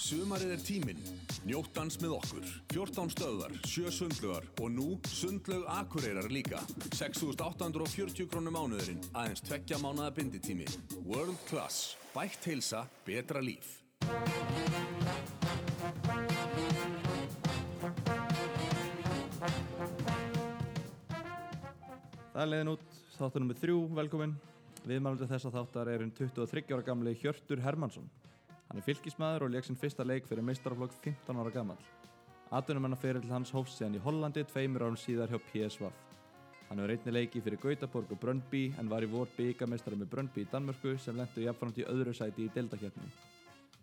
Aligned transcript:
Sumarið 0.00 0.52
er 0.54 0.62
tíminn. 0.64 1.00
Njóttans 1.44 1.98
með 2.00 2.14
okkur. 2.16 2.46
14 2.72 3.10
stöðar, 3.12 3.52
7 3.68 3.90
sundlugar 3.92 4.46
og 4.62 4.70
nú 4.72 4.86
sundlaug 5.08 5.66
akureyrar 5.68 6.30
líka. 6.32 6.60
6.840 6.96 8.28
krónum 8.30 8.56
mánuðurinn, 8.56 9.02
aðeins 9.12 9.44
tveggja 9.44 9.80
mánuða 9.82 10.12
binditími. 10.16 10.68
World 11.04 11.40
Class. 11.50 11.96
Bætt 12.14 12.48
heilsa, 12.48 12.86
betra 13.06 13.42
líf. 13.44 13.82
Það 22.32 22.42
er 22.46 22.48
leiðin 22.48 22.72
út, 22.72 22.88
þáttur 23.18 23.44
nummið 23.44 23.62
þrjú, 23.66 23.78
velkomin. 24.00 24.34
Viðmælandi 24.82 25.28
þessa 25.30 25.52
þáttar 25.54 25.92
er 25.92 26.02
einn 26.02 26.14
23 26.16 26.64
ára 26.72 26.84
gamli 26.86 27.12
Hjörtur 27.20 27.60
Hermansson. 27.62 28.08
Hann 28.72 28.80
er 28.80 28.86
fylgismæður 28.86 29.44
og 29.44 29.50
leik 29.52 29.66
sinn 29.66 29.76
fyrsta 29.76 30.04
leik 30.08 30.24
fyrir 30.24 30.46
meistaraflokk 30.48 30.94
15 31.04 31.36
ára 31.36 31.50
gammal. 31.52 31.76
Atvinnumennar 32.56 32.96
fyrir 32.96 33.20
til 33.20 33.28
hans 33.28 33.50
hófst 33.52 33.76
síðan 33.76 33.98
í 33.98 34.00
Hollandi 34.00 34.46
tveimur 34.48 34.86
árum 34.86 34.96
síðar 34.96 35.28
hjá 35.28 35.36
PSV. 35.50 35.90
Hann 36.70 36.80
hefur 36.80 36.94
einni 36.94 37.12
leiki 37.12 37.42
fyrir 37.44 37.60
Gautaborg 37.60 38.14
og 38.16 38.20
Brönnby 38.22 38.62
en 38.80 38.88
var 38.88 39.04
í 39.04 39.10
vor 39.12 39.28
byggamestari 39.36 39.98
með 40.00 40.08
Brönnby 40.14 40.46
í 40.46 40.48
Danmörku 40.48 40.94
sem 40.96 41.20
lendur 41.20 41.44
jafnframt 41.44 41.82
í 41.82 41.84
öðru 41.84 42.14
sæti 42.16 42.46
í 42.46 42.52
deildakefni. 42.54 43.10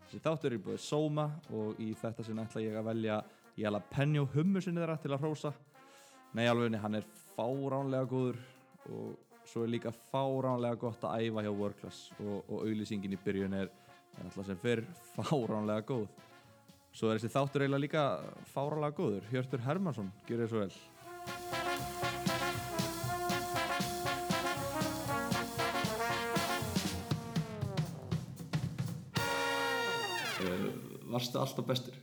Þessi 0.08 0.24
þáttur 0.26 0.56
er 0.56 0.64
búið 0.66 0.82
Soma 0.82 1.28
og 1.54 1.78
í 1.78 1.92
þetta 1.94 2.26
sinn 2.26 2.42
ætla 2.42 2.64
ég 2.66 2.80
að 2.82 2.90
velja 2.90 3.20
jalapeno 3.62 4.26
hummusinni 4.34 4.82
þeirra 4.82 4.98
til 5.04 5.14
að 5.14 5.22
hrósa. 5.22 5.54
Nei, 6.34 6.48
alveg, 6.50 6.80
hann 6.82 6.98
er 6.98 7.06
fáránlega 7.36 8.10
góður 8.10 8.42
og 8.90 9.46
svo 9.46 9.68
er 9.68 9.76
líka 9.76 9.94
fáránlega 10.10 10.82
gott 10.82 11.06
að 11.06 11.28
æfa 11.28 11.46
hjá 11.46 11.52
World 11.52 11.78
Class 11.84 12.10
og, 12.24 12.42
og 12.50 12.66
auðlýsingin 12.66 13.14
í 13.14 13.22
byrjun 13.22 13.58
er, 13.62 13.70
er 14.20 14.28
alltaf 14.28 14.48
sem 14.48 14.60
fyrr 14.60 14.84
fáránlega 15.16 15.86
góð. 15.88 16.08
Svo 16.96 17.12
er 17.12 17.20
þessi 17.20 17.34
þáttur 17.34 17.64
eiginlega 17.64 17.86
líka 17.86 18.04
fáránlega 18.54 18.98
góður. 18.98 19.28
Hjörtur 19.32 19.64
Hermansson, 19.66 20.12
gjör 20.28 20.44
þér 20.44 20.52
svo 20.52 20.64
vel. 20.66 20.74
Varstu 31.10 31.40
alltaf 31.42 31.66
bestur? 31.68 31.96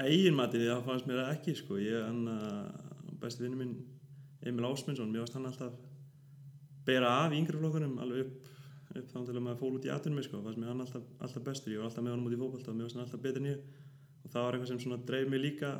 Egin 0.00 0.36
matið 0.38 0.70
það 0.70 0.86
fannst 0.86 1.08
mér 1.08 1.18
ekki 1.28 1.52
sko. 1.58 1.76
Ég, 1.82 1.98
hann, 2.00 2.24
uh, 2.30 3.10
besti 3.20 3.44
vinnu 3.44 3.58
minn 3.58 3.74
Emil 4.46 4.64
Ásmundsson, 4.70 5.10
mér 5.12 5.26
varst 5.26 5.36
hann 5.36 5.48
alltaf 5.50 5.74
bera 6.86 7.10
af 7.26 7.34
í 7.34 7.40
yngri 7.40 7.60
flokkunum 7.60 7.98
alveg 8.00 8.24
upp, 8.24 8.48
upp 8.90 9.12
þá 9.12 9.18
til 9.20 9.36
að 9.36 9.44
maður 9.44 9.60
fól 9.60 9.72
út 9.76 9.86
í 9.86 9.92
atunum 9.94 10.24
sko. 10.26 10.42
fannst 10.44 10.60
mér 10.60 10.72
hann 10.72 10.84
alltaf, 10.84 11.04
alltaf 11.20 11.46
bestur, 11.46 11.74
ég 11.74 11.82
var 11.82 11.90
alltaf 11.90 12.04
með 12.04 12.16
honum 12.16 12.28
út 12.30 12.36
í 12.36 12.40
fókbalta 12.40 12.72
og 12.72 12.76
mér 12.78 12.88
varst 12.88 12.98
hann 12.98 13.04
alltaf 13.06 13.22
betur 13.26 13.46
ég 13.46 13.62
og 14.24 14.32
það 14.32 14.44
var 14.44 14.56
eitthvað 14.56 14.70
sem 14.72 14.82
svona 14.84 15.00
dreif 15.08 15.30
mig 15.30 15.40
líka 15.40 15.70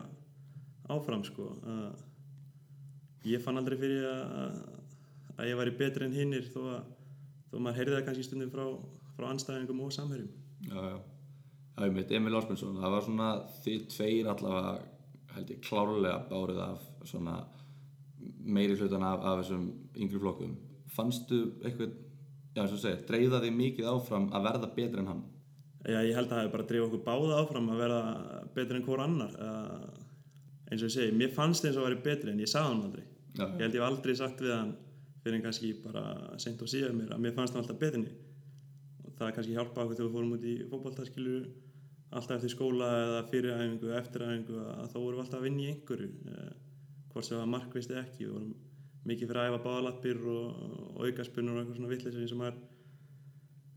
áfram 0.91 1.25
sko. 1.27 1.49
Uh, 1.63 1.93
ég 3.29 3.43
fann 3.45 3.61
aldrei 3.61 3.77
fyrir 3.79 4.07
að, 4.11 4.61
að 5.37 5.51
ég 5.51 5.61
væri 5.61 5.77
betri 5.83 6.07
en 6.07 6.17
hinnir 6.17 6.47
þó 6.51 6.61
að 6.77 6.81
þó 7.51 7.57
að 7.59 7.65
maður 7.65 7.81
heyrði 7.81 7.97
það 7.97 8.07
kannski 8.09 8.27
stundum 8.29 8.53
frá, 8.55 8.65
frá 9.17 9.27
anstæðingum 9.31 9.83
og 9.85 9.93
samherjum 9.95 10.31
Já, 10.69 10.77
já. 10.77 10.99
Já, 11.77 11.87
ég 11.87 11.95
meit 11.97 12.11
Emil 12.13 12.37
Ásmundsson, 12.37 12.77
það 12.77 12.93
var 12.93 13.05
svona 13.07 13.29
þið 13.65 13.85
tveir 13.95 14.27
allavega, 14.29 14.73
held 15.33 15.53
ég, 15.55 15.61
klárlega 15.65 16.19
bárið 16.29 16.59
af 16.61 16.83
svona 17.09 17.37
meiri 18.45 18.77
hlutan 18.77 19.07
af, 19.07 19.23
af 19.25 19.41
þessum 19.41 19.63
yngri 19.97 20.21
flokkum. 20.21 20.57
Fannstu 20.93 21.39
eitthvað, 21.65 21.95
já, 22.57 22.63
og 22.65 22.79
segja, 22.79 22.99
dreyða 23.09 23.43
þig 23.45 23.57
mikið 23.59 23.91
áfram 23.93 24.29
að 24.35 24.49
verða 24.49 24.71
betri 24.77 25.03
en 25.03 25.11
hann? 25.11 25.23
Já, 25.81 25.99
ég 26.05 26.13
held 26.13 26.29
að 26.29 26.35
það 26.35 26.43
hefur 26.43 26.55
bara 26.57 26.69
drifið 26.69 26.87
okkur 26.87 27.03
báða 27.07 27.41
áfram 27.41 27.69
að 27.73 27.79
vera 27.81 28.01
betri 28.57 28.77
en 28.77 28.85
hvort 28.85 29.05
annar. 29.05 29.37
Uh, 29.41 30.71
eins 30.71 30.83
og 30.83 30.91
ég 30.91 30.95
segi, 30.97 31.17
mér 31.17 31.33
fannst 31.35 31.65
eins 31.65 31.79
og 31.79 31.87
að 31.87 31.89
vera 31.89 32.05
betri 32.05 32.35
en 32.35 32.43
ég 32.43 32.51
sagði 32.51 32.73
hann 32.73 32.83
aldrei. 32.89 33.07
Já. 33.39 33.45
Ég 33.47 33.63
held 33.65 33.79
ég 33.79 33.81
hef 33.81 33.87
aldrei 33.89 34.17
sagt 34.19 34.45
við 34.45 34.55
hann 34.57 34.75
fyrir 35.25 35.39
en 35.39 35.47
kannski 35.47 35.73
bara 35.85 36.05
sent 36.43 36.61
og 36.65 36.71
síðan 36.73 36.99
mér 36.99 37.15
að 37.17 37.25
mér 37.25 37.35
fannst 37.37 37.57
hann 37.57 37.65
alltaf 37.65 37.81
betri 37.81 38.03
en 38.03 38.07
ég. 38.11 38.19
Og 39.07 39.17
það 39.17 39.35
kannski 39.39 39.57
hjálpa 39.57 39.85
okkur 39.85 39.97
þegar 39.97 40.09
við 40.11 40.17
fórum 40.19 40.37
út 40.37 40.47
í 40.47 40.55
fótballtaskilur 40.71 41.49
alltaf 42.11 42.37
eftir 42.37 42.53
skóla 42.53 42.91
eða 43.05 43.21
fyriræfingu, 43.31 43.93
eftiræfingu 44.01 44.63
að 44.75 44.89
þá 44.91 44.97
vorum 44.99 45.17
við 45.17 45.25
alltaf 45.25 45.41
að 45.41 45.47
vinna 45.47 45.65
í 45.65 45.71
einhverju. 45.73 46.11
Uh, 46.27 46.51
hvort 47.13 47.27
sem 47.27 47.37
það 47.37 47.45
var 47.45 47.53
markvist 47.55 47.95
eða 47.95 48.05
ekki. 48.05 48.27
Við 48.27 48.35
vorum 48.37 48.55
mikið 49.09 49.31
fyrir 49.31 49.41
að 49.43 49.51
æfa 49.55 49.63
báðalappir 49.65 50.19
og, 50.29 50.65
aukaspunur 51.07 51.55
og 51.57 51.61
eitthvað 51.63 51.77
svona 51.79 51.93
vittlisir 51.95 52.29
sem 52.29 52.43
er 52.49 52.57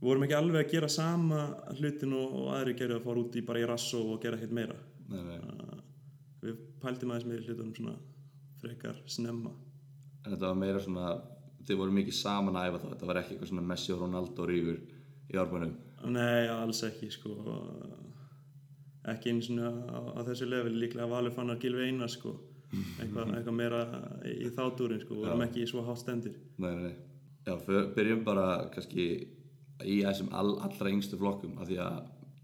við 0.03 0.07
vorum 0.09 0.25
ekki 0.25 0.35
alveg 0.35 0.65
að 0.65 0.71
gera 0.73 0.89
sama 0.91 1.43
hlutin 1.77 2.15
og, 2.17 2.33
og 2.41 2.49
aðri 2.57 2.73
gerðu 2.79 2.97
að 2.99 3.05
fara 3.07 3.21
út 3.23 3.37
í 3.39 3.45
bara 3.47 3.61
í 3.63 3.67
rasso 3.69 4.01
og 4.13 4.19
gera 4.23 4.39
ekkert 4.39 4.57
meira 4.57 4.75
Nei, 5.13 5.21
nei. 5.23 5.79
við 6.43 6.57
pæltum 6.83 7.13
aðeins 7.13 7.29
meira 7.29 7.45
hlutunum 7.47 7.75
svona 7.77 7.95
frekar 8.63 8.99
snemma 9.07 9.53
En 10.23 10.31
þetta 10.31 10.49
var 10.49 10.59
meira 10.59 10.79
svona, 10.83 11.07
þið 11.67 11.79
voru 11.81 11.95
mikið 11.97 12.15
saman 12.15 12.55
að 12.59 12.69
æfa 12.69 12.77
þá, 12.83 12.85
þetta 12.93 13.07
var 13.09 13.17
ekki 13.19 13.33
eitthvað 13.35 13.49
svona 13.53 13.65
Messi 13.71 13.91
og 13.95 14.03
Ronaldo 14.03 14.45
rífur 14.47 14.77
í 15.33 15.39
árbænum. 15.39 15.73
nei, 16.13 16.47
alls 16.51 16.79
ekki 16.87 17.09
sko 17.11 17.33
ekki 19.11 19.33
eins 19.33 19.49
og 19.51 19.59
á, 19.59 19.99
á 20.15 20.19
þessu 20.27 20.47
level 20.47 20.75
líklega 20.79 21.07
Valur 21.11 21.33
fannar 21.35 21.59
Gilvi 21.59 21.89
Einar 21.89 22.11
sko 22.11 22.35
eitthvað, 22.73 23.31
eitthvað 23.37 23.57
meira 23.57 23.81
í, 24.27 24.49
þátúrin 24.55 25.01
sko, 25.03 25.17
við 25.17 25.27
vorum 25.27 25.45
ekki 25.45 25.67
svo 25.69 25.83
hátt 25.87 26.01
stendir. 26.01 26.35
Nei, 26.63 26.73
nei. 26.79 26.93
Já, 27.43 27.55
byrjum 27.95 28.23
bara 28.23 28.47
kannski 28.73 29.07
í 29.83 29.99
þessum 30.03 30.29
all, 30.35 30.55
allra 30.63 30.91
yngstu 30.93 31.19
flokkum 31.19 31.57
af 31.59 31.67
því 31.69 31.79
að 31.83 31.97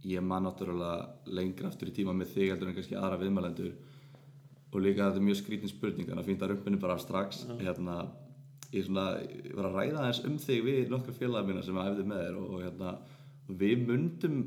ég 0.09 0.23
man 0.23 0.45
náttúrulega 0.47 1.33
lengra 1.35 1.69
aftur 1.69 1.91
í 1.91 1.95
tíma 1.95 2.15
með 2.15 2.33
þig 2.35 2.53
heldur 2.53 2.71
en 2.71 2.77
kannski 2.77 2.97
aðra 2.99 3.19
viðmælendur. 3.23 3.75
Og 4.69 4.83
líka 4.83 5.07
þetta 5.07 5.21
er 5.21 5.25
mjög 5.25 5.39
skrítin 5.39 5.71
spurning 5.71 6.07
þannig 6.07 6.23
að 6.23 6.29
fínt 6.29 6.43
að 6.45 6.51
rumpinu 6.53 6.81
bara 6.81 6.95
af 6.95 7.03
strax 7.03 7.41
hérna, 7.57 7.95
ég, 8.69 8.85
svona, 8.85 9.05
ég 9.23 9.55
var 9.57 9.69
að 9.69 9.77
ræða 9.79 10.03
aðeins 10.03 10.21
um 10.29 10.35
þig 10.43 10.65
við 10.67 10.91
nokkra 10.93 11.15
félagar 11.17 11.47
mína 11.47 11.63
sem 11.65 11.79
að 11.79 11.93
æfði 11.93 12.05
með 12.11 12.21
þér 12.25 12.37
og, 12.37 12.51
og 12.53 12.65
hérna, 12.67 12.91
við 13.63 13.85
mundum 13.87 14.37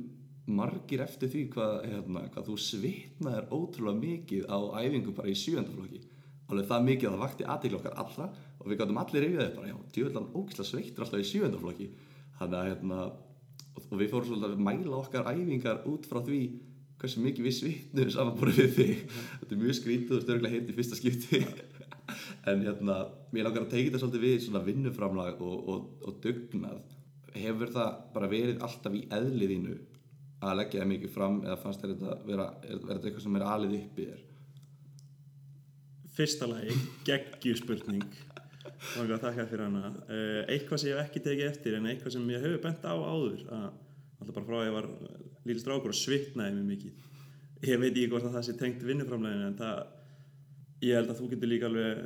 margir 0.46 1.02
eftir 1.04 1.30
því 1.30 1.42
hvað, 1.54 1.74
hérna, 1.86 2.24
hvað 2.34 2.48
þú 2.48 2.56
svitnaðir 2.58 3.52
ótrúlega 3.54 4.00
mikið 4.00 4.48
á 4.50 4.58
æfingu 4.82 5.14
bara 5.14 5.30
í 5.30 5.36
sjöndaflokki 5.38 6.00
alveg 6.52 6.68
það 6.68 6.88
mikið 6.88 7.08
að 7.08 7.14
það 7.14 7.22
vakti 7.22 7.46
aðtegla 7.48 7.78
okkar 7.78 8.00
allra 8.02 8.26
og 8.58 8.66
við 8.68 8.80
gáttum 8.80 8.98
allir 9.02 9.24
reyfið 9.24 9.42
þetta 9.42 9.60
bara, 9.60 9.70
já, 9.70 9.76
djöðlan 9.94 10.32
ógislega 10.34 10.68
sveittur 10.68 11.06
alltaf 11.06 11.22
í 11.22 11.28
sjöndaflokki 11.30 11.88
þannig 12.40 12.58
að 12.58 12.68
hérna, 12.72 12.98
og, 13.78 13.94
við 14.00 14.12
fórum 14.12 14.28
svolítið 14.28 14.48
að 14.50 14.64
mæla 14.68 14.98
okkar 14.98 15.30
æfingar 15.30 15.82
út 15.88 16.08
frá 16.10 16.20
því 16.26 16.42
hversu 17.02 17.22
mikið 17.22 17.46
við 17.46 17.56
svitnum 17.56 18.10
samanbúrið 18.14 18.58
við 18.60 18.74
þig. 18.76 18.98
Þetta 19.40 19.54
er 19.54 19.62
mjög 19.62 19.78
skrítið 19.78 20.16
og 20.16 20.24
störglega 20.26 20.54
heimt 20.54 20.68
í 20.70 20.76
fyrsta 20.76 20.98
skipti. 20.98 21.42
En 22.50 22.58
hérna, 22.66 22.96
mér 23.32 23.46
langar 23.46 23.62
að 23.62 23.72
teikja 23.72 23.92
þetta 23.92 24.00
svolítið 24.02 24.24
við 24.26 24.40
svona 24.42 24.60
vinnuframlag 24.66 25.42
og, 25.46 25.68
og, 25.70 25.84
og 26.02 26.16
dugnað. 26.22 26.80
Hefur 27.32 27.70
það 27.72 28.00
bara 28.12 28.28
verið 28.30 28.64
alltaf 28.66 28.96
í 28.98 29.04
eðliðinu 29.14 29.76
að 30.42 30.58
leggja 30.58 30.82
það 30.82 30.90
mikið 30.92 31.14
fram 31.14 31.38
eða 31.44 31.56
fannst 31.62 31.82
þér 31.82 31.94
þetta 31.94 32.18
vera, 32.26 32.46
er, 32.62 32.76
er 32.76 32.90
þetta 32.90 33.08
eitthvað 33.08 33.24
sem 33.26 33.38
er 33.38 33.46
alið 33.46 33.74
upp 33.78 33.98
í 33.98 34.06
þér? 34.10 34.22
Fyrsta 36.12 36.48
lagi, 36.50 36.76
geggjur 37.06 37.60
spurning 37.60 38.04
og 39.00 39.12
að 39.14 39.22
þakka 39.22 39.46
fyrir 39.50 39.64
hana. 39.64 39.92
Uh, 40.08 40.40
eitthvað 40.50 40.82
sem 40.82 40.90
ég 40.90 40.98
hef 40.98 41.08
ekki 41.08 41.22
tekið 41.24 41.48
eftir 41.48 41.78
en 41.78 41.88
eitthvað 41.90 42.16
sem 42.16 42.28
ég 42.34 42.44
hefur 42.44 42.62
bent 42.66 42.84
á 42.84 42.94
áður 42.94 43.46
að 43.46 43.64
alltaf 44.22 44.36
bara 44.36 44.48
frá 44.48 44.58
að 44.58 44.66
ég 44.66 44.76
var 44.76 44.90
líl 45.48 45.58
strákur 45.62 45.94
og 45.94 45.98
svitnaði 45.98 46.58
mig 46.58 46.68
mikið. 46.76 47.08
Ég 47.62 47.80
veit 47.82 47.92
ekki 47.92 48.10
hvort 48.10 48.26
að 48.28 48.36
það 48.36 48.46
sé 48.48 48.56
tengt 48.58 48.84
vinnuframleginu 48.86 49.48
en 49.48 49.58
það 49.58 49.80
ég 50.82 50.98
held 50.98 51.12
að 51.12 51.20
þú 51.20 51.30
getur 51.32 51.50
líka 51.50 51.70
alveg 51.70 52.04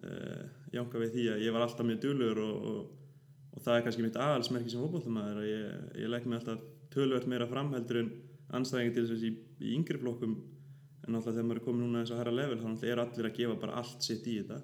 uh, 0.00 0.42
jánka 0.74 1.02
við 1.02 1.14
því 1.16 1.28
að 1.34 1.44
ég 1.46 1.54
var 1.54 1.66
alltaf 1.66 1.86
mjög 1.86 2.02
dulur 2.04 2.42
og, 2.44 2.66
og, 2.70 3.14
og 3.50 3.64
það 3.64 3.76
er 3.76 3.86
kannski 3.86 4.04
mitt 4.06 4.18
aðalsmerki 4.20 4.72
sem 4.72 4.82
fótbolltamaður 4.82 5.42
að 5.42 5.50
ég, 5.50 5.80
ég 6.04 6.12
legg 6.12 6.28
mig 6.30 6.38
alltaf 6.38 6.62
tölvöld 6.94 7.26
meira 7.30 7.46
framheldur 7.50 8.00
en 8.02 8.10
anstæðingi 8.58 8.94
til 8.96 9.04
þess 9.06 9.16
að 9.16 9.26
í, 9.28 9.32
yngri 9.76 9.98
flokkum. 10.02 10.36
En 11.06 11.14
alltaf 11.16 11.32
þegar 11.34 11.46
maður 11.48 11.60
er 11.60 11.64
komin 11.64 11.84
núna 11.86 12.02
þess 12.04 12.14
að 12.16 12.20
hæra 12.22 12.34
level 12.36 12.58
náttúrulega 12.60 12.92
er 12.96 13.02
allir 13.04 13.28
að 13.30 13.36
gefa 13.38 13.56
bara 13.62 13.78
allt 13.80 14.02
sitt 14.06 14.26
í 14.30 14.36
þetta. 14.40 14.60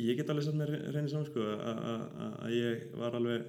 Ég 0.00 0.16
get 0.20 0.30
alveg 0.32 0.44
satt 0.46 0.58
mér 0.58 0.70
reynið 0.94 1.10
saman 1.12 1.26
sko 1.28 1.40
að- 1.50 1.80
að 1.90 2.02
að 2.46 2.52
ég 2.56 2.84
var 3.00 3.16
alveg 3.18 3.46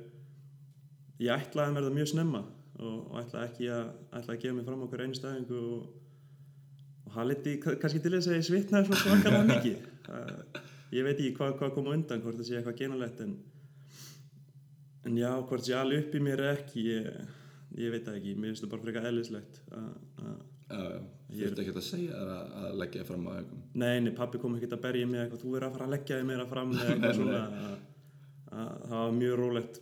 ég 1.22 1.34
ætlaði 1.36 1.74
mér 1.76 1.86
það 1.88 1.98
mjög 1.98 2.10
snemma 2.12 2.42
og, 2.82 2.96
og 3.12 3.18
ætlaði 3.22 3.46
ekki 3.52 3.68
að 3.70 3.86
ætlaði 4.20 4.38
að 4.38 4.42
gefa 4.46 4.56
mig 4.58 4.66
fram 4.70 4.82
okkur 4.88 5.04
einu 5.06 5.18
stæðingu 5.20 5.60
og, 5.62 5.84
og 7.06 7.14
það 7.16 7.30
leti 7.32 7.54
kannski 7.66 8.02
til 8.02 8.14
þess 8.16 8.32
að 8.32 8.38
ég 8.40 8.48
svitnaði 8.50 8.88
svona 8.90 9.04
svakalega 9.06 9.44
mikið. 9.52 9.78
Ég 10.92 11.06
veit 11.08 11.20
ekki 11.22 11.36
hvað, 11.38 11.54
hvað 11.62 11.74
kom 11.78 11.92
undan 11.94 12.22
hvort 12.26 12.40
það 12.42 12.48
sé 12.50 12.58
eitthvað 12.58 12.80
genalegt 12.82 13.22
en, 13.24 13.36
en 15.08 15.18
já, 15.22 15.30
hvort 15.48 15.66
sé 15.66 15.78
alveg 15.78 16.04
upp 16.08 16.18
í 16.18 16.24
mér 16.26 16.42
ekki 16.52 16.84
ég, 16.90 17.08
ég 17.80 17.94
veit 17.94 18.08
það 18.08 18.18
ekki, 18.20 18.34
mér 18.36 18.52
finnst 18.52 18.66
það 18.66 18.74
bara 18.74 18.86
frekar 18.86 19.08
eðlislegt 19.12 19.62
þú 20.72 21.46
ert 21.48 21.62
ekki 21.64 21.76
að 21.76 21.86
segja 21.86 22.18
þér 22.18 22.34
að, 22.34 22.52
að 22.62 22.76
leggja 22.82 23.02
þér 23.02 23.10
fram 23.12 23.28
á 23.28 23.32
einhverjum? 23.36 23.64
Nei, 23.84 23.96
nei, 24.04 24.12
pappi 24.18 24.42
kom 24.42 24.58
ekkert 24.58 24.76
að 24.78 24.84
berja 24.86 25.08
mig 25.08 25.24
eitthvað, 25.24 25.44
þú 25.46 25.56
er 25.58 25.66
að 25.68 25.74
fara 25.78 25.88
að 25.88 25.96
leggja 25.96 26.20
þig 26.20 26.30
meira 26.32 26.50
fram 26.52 26.76
það 28.52 28.96
var 28.98 29.14
mjög 29.16 29.36
rólegt 29.40 29.82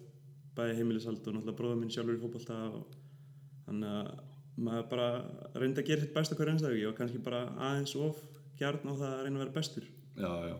bæði 0.57 0.79
heimilishald 0.79 1.21
og 1.23 1.35
náttúrulega 1.35 1.57
bróður 1.57 1.79
minn 1.79 1.93
sjálfur 1.93 2.17
í 2.17 2.21
fótbolta 2.21 2.57
og 2.69 2.97
þannig 3.65 3.93
að 3.95 4.09
maður 4.59 4.87
bara 4.91 5.07
reyndi 5.55 5.81
að 5.81 5.89
gera 5.89 6.03
hitt 6.03 6.15
besta 6.15 6.35
hverju 6.37 6.53
einstaklega 6.55 6.89
var 6.89 6.97
kannski 6.97 7.21
bara 7.23 7.41
aðeins 7.69 7.95
of 7.97 8.19
gjarn 8.59 8.91
á 8.91 8.93
það 8.93 9.13
að 9.13 9.21
reyna 9.23 9.39
að 9.39 9.43
vera 9.45 9.55
bestur. 9.55 9.87
Já, 10.19 10.31
já. 10.49 10.57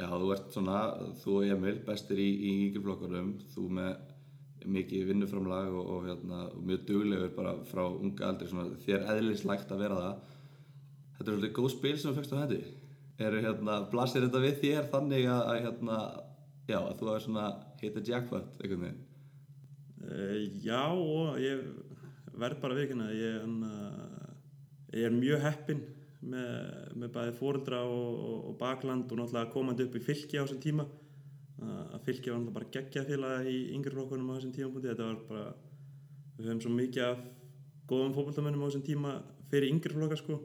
Já, 0.00 0.06
þú 0.08 0.30
ert 0.32 0.54
svona, 0.54 0.78
þú 1.20 1.36
og 1.36 1.50
Emil, 1.54 1.74
bestir 1.84 2.20
í, 2.20 2.28
í 2.28 2.52
yngreflokkarum, 2.66 3.34
þú 3.52 3.64
með 3.76 3.90
mikið 4.66 5.06
vinnuframlag 5.10 5.70
og, 5.72 5.92
og, 5.94 6.08
hérna, 6.08 6.42
og 6.50 6.64
mjög 6.66 6.86
duglegur 6.88 7.34
bara 7.36 7.54
frá 7.68 7.84
unga 7.88 8.28
aldri, 8.28 8.48
svona, 8.50 8.76
þér 8.86 9.06
eðlislægt 9.14 9.72
að 9.72 9.84
vera 9.86 10.00
það. 10.00 10.38
Þetta 11.18 11.26
er 11.28 11.36
svolítið 11.36 11.54
góð 11.58 11.70
spil 11.74 11.94
sem 11.96 12.10
þú 12.10 12.16
fegst 12.18 12.34
á 12.36 12.40
hendi. 12.42 12.62
Eru, 13.20 13.44
hérna, 13.44 13.78
blasir 13.92 14.26
þetta 14.26 14.42
við 14.46 14.58
þér 14.64 14.90
þannig 14.92 15.28
að, 15.28 15.44
að 15.52 15.62
hérna, 15.66 16.00
já, 16.70 16.78
að 16.80 16.98
þú 17.00 17.12
hefur 17.12 17.24
svona 17.28 17.46
hitta 17.80 18.04
jackpot, 18.04 18.60
einhvern 18.60 18.84
veginn? 18.88 19.06
uh, 20.08 20.36
já 20.64 20.82
og 20.92 21.40
ég 21.40 21.64
verð 22.40 22.60
bara 22.62 22.78
vikina 22.78 23.10
ég, 23.12 23.44
uh, 23.44 24.30
ég 24.96 25.08
er 25.08 25.16
mjög 25.16 25.44
heppinn 25.44 25.82
með, 26.20 26.48
með 27.00 27.12
bæði 27.16 27.36
fóreldra 27.38 27.82
og, 27.88 28.16
og, 28.50 28.56
bakland 28.60 29.10
og 29.10 29.20
náttúrulega 29.20 29.52
komandi 29.54 29.86
upp 29.86 29.96
í 29.96 30.04
fylki 30.04 30.40
á 30.40 30.44
þessum 30.44 30.62
tíma 30.64 30.86
að 32.00 32.06
fylki 32.08 32.32
var 32.32 32.46
bara 32.54 32.70
geggja 32.74 33.04
félag 33.08 33.48
í 33.50 33.58
yngri 33.76 33.92
flokkunum 33.94 34.32
á 34.32 34.36
þessum 34.38 34.54
tímapunkti. 34.56 34.88
Þetta 34.90 35.08
var 35.10 35.20
bara, 35.28 35.50
við 36.38 36.48
höfum 36.48 36.62
svo 36.64 36.72
mikið 36.74 37.04
af 37.06 37.20
góðum 37.90 38.16
fótboltamönnum 38.16 38.64
á 38.64 38.68
þessum 38.68 38.86
tíma 38.86 39.12
fyrir 39.52 39.74
yngri 39.74 39.94
flokka 39.94 40.18
sko. 40.20 40.40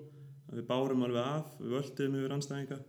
Við 0.51 0.67
bárum 0.69 1.07
alveg 1.07 1.23
af, 1.25 1.55
við 1.61 1.77
völdum 1.77 2.19
yfir 2.19 2.35
anstæðinga 2.35 2.81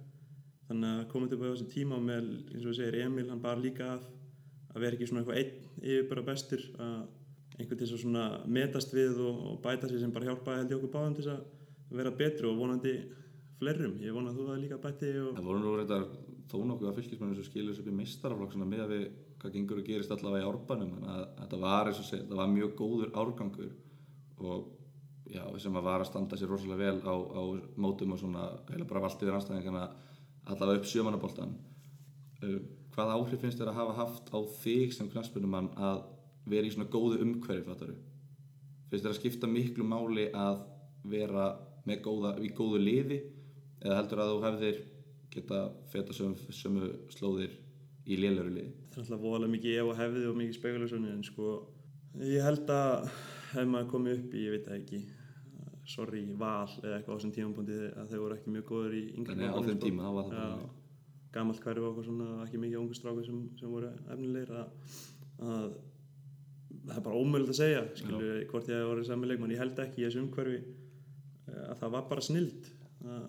þannig 0.67 0.93
að 0.93 1.09
komandi 1.13 1.37
upp 1.37 1.45
á 1.47 1.51
þessum 1.53 1.71
tíma 1.73 1.99
með, 2.03 2.31
eins 2.53 2.65
og 2.65 2.73
við 2.73 2.79
segir, 2.81 2.99
Emil 3.07 3.29
hann 3.31 3.43
bar 3.43 3.61
líka 3.63 3.93
af 3.95 4.07
að 4.75 4.83
vera 4.83 4.97
ekki 4.99 5.09
svona 5.09 5.23
eitthvað 5.23 5.39
einn 5.41 5.85
yfir 5.87 6.09
bara 6.11 6.25
bestur 6.27 6.65
að 6.83 6.97
einhvern 7.57 7.81
til 7.81 7.89
svona 7.93 8.25
metast 8.53 8.93
við 8.93 9.21
og, 9.25 9.45
og 9.53 9.61
bæta 9.65 9.89
sér 9.89 10.03
sem 10.03 10.13
bara 10.13 10.29
hjálpaði 10.29 10.63
held 10.63 10.75
ég 10.75 10.81
okkur 10.81 10.93
báðum 10.93 11.17
til 11.17 11.29
að 11.33 11.45
vera 11.97 12.13
betri 12.19 12.51
og 12.51 12.59
vonandi 12.59 12.97
flerum, 13.57 13.95
ég 14.05 14.13
vona 14.13 14.33
að 14.33 14.41
þú 14.41 14.49
það 14.51 14.63
líka 14.65 14.81
bætti 14.83 15.13
og 15.23 15.31
Það 15.39 15.49
voru 15.49 15.63
nú 15.63 15.77
reyndar 15.79 16.09
þó 16.51 16.57
nokkuð 16.63 16.91
að 16.91 16.99
fylgismennu 17.01 17.37
sem 17.39 17.49
skilur 17.49 17.77
sér 17.77 17.91
í 17.91 17.97
meistaraflokk 17.97 18.55
svona 18.55 18.69
með 18.71 18.85
að 18.85 18.93
við 18.95 19.05
hvað 19.41 19.55
gengur 19.57 19.81
og 19.81 19.87
gerist 19.89 20.15
allavega 20.15 20.45
í 20.45 20.49
árbanum 20.51 20.95
þannig 20.95 21.13
að 21.13 21.25
þetta 21.41 21.61
var, 21.63 21.93
segja, 21.97 22.23
þetta 22.23 22.41
var 22.41 22.53
mjög 22.53 22.75
góður 22.79 23.13
árgangur 23.23 23.73
og 24.47 24.69
já, 25.33 25.43
sem 25.63 25.79
að 25.79 25.87
var 25.89 26.05
að 26.05 26.11
standa 26.11 26.39
sér 26.39 26.53
rosalega 26.53 26.83
vel 26.83 27.01
á, 27.03 27.15
á 27.15 27.43
mótum 27.83 28.15
og 28.15 28.23
svona 28.23 28.49
heila 28.71 28.89
bara 28.89 29.05
vallt 29.07 29.23
yfir 29.23 29.37
anstæðingana 29.37 29.85
allavega 30.47 30.81
upp 30.81 30.91
sjömanaboltan 30.91 31.55
uh, 31.57 32.59
hvað 32.95 33.15
áhrif 33.17 33.43
finnst 33.43 33.61
þér 33.61 33.73
að 33.73 33.81
hafa 33.81 33.97
haft 34.01 34.31
á 34.33 34.39
þig 34.63 34.95
sem 34.97 35.11
knastbundumann 35.13 35.73
að 35.77 36.05
vera 36.47 36.69
í 36.69 36.73
svona 36.73 36.91
góðu 36.93 37.21
umhverfi 37.25 37.67
fattaru? 37.67 37.97
finnst 38.91 39.03
þér 39.03 39.13
að 39.13 39.19
skipta 39.21 39.51
miklu 39.51 39.87
máli 39.87 40.29
að 40.31 40.63
vera 41.07 41.51
góða, 42.03 42.37
í 42.43 42.51
góðu 42.55 42.83
liði 42.83 43.19
eða 43.83 43.99
heldur 44.01 44.23
að 44.23 44.31
þú 44.33 44.45
hefðir 44.47 44.79
geta 45.37 45.63
feta 45.93 46.17
sömu, 46.17 46.39
sömu 46.55 46.91
slóðir 47.15 47.55
í 48.07 48.19
lélöru 48.21 48.53
liði. 48.55 48.73
Það 48.93 49.01
er 49.01 49.05
alltaf 49.05 49.25
voðalega 49.25 49.55
mikið 49.57 49.81
ef 49.81 49.91
og 49.91 50.01
hefði 50.01 50.25
og 50.31 50.41
mikið 50.41 50.59
spekulasjónu 50.61 51.13
en 51.13 51.25
sko 51.27 51.53
ég 52.23 52.47
held 52.47 52.73
að 52.73 53.09
ef 53.57 53.71
maður 53.71 53.93
komið 53.93 54.19
upp 54.21 54.35
í, 54.35 54.45
ég 54.47 54.57
veit 54.57 54.69
það 54.69 54.81
ekki 54.81 55.03
sorry, 55.87 56.25
val 56.39 56.67
eða 56.83 56.97
eitthvað 56.97 57.15
á 57.15 57.17
þessum 57.17 57.35
tímapunkti 57.37 57.77
að 57.93 58.09
þeir 58.11 58.23
voru 58.23 58.37
ekki 58.37 58.55
mjög 58.55 58.67
góður 58.71 58.97
í 58.97 59.03
yngri 59.15 59.37
Þannig 59.37 59.55
á 59.55 59.61
þeim 59.69 59.83
tíma 59.85 60.07
þá 60.07 60.15
var 60.17 60.31
það 60.31 60.39
bara 60.41 60.71
gamalt 61.37 61.61
hverfi 61.63 61.83
og 61.83 61.91
eitthvað 61.91 62.09
svona 62.09 62.29
ekki 62.47 62.63
mikið 62.63 62.81
ungu 62.81 62.97
stráku 62.97 63.27
sem, 63.27 63.43
sem 63.61 63.73
voru 63.73 63.91
efnilegir 64.15 64.53
að, 64.57 64.97
að 65.45 65.67
það 66.87 66.97
er 66.97 67.05
bara 67.07 67.21
ómögulegt 67.21 67.53
að 67.53 67.61
segja 67.61 67.83
skilu, 67.99 68.31
hvort 68.51 68.71
ég 68.71 68.81
hef 68.81 68.91
voruð 68.91 69.09
sami 69.11 69.31
leikmann 69.31 69.55
ég 69.55 69.63
held 69.63 69.83
ekki 69.85 70.03
í 70.03 70.07
þessu 70.07 70.23
umhverfi 70.23 70.61
eh, 70.63 71.65
að 71.67 71.83
það 71.83 71.95
var 71.97 72.09
bara 72.13 72.25
snild 72.25 72.71
að, 73.05 73.29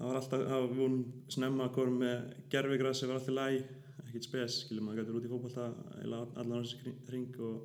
það 0.00 0.08
var 0.08 0.18
alltaf 0.20 0.46
það 0.48 0.62
var 0.62 0.70
vorum 0.78 1.00
snemma 1.28 1.66
að 1.66 1.74
koma 1.76 1.98
með 2.00 2.20
gerfigræs 2.52 3.02
sem 3.02 3.10
var 3.10 3.18
alltaf 3.20 3.36
læg, 3.36 3.58
ekkert 4.06 4.28
spes 4.28 4.56
skilur 4.64 4.86
maður 4.86 5.02
gætur 5.02 5.18
út 5.18 5.26
í 5.26 5.32
fótbolta 5.32 5.66
eða 6.00 6.20
allan 6.40 6.56
á 6.56 6.64
þessi 6.64 6.94
ring 7.12 7.40
og, 7.44 7.58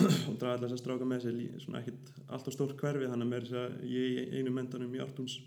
og 0.30 0.36
draga 0.38 0.54
allar 0.54 0.68
þess 0.68 0.76
að 0.76 0.82
stráka 0.84 1.08
með 1.10 1.24
sér 1.26 1.40
svona 1.64 1.82
ekkert 1.82 2.12
alltaf 2.28 2.54
stórt 2.54 2.76
hverfi 2.78 3.10
þannig 3.10 3.26
að 3.26 3.32
mér 3.34 3.48
þess 3.48 3.58
að 3.64 3.90
ég 3.90 4.38
einu 4.38 4.54
mentanum 4.54 4.94
í 4.94 5.02
Ártúns 5.02 5.40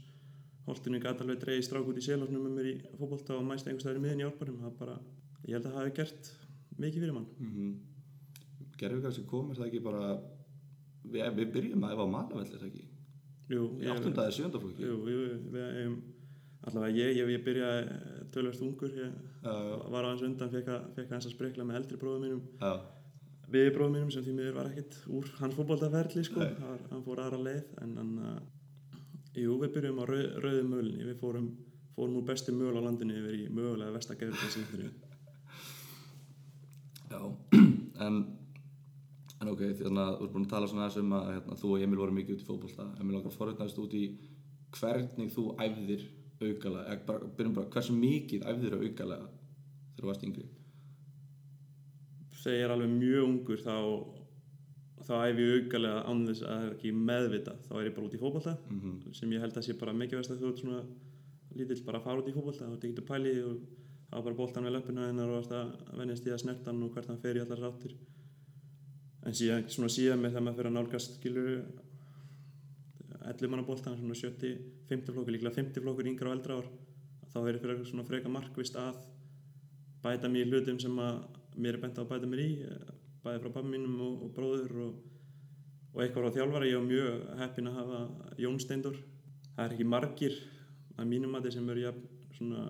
Holtinu 0.67 0.99
gæti 1.03 1.23
alveg 1.23 1.41
dreigði 1.41 1.63
strák 1.67 1.87
út 1.91 1.97
í 1.99 2.03
selásnum 2.03 2.43
með 2.45 2.53
mér 2.57 2.67
í 2.69 2.75
fótbolta 2.99 3.35
og 3.35 3.43
mæst 3.47 3.67
einhvers 3.67 3.83
staðar 3.83 3.99
í 3.99 4.03
miðin 4.03 4.21
í 4.23 4.27
árbarum 4.27 4.61
það 4.61 4.77
bara, 4.79 4.93
ég 5.43 5.57
held 5.57 5.65
að 5.67 5.73
það 5.73 5.81
hafi 5.81 5.95
gert 5.97 6.29
mikið 6.77 7.03
fyrir 7.03 7.17
mann 7.17 7.27
mm 7.35 7.49
-hmm. 7.55 7.73
Gerfingar 8.79 9.13
sem 9.13 9.27
kom 9.27 9.51
er 9.51 9.59
það 9.59 9.67
ekki 9.67 9.83
bara 9.83 10.05
við, 11.03 11.27
við 11.39 11.51
byrjum 11.57 11.83
að 11.83 12.92
Jú, 13.51 13.67
í 13.81 13.89
áttunda 13.91 14.27
eða 14.27 14.35
sjöndaflokki 14.37 14.85
Jú, 14.87 14.97
jú, 15.11 15.23
við 15.51 15.63
eigum 15.67 15.97
allavega 16.63 16.95
ég, 16.95 17.17
ég, 17.19 17.31
ég 17.35 17.43
byrjaði 17.43 17.99
tölvöld 18.33 18.61
ungur 18.63 18.93
ég 18.95 19.13
Já. 19.43 19.53
var 19.91 20.07
aðeins 20.07 20.25
undan, 20.29 20.51
fekk 20.53 20.69
að, 20.71 20.85
fekk 20.95 21.09
aðeins 21.09 21.27
að 21.27 21.35
sprikla 21.35 21.65
með 21.67 21.79
eldri 21.81 21.99
bróðum 21.99 22.23
mínum. 22.23 22.43
Já, 22.61 22.71
við 23.53 23.69
bróðum 23.75 23.97
mínum 23.97 24.13
sem 24.15 24.25
því 24.25 24.35
miður 24.37 24.57
var 24.59 24.69
ekkert 24.71 24.97
úr 25.11 25.31
hans 25.41 25.57
fótboltaferli 25.57 26.23
sko, 26.27 26.47
var, 26.63 26.83
hann 26.91 27.03
fór 27.05 27.23
aðra 27.25 27.41
leið 27.49 27.73
en 27.83 27.97
hann 27.99 28.13
uh, 28.23 28.37
jú, 29.35 29.57
við 29.61 29.73
byrjum 29.75 29.99
á 29.99 30.05
rauð, 30.09 30.27
rauðum 30.45 30.71
mölinni 30.73 31.09
við 31.09 31.19
fórum, 31.19 31.49
fórum 31.97 32.19
úr 32.21 32.27
bestu 32.31 32.55
möl 32.55 32.77
á 32.79 32.81
landinu 32.87 33.19
yfir 33.19 33.41
í 33.41 33.49
mögulega 33.51 33.97
vestagerðið 33.97 34.93
já. 37.11 37.21
En, 38.03 38.15
en 39.43 39.51
ok, 39.51 39.61
þannig 39.79 40.01
að 40.03 40.13
þú 40.17 40.25
ert 40.27 40.33
búin 40.37 40.45
að 40.47 40.51
tala 40.55 40.67
svona 40.71 40.87
þessum 40.89 41.13
að 41.17 41.29
hérna, 41.33 41.57
þú 41.61 41.71
og 41.75 41.83
Emil 41.85 41.99
voru 42.01 42.15
mikið 42.17 42.35
út 42.37 42.43
í 42.43 42.47
fótbolta. 42.49 42.85
Emil 43.03 43.17
okkar 43.19 43.35
forutnaðist 43.37 43.79
út 43.83 43.93
í 43.99 44.03
hvernig 44.79 45.31
þú 45.35 45.43
æfðir 45.67 46.05
aukalega 46.43 46.85
eða 46.95 47.05
bara, 47.07 47.29
byrjum 47.37 47.55
bara, 47.59 47.69
hversu 47.75 47.93
mikið 47.97 48.47
æfðir 48.49 48.77
aukalega 48.79 49.27
þegar 49.27 50.01
þú 50.01 50.09
varst 50.09 50.23
yngri? 50.27 50.45
Þegar 52.43 52.57
ég 52.57 52.65
er 52.67 52.73
alveg 52.73 52.91
mjög 52.97 53.23
ungur 53.29 53.61
þá 53.63 53.75
þá 55.03 55.13
æfi 55.27 55.43
ég 55.43 55.63
aukalega 55.67 56.01
án 56.07 56.25
þess 56.29 56.41
að 56.43 56.49
það 56.53 56.65
er 56.65 56.73
ekki 56.77 56.91
meðvita. 56.95 57.53
Þá 57.67 57.71
er 57.79 57.85
ég 57.89 57.95
bara 57.95 58.07
út 58.07 58.13
í 58.17 58.21
fótbolta 58.21 58.53
Mhm. 58.71 59.13
sem 59.13 59.31
ég 59.31 59.39
held 59.43 59.53
að 59.59 59.63
sé 59.67 59.73
bara 59.79 59.93
mikið 59.93 60.17
verst 60.19 60.31
að 60.31 60.39
þú 60.39 60.47
ert 60.49 60.59
svona 60.63 60.83
lítill 61.55 61.83
bara 61.85 61.99
að 61.99 62.03
fara 62.03 62.21
út 62.21 62.27
í 62.27 62.33
fótbolta 62.33 62.65
þá 62.65 62.73
ert 62.73 62.83
ekki 62.83 63.01
að 63.03 63.09
pæli 63.11 63.33
og 63.43 63.57
hafa 64.11 64.23
bara 64.23 64.35
boltan 64.35 64.63
við 64.63 64.71
löppina 64.73 65.07
en 69.23 69.37
síðan, 69.37 69.67
svona 69.71 69.91
síðan 69.91 70.21
með 70.21 70.33
þegar 70.33 70.45
maður 70.45 70.59
fyrir 70.59 70.71
að 70.71 70.77
nálgast 70.77 71.17
skilur 71.19 71.49
11 73.23 73.51
manna 73.51 73.67
boltan 73.67 73.97
svona 73.99 74.17
70, 74.19 74.57
50 74.89 75.15
flokkur 75.15 75.35
líklega 75.35 75.57
50 75.59 75.85
flokkur 75.85 76.09
yngra 76.11 76.31
og 76.31 76.37
eldra 76.37 76.59
ár 76.59 76.67
þá 77.33 77.37
er 77.43 77.55
ég 77.55 77.63
fyrir 77.63 77.85
svona 77.87 78.07
freka 78.07 78.31
markvist 78.31 78.75
að 78.79 78.99
bæta 80.03 80.31
mér 80.31 80.49
í 80.49 80.51
hlutum 80.51 80.81
sem 80.83 80.99
að 80.99 81.23
mér 81.55 81.77
er 81.77 81.83
bent 81.85 82.01
að 82.01 82.09
bæta 82.11 82.29
mér 82.29 82.43
í 82.43 82.51
bæði 83.23 83.41
frá 83.45 83.49
pappa 83.49 83.67
mínum 83.69 83.95
og, 84.03 84.25
og 84.25 84.33
bróður 84.35 84.73
og, 84.83 84.95
og 85.93 86.01
eitthvað 86.03 86.25
frá 86.25 86.37
þjálfara. 86.37 86.67
Ég 86.67 86.81
var 86.81 86.89
mjög 86.89 87.21
heppin 87.39 87.69
að 87.71 87.77
hafa 87.79 88.01
Jón 88.43 88.59
Steindor 88.59 88.97
það 89.53 89.65
er 89.65 89.75
ekki 89.75 89.87
margir 89.87 90.39
að 90.97 91.09
mínum 91.09 91.33
mati 91.33 91.51
sem 91.53 91.69
eru 91.69 91.85
jafn, 91.85 92.07
svona 92.37 92.65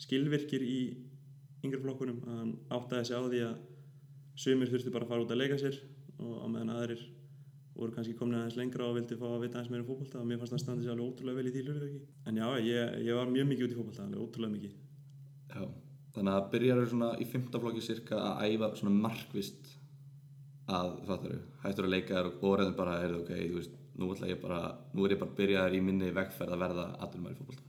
skilvirkir 0.00 0.62
í 0.62 0.80
yngri 1.64 1.80
flokkunum 1.82 2.20
að 2.26 2.38
hann 2.40 2.52
áttaði 2.76 3.08
sig 3.08 3.16
á 3.16 3.22
því 3.24 3.40
að 3.46 3.56
sumir 4.36 4.70
þurfti 4.72 4.92
bara 4.94 5.06
að 5.06 5.12
fara 5.12 5.24
út 5.24 5.32
að 5.34 5.40
leika 5.42 5.60
sér 5.60 5.78
og 6.20 6.34
á 6.42 6.46
meðan 6.48 6.74
aðrir 6.76 7.06
voru 7.76 7.92
kannski 7.92 8.14
komin 8.16 8.38
aðeins 8.38 8.56
lengra 8.56 8.86
og 8.88 8.96
vildi 8.96 9.18
fá 9.20 9.26
að 9.28 9.42
vita 9.44 9.58
aðeins 9.58 9.72
meira 9.72 9.84
um 9.84 9.88
fótbolta 9.90 10.20
og 10.20 10.28
mér 10.28 10.40
fannst 10.40 10.54
það 10.54 10.62
standi 10.62 10.86
sér 10.86 10.94
alveg 10.94 11.10
ótrúlega 11.10 11.38
vel 11.38 11.48
í 11.48 11.52
því 11.54 11.64
hlutverki. 11.64 11.98
En 12.28 12.38
já, 12.40 12.46
ég, 12.64 12.94
ég 13.04 13.18
var 13.18 13.32
mjög 13.32 13.50
mikið 13.50 13.66
út 13.66 13.74
í 13.74 13.78
fótbolta 13.80 14.06
alveg 14.06 14.22
ótrúlega 14.24 14.54
mikið. 14.54 14.78
Já, 15.52 15.62
þannig 16.16 16.36
að 16.36 16.48
byrjar 16.54 16.82
svona 16.92 17.10
í 17.20 17.28
fymta 17.32 17.60
flokki 17.60 17.84
cirka 17.84 18.22
að 18.30 18.54
æfa 18.54 18.70
svona 18.80 19.02
markvist 19.04 19.72
að, 20.72 20.96
fattaru, 21.10 21.40
hættur 21.66 21.88
að 21.88 21.94
leika 21.94 22.16
þér 22.16 22.30
og 22.30 22.40
boraðin 22.40 22.78
bara, 22.80 22.98
er 23.04 23.16
ok, 23.20 23.32
þú 23.36 23.60
veist, 23.60 23.78
nú 23.96 24.10
bara, 24.42 24.60
nú 24.96 25.06
er 25.06 25.16
ég 25.16 25.22
bara 25.22 25.38
byrjaður 25.40 25.76
í 25.76 25.84
minni 25.84 26.12
vegferð 26.16 26.56
að 26.56 26.64
verða 26.64 26.90
aðlumar 27.04 27.36
í 27.36 27.40
fótbolta. 27.42 27.65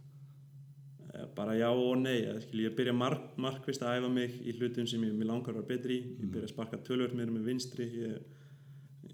Eh, 1.17 1.25
bara 1.35 1.55
já 1.57 1.69
og 1.71 1.97
nei 1.97 2.19
ég 2.21 2.75
byrja 2.77 2.93
mark, 2.93 3.31
markvist 3.41 3.81
að 3.81 4.01
æfa 4.01 4.09
mig 4.13 4.35
í 4.45 4.53
hlutum 4.53 4.85
sem 4.87 5.01
ég, 5.01 5.15
mér 5.17 5.31
langar 5.31 5.55
að 5.55 5.63
vera 5.63 5.69
betri 5.71 5.97
í. 5.97 6.11
Ég 6.21 6.33
byrja 6.33 6.49
að 6.49 6.53
sparka 6.53 6.77
tölvöld 6.85 7.15
meira 7.17 7.33
með 7.33 7.47
vinstri 7.49 7.87
ég, 8.03 8.19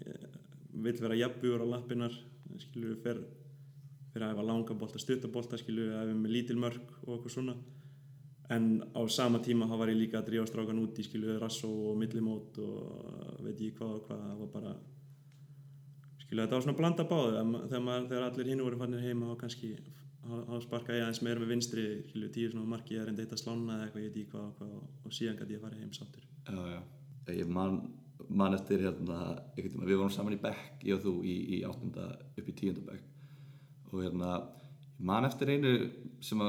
ég 0.02 0.26
vil 0.84 0.96
vera 1.00 1.16
jafnbjúr 1.22 1.64
á 1.64 1.66
lappinnar 1.70 2.18
skilur 2.60 2.98
fer, 3.02 3.22
fer 4.12 4.26
að 4.26 4.34
æfa 4.34 4.44
langa 4.50 4.76
bolta, 4.76 5.00
stutta 5.00 5.32
bolta 5.32 5.58
skilur 5.60 5.94
að 5.94 6.10
æfa 6.10 6.18
með 6.18 6.36
lítil 6.36 6.58
mörg 6.60 6.92
og 7.06 7.16
eitthvað 7.16 7.36
svona. 7.38 7.56
En 8.52 8.68
á 8.92 9.00
sama 9.08 9.40
tíma 9.40 9.70
þá 9.70 9.78
var 9.80 9.94
ég 9.94 10.02
líka 10.02 10.20
að 10.20 10.28
drífa 10.28 10.50
strákan 10.50 10.82
út 10.84 11.00
í 11.00 11.06
skilur 11.06 11.40
rassó 11.40 11.70
og 11.88 11.96
millimót 11.96 12.60
og 12.60 13.40
veit 13.46 13.64
ég 13.64 13.78
hvað 13.78 13.96
og 13.96 14.04
hvað 14.10 14.26
það 14.26 14.42
var 14.42 14.52
bara 14.58 14.76
skilur 16.20 16.44
þetta 16.44 16.58
var 16.58 16.66
svona 16.66 16.78
blanda 16.82 17.08
báðu 17.08 17.30
þegar, 17.32 17.84
maður, 17.88 18.08
þegar 18.10 18.26
allir 18.28 18.50
hinn 18.52 18.64
voru 18.66 18.80
fannir 18.82 19.06
heima 19.06 19.32
og 19.32 19.40
kannski 19.40 19.72
þá 20.24 20.54
sparkaði 20.64 21.02
aðeins 21.04 21.22
meira 21.26 21.42
með 21.42 21.52
vinstri 21.54 21.84
skilju 22.08 22.30
tíu 22.34 22.52
svona 22.52 22.70
marki 22.70 22.96
að 22.98 23.08
reynda 23.08 23.24
eitt 23.24 23.34
að 23.36 23.42
slána 23.42 23.76
eða 23.76 23.88
eitthvað 23.88 24.06
ég 24.06 24.16
í 24.16 24.24
hvað 24.30 24.64
og 24.68 25.04
og 25.04 25.12
síðan 25.12 25.38
gæti 25.40 25.56
ég 25.56 25.60
að 25.60 25.66
fara 25.66 25.80
heim 25.82 25.92
sáttur. 25.92 26.26
Já, 26.48 26.60
já. 26.74 26.80
Ég 27.34 27.50
man 27.52 27.78
man 28.28 28.54
eftir 28.56 28.82
hérna, 28.84 29.18
við 29.56 29.96
vorum 29.96 30.12
saman 30.12 30.36
í 30.36 30.40
bekk, 30.40 30.84
ég 30.86 30.96
og 30.96 31.02
þú, 31.04 31.14
í, 31.26 31.34
í 31.56 31.62
áttunda 31.66 32.06
upp 32.34 32.48
í 32.48 32.54
tíunda 32.56 32.84
bekk 32.86 33.92
og 33.94 34.02
hérna, 34.02 34.30
man 35.04 35.26
eftir 35.28 35.52
einu 35.54 35.72
sem 36.24 36.40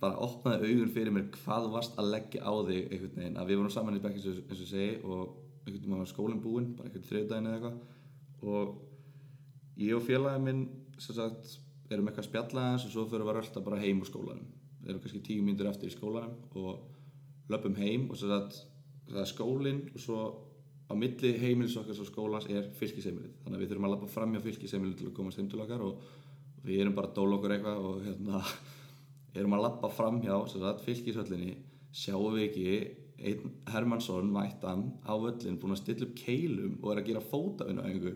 bara 0.00 0.18
opnaði 0.24 0.70
augun 0.72 0.92
fyrir 0.92 1.14
mér 1.14 1.28
hvað 1.36 1.68
varst 1.72 1.98
að 2.00 2.10
leggja 2.16 2.42
á 2.44 2.52
þig 2.68 2.80
einhvern 2.88 3.18
veginn, 3.20 3.38
að 3.40 3.50
við 3.50 3.60
vorum 3.60 3.74
saman 3.74 3.98
í 3.98 4.02
bekk 4.02 4.18
eins 4.18 4.28
og, 4.32 4.40
eins 4.48 4.62
og 4.64 4.70
segi 4.70 4.94
og 5.02 5.22
einhvern 5.62 5.84
tíma 5.84 6.00
var 6.00 6.10
skólinn 6.10 6.42
búinn, 6.42 6.72
bara 6.76 6.90
einhvern 6.90 7.08
þriðdægin 7.10 7.50
eða 7.50 7.58
eitthvað. 7.58 7.76
Og 8.42 9.82
ég 9.82 9.96
og 9.96 10.06
félagið 10.08 10.46
minn 10.48 10.64
sem 11.00 11.16
sagt, 11.16 11.56
erum 11.96 12.08
eitthvað 12.10 12.24
að 12.24 12.30
spjalla 12.30 12.66
aðeins 12.66 12.86
og 12.88 12.94
svo 12.94 13.06
fyrir 13.10 13.26
við 13.26 13.32
að 13.32 13.38
rölda 13.40 13.64
bara 13.66 13.82
heim 13.82 14.02
úr 14.02 14.08
skólanum. 14.08 14.48
Við 14.82 14.92
erum 14.92 15.02
kannski 15.02 15.22
tíu 15.26 15.44
mínútur 15.44 15.70
eftir 15.70 15.90
í 15.90 15.94
skólanum 15.94 16.58
og 16.62 17.52
löpum 17.52 17.76
heim 17.78 18.08
og 18.10 18.18
sagt, 18.20 18.62
það 19.10 19.22
er 19.22 19.30
skólinn 19.30 19.84
og 19.92 20.00
svo 20.02 20.22
á 20.92 20.94
milli 20.98 21.32
heimilis 21.40 21.76
okkar 21.80 22.00
og 22.02 22.08
skólans 22.08 22.48
er 22.52 22.68
fylgisheimilið 22.76 23.36
þannig 23.42 23.56
að 23.56 23.62
við 23.62 23.70
þurfum 23.70 23.86
að 23.88 23.94
lappa 23.94 24.08
fram 24.12 24.34
hjá 24.34 24.42
fylgisheimilið 24.44 24.96
til 24.98 25.08
að 25.08 25.14
komast 25.16 25.40
heim 25.40 25.50
til 25.52 25.60
okkar 25.64 25.84
og 25.86 26.02
við 26.66 26.82
erum 26.82 26.96
bara 26.96 27.10
að 27.10 27.16
dóla 27.18 27.38
okkur 27.38 27.54
eitthvað 27.56 27.86
og 27.88 28.02
hérna 28.06 28.42
erum 29.40 29.56
að 29.56 29.64
lappa 29.66 29.92
fram 29.92 30.18
hjá 30.24 30.34
fylgishöllinni 30.84 31.54
sjáum 32.02 32.36
við 32.36 32.44
ekki 32.48 32.66
einn 33.22 33.56
Hermansson 33.70 34.30
mættan 34.34 34.84
á 35.06 35.14
völlin 35.14 35.58
búinn 35.62 35.76
að 35.76 35.82
stilla 35.84 36.08
upp 36.08 36.14
keilum 36.18 36.76
og 36.82 36.92
er 36.92 37.02
að 37.02 37.08
gera 37.08 37.24
fótavinu 37.32 37.84
á 37.84 37.86
einhverju 37.86 38.14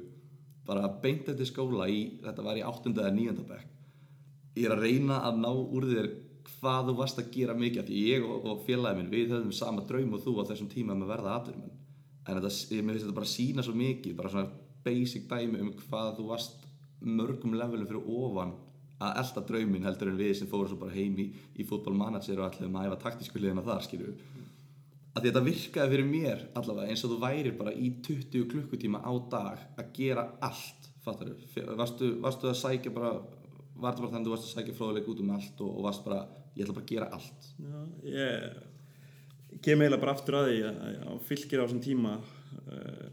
bara 0.66 0.90
beint 1.02 1.28
eftir 1.30 1.48
skóla 1.48 1.88
í, 1.90 2.18
þetta 2.24 2.44
var 2.44 2.58
í 2.58 2.64
8. 2.66 2.92
eða 2.92 3.12
9. 3.14 3.46
bekk 3.48 3.72
ég 4.56 4.68
er 4.68 4.76
að 4.76 4.86
reyna 4.86 5.20
að 5.28 5.40
ná 5.42 5.50
úr 5.52 5.88
þér 5.90 6.12
hvað 6.56 6.90
þú 6.90 6.94
varst 7.00 7.18
að 7.20 7.32
gera 7.34 7.56
mikið 7.58 7.88
því 7.88 8.04
ég 8.06 8.26
og, 8.26 8.46
og 8.46 8.62
félagið 8.66 9.00
minn, 9.00 9.10
við 9.12 9.34
höfum 9.34 9.52
sama 9.54 9.84
draum 9.88 10.14
og 10.16 10.22
þú 10.24 10.36
á 10.40 10.48
þessum 10.50 10.70
tíma 10.72 10.94
með 10.94 11.08
að 11.08 11.12
verða 11.14 11.34
aðdurumenn 11.36 11.74
en 12.26 12.38
þetta, 12.38 12.52
ég 12.74 12.86
finnst 12.86 13.04
þetta 13.04 13.18
bara 13.18 13.32
sína 13.32 13.64
svo 13.66 13.74
mikið 13.76 14.16
bara 14.18 14.32
svona 14.32 14.64
basic 14.86 15.26
dæmi 15.30 15.60
um 15.62 15.74
hvað 15.82 16.14
þú 16.18 16.28
varst 16.30 16.64
mörgum 17.00 17.58
levelum 17.58 17.90
fyrir 17.90 18.08
ofan 18.22 18.54
að 18.96 19.20
elda 19.20 19.44
drauminn 19.50 19.84
heldur 19.84 20.10
en 20.12 20.20
við 20.20 20.32
sem 20.38 20.48
fórum 20.48 20.70
svo 20.70 20.80
bara 20.80 20.96
heim 20.96 21.18
í, 21.20 21.26
í 21.60 21.66
fútbolmanager 21.68 22.40
og 22.40 22.48
ætlum 22.48 22.78
að 22.80 22.88
æfa 22.88 23.02
taktísku 23.04 23.42
liðina 23.42 23.64
þar 23.66 23.84
skilju 23.84 24.14
að 25.16 25.30
þetta 25.30 25.44
virkaði 25.46 25.92
fyrir 25.94 26.10
mér 26.10 26.44
allavega 26.58 26.92
eins 26.92 27.04
og 27.06 27.14
þú 27.14 27.20
værir 27.22 27.56
bara 27.56 27.72
í 27.72 27.88
20 28.04 28.50
klukkutíma 28.52 29.00
á 29.00 29.12
dag 29.32 29.64
að 29.80 29.92
gera 29.96 30.26
allt 30.44 30.90
fattar 31.06 31.32
varstu, 31.78 32.16
varstu 32.20 32.50
að 32.50 32.58
sækja 32.60 32.92
bara 32.92 33.14
var 33.76 33.92
þetta 33.92 34.04
bara 34.04 34.12
þannig 34.14 34.22
að 34.22 34.26
þú 34.26 34.34
varst 34.34 34.46
að 34.46 34.54
sækja 34.54 34.76
fróðuleik 34.76 35.10
út 35.12 35.22
um 35.22 35.32
allt 35.36 35.62
og, 35.64 35.70
og 35.72 35.86
varst 35.86 36.04
bara, 36.06 36.20
ég 36.56 36.64
ætla 36.64 36.76
bara 36.76 36.86
að 36.86 36.92
gera 36.92 37.08
allt? 37.16 37.48
Já, 37.60 37.78
ég 38.12 39.60
kem 39.64 39.82
eiginlega 39.82 40.02
bara 40.02 40.14
aftur 40.16 40.38
að 40.38 40.50
því 40.50 40.58
að, 40.70 41.18
fylgir 41.28 41.62
á 41.62 41.64
þessum 41.64 41.82
tíma 41.84 42.14
uh, 42.16 43.06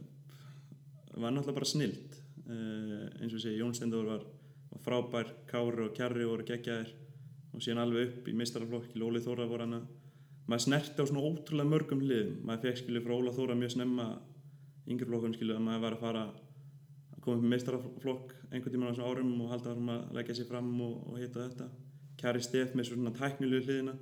var 1.13 1.33
náttúrulega 1.35 1.57
bara 1.59 1.69
snild. 1.69 2.19
Uh, 2.43 3.09
eins 3.21 3.35
og 3.35 3.43
segi, 3.43 3.59
Jón 3.59 3.75
Stendur 3.75 4.07
var, 4.07 4.23
var 4.71 4.83
frábær, 4.87 5.33
Kári 5.51 5.87
og 5.87 5.93
Kjarri 5.97 6.27
voru 6.27 6.47
geggjaðir 6.47 6.93
og 7.53 7.63
síðan 7.63 7.83
alveg 7.83 8.09
upp 8.09 8.31
í 8.31 8.37
meistaraflokki, 8.39 8.97
Lóli 8.99 9.21
Þóra 9.23 9.47
voru 9.47 9.67
hann 9.67 9.77
að 9.81 9.91
maður 10.47 10.65
snerti 10.65 11.03
á 11.03 11.05
svona 11.07 11.23
ótrúlega 11.23 11.69
mörgum 11.69 12.01
hliðum. 12.03 12.39
Maður 12.47 12.65
fekk 12.67 12.81
skilju 12.81 13.03
frá 13.05 13.13
Óla 13.15 13.33
Þóra 13.35 13.57
mjög 13.59 13.75
snemma 13.75 14.07
yngri 14.89 15.07
flokkun 15.07 15.35
skilju 15.37 15.55
að 15.57 15.65
maður 15.67 15.85
var 15.85 15.95
að 15.95 16.03
fara 16.03 16.23
að 16.27 17.21
koma 17.23 17.37
upp 17.37 17.43
með 17.43 17.53
meistaraflokk 17.53 18.33
einhvern 18.51 18.75
tímann 18.75 18.89
á 18.89 18.91
þessum 18.91 19.09
árum 19.09 19.33
og 19.39 19.53
halda 19.53 19.73
árum 19.73 19.91
að 19.93 20.03
leggja 20.17 20.37
sér 20.39 20.49
fram 20.51 20.69
og, 20.83 20.93
og 21.07 21.21
hitta 21.21 21.47
þetta. 21.47 21.69
Kjari 22.19 22.43
Steff 22.43 22.75
með 22.75 22.89
svona 22.89 23.15
tæknilegu 23.15 23.67
hliðina 23.67 23.95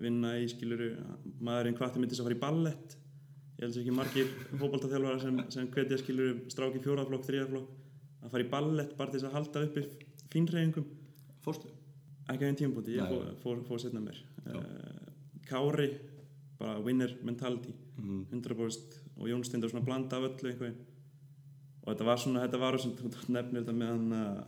vinna 0.00 0.36
í 0.40 0.46
skiluru 0.48 0.92
maðurinn 1.44 1.76
hvati 1.76 2.00
myndi 2.00 2.14
þess 2.14 2.22
að 2.24 2.30
fara 2.30 2.38
í 2.38 2.44
ballett. 2.44 2.96
Ég 3.56 3.66
held 3.66 3.74
sér 3.76 3.82
ekki 3.84 3.96
margir 3.96 4.30
fókbaltaþjálfara 4.52 5.20
sem, 5.24 5.42
sem 5.52 5.68
hvetja 5.74 6.00
skiluru 6.00 6.38
stráki 6.52 6.80
fjóraflokk, 6.84 7.26
þriðaflokk 7.28 8.24
að 8.24 8.32
fara 8.32 8.46
í 8.46 8.50
ballett 8.54 8.96
bara 8.96 9.12
til 9.12 9.20
þess 9.20 9.28
að 9.28 9.36
halda 9.36 9.66
uppi 9.68 9.84
fínreifingum 10.32 10.88
fórstu? 11.44 11.72
ekki 12.30 12.46
á 12.46 12.48
einn 12.48 12.58
tímpúti, 12.58 12.96
ég 12.96 13.10
fór, 13.10 13.30
fór, 13.42 13.62
fór 13.66 13.82
setna 13.82 14.02
mér 14.02 14.18
Kári 15.50 15.90
bara 16.58 16.80
winner 16.84 17.14
mentality 17.24 17.72
Mhm. 18.00 18.26
100% 18.32 18.94
og 19.18 19.26
Jón 19.28 19.42
Stendur 19.44 19.68
svona 19.70 19.84
blanda 19.84 20.16
af 20.16 20.22
öllu 20.30 20.48
einhvern 20.52 20.74
og 21.84 21.94
þetta 21.94 22.04
var 22.04 22.16
svona, 22.16 22.40
þetta 22.46 22.58
var 22.60 22.78
sem 22.78 22.92
þú 22.92 23.10
nefnir 23.28 23.60
þetta 23.64 23.74
með 23.76 23.86
hann 23.90 24.12
að 24.12 24.44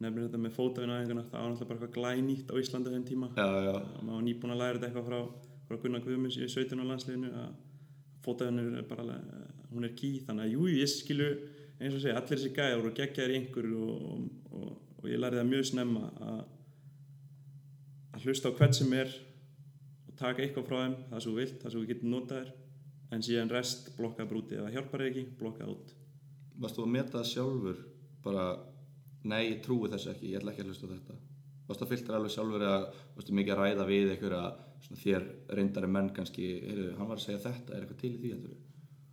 nefnir 0.00 0.26
þetta 0.28 0.40
með 0.40 0.54
fótavinæðinguna 0.56 1.24
það 1.30 1.32
var 1.40 1.50
náttúrulega 1.50 1.68
bara 1.68 1.78
eitthvað 1.78 1.96
glænýtt 1.96 2.50
á 2.52 2.54
Íslandi 2.60 2.88
á 2.88 2.92
þeim 2.96 3.04
tíma. 3.08 3.28
Já, 3.36 3.48
já, 3.64 3.74
og 3.76 4.02
maður 4.04 4.16
var 4.18 4.22
nýbúin 4.28 4.52
að 4.54 4.60
læra 4.60 4.78
þetta 4.78 4.88
eitthvað 4.90 5.08
frá, 5.08 5.20
frá 5.68 5.76
Gunnar 5.82 6.00
Guðmunds 6.04 6.36
í 6.36 6.48
17. 6.48 6.84
landsliðinu 6.90 7.30
að 7.32 7.50
fótavinnur 8.24 8.78
er 8.78 8.82
bara 8.82 9.02
alveg- 9.02 9.72
hún 9.72 9.84
er 9.84 9.94
ký, 9.96 10.10
þannig 10.26 10.44
að 10.44 10.52
jú, 10.52 10.62
ég 10.68 10.88
skilu 10.88 11.28
eins 11.80 11.94
og 11.94 12.00
segja, 12.00 12.16
allir 12.16 12.36
þessi 12.38 12.52
gæjar 12.56 12.80
voru 12.82 12.94
geggjaðir 12.94 13.30
í 13.30 13.38
einhverju 13.40 13.82
og, 13.88 14.30
og, 14.52 14.78
og 14.98 15.04
ég 15.08 15.18
lærði 15.20 15.40
það 15.40 15.48
mjög 15.52 15.64
snemma 15.70 16.10
að 16.20 16.44
að 18.14 18.26
hlusta 18.26 18.50
á 18.50 18.56
hvert 18.58 18.76
sem 18.78 18.92
er 18.96 19.12
og 20.08 20.16
taka 20.18 20.44
eitthvað 20.44 20.66
frá 20.68 20.78
þeim, 20.80 20.96
það 21.10 21.22
sem 21.22 21.30
þú 21.30 21.36
vilt, 21.38 21.56
það 21.62 21.74
sem 21.74 21.80
þú 21.80 21.90
getur 21.90 22.12
notað 22.14 22.40
þér 22.40 22.52
en 23.10 23.24
síðan 23.26 23.52
rest 23.54 23.90
blokkað 23.96 24.30
brúti 24.30 24.58
það 24.58 24.74
hjálpar 24.76 25.06
ekki, 25.08 25.26
blokkað 25.40 25.74
út. 25.74 25.94
Varst 26.60 26.78
þú 26.78 26.86
að 26.86 26.94
meta 26.94 27.16
það 27.18 27.30
sjálfur? 27.32 27.84
Bara, 28.24 28.46
nei, 29.24 29.42
ég 29.48 29.60
trúi 29.64 29.90
þessu 29.90 30.12
ekki 30.12 30.32
ég 30.32 30.40
ætla 30.40 30.54
ekki 30.54 30.64
að 30.64 30.72
hlusta 30.72 30.90
þetta. 30.90 31.20
Varst 31.68 31.84
það 31.84 31.92
fylgtar 31.94 32.18
alveg 32.18 32.34
sjálfur 32.34 32.66
eða 32.66 32.80
varstu 33.16 33.36
mikið 33.38 33.54
að 33.54 33.62
ræða 33.62 33.86
við 33.88 34.12
einhverja 34.14 34.42
svona 34.84 35.02
þér 35.04 35.28
reyndari 35.58 35.90
menn 35.94 36.10
kannski, 36.16 36.50
heyrðu, 36.66 36.90
hann 36.98 37.10
var 37.10 37.20
að 37.20 37.26
segja 37.26 37.42
þetta 37.46 37.74
er 37.74 37.84
eitthvað 37.84 38.02
til 38.02 38.10
í 38.10 38.20
því, 38.20 38.34
heldur 38.34 38.58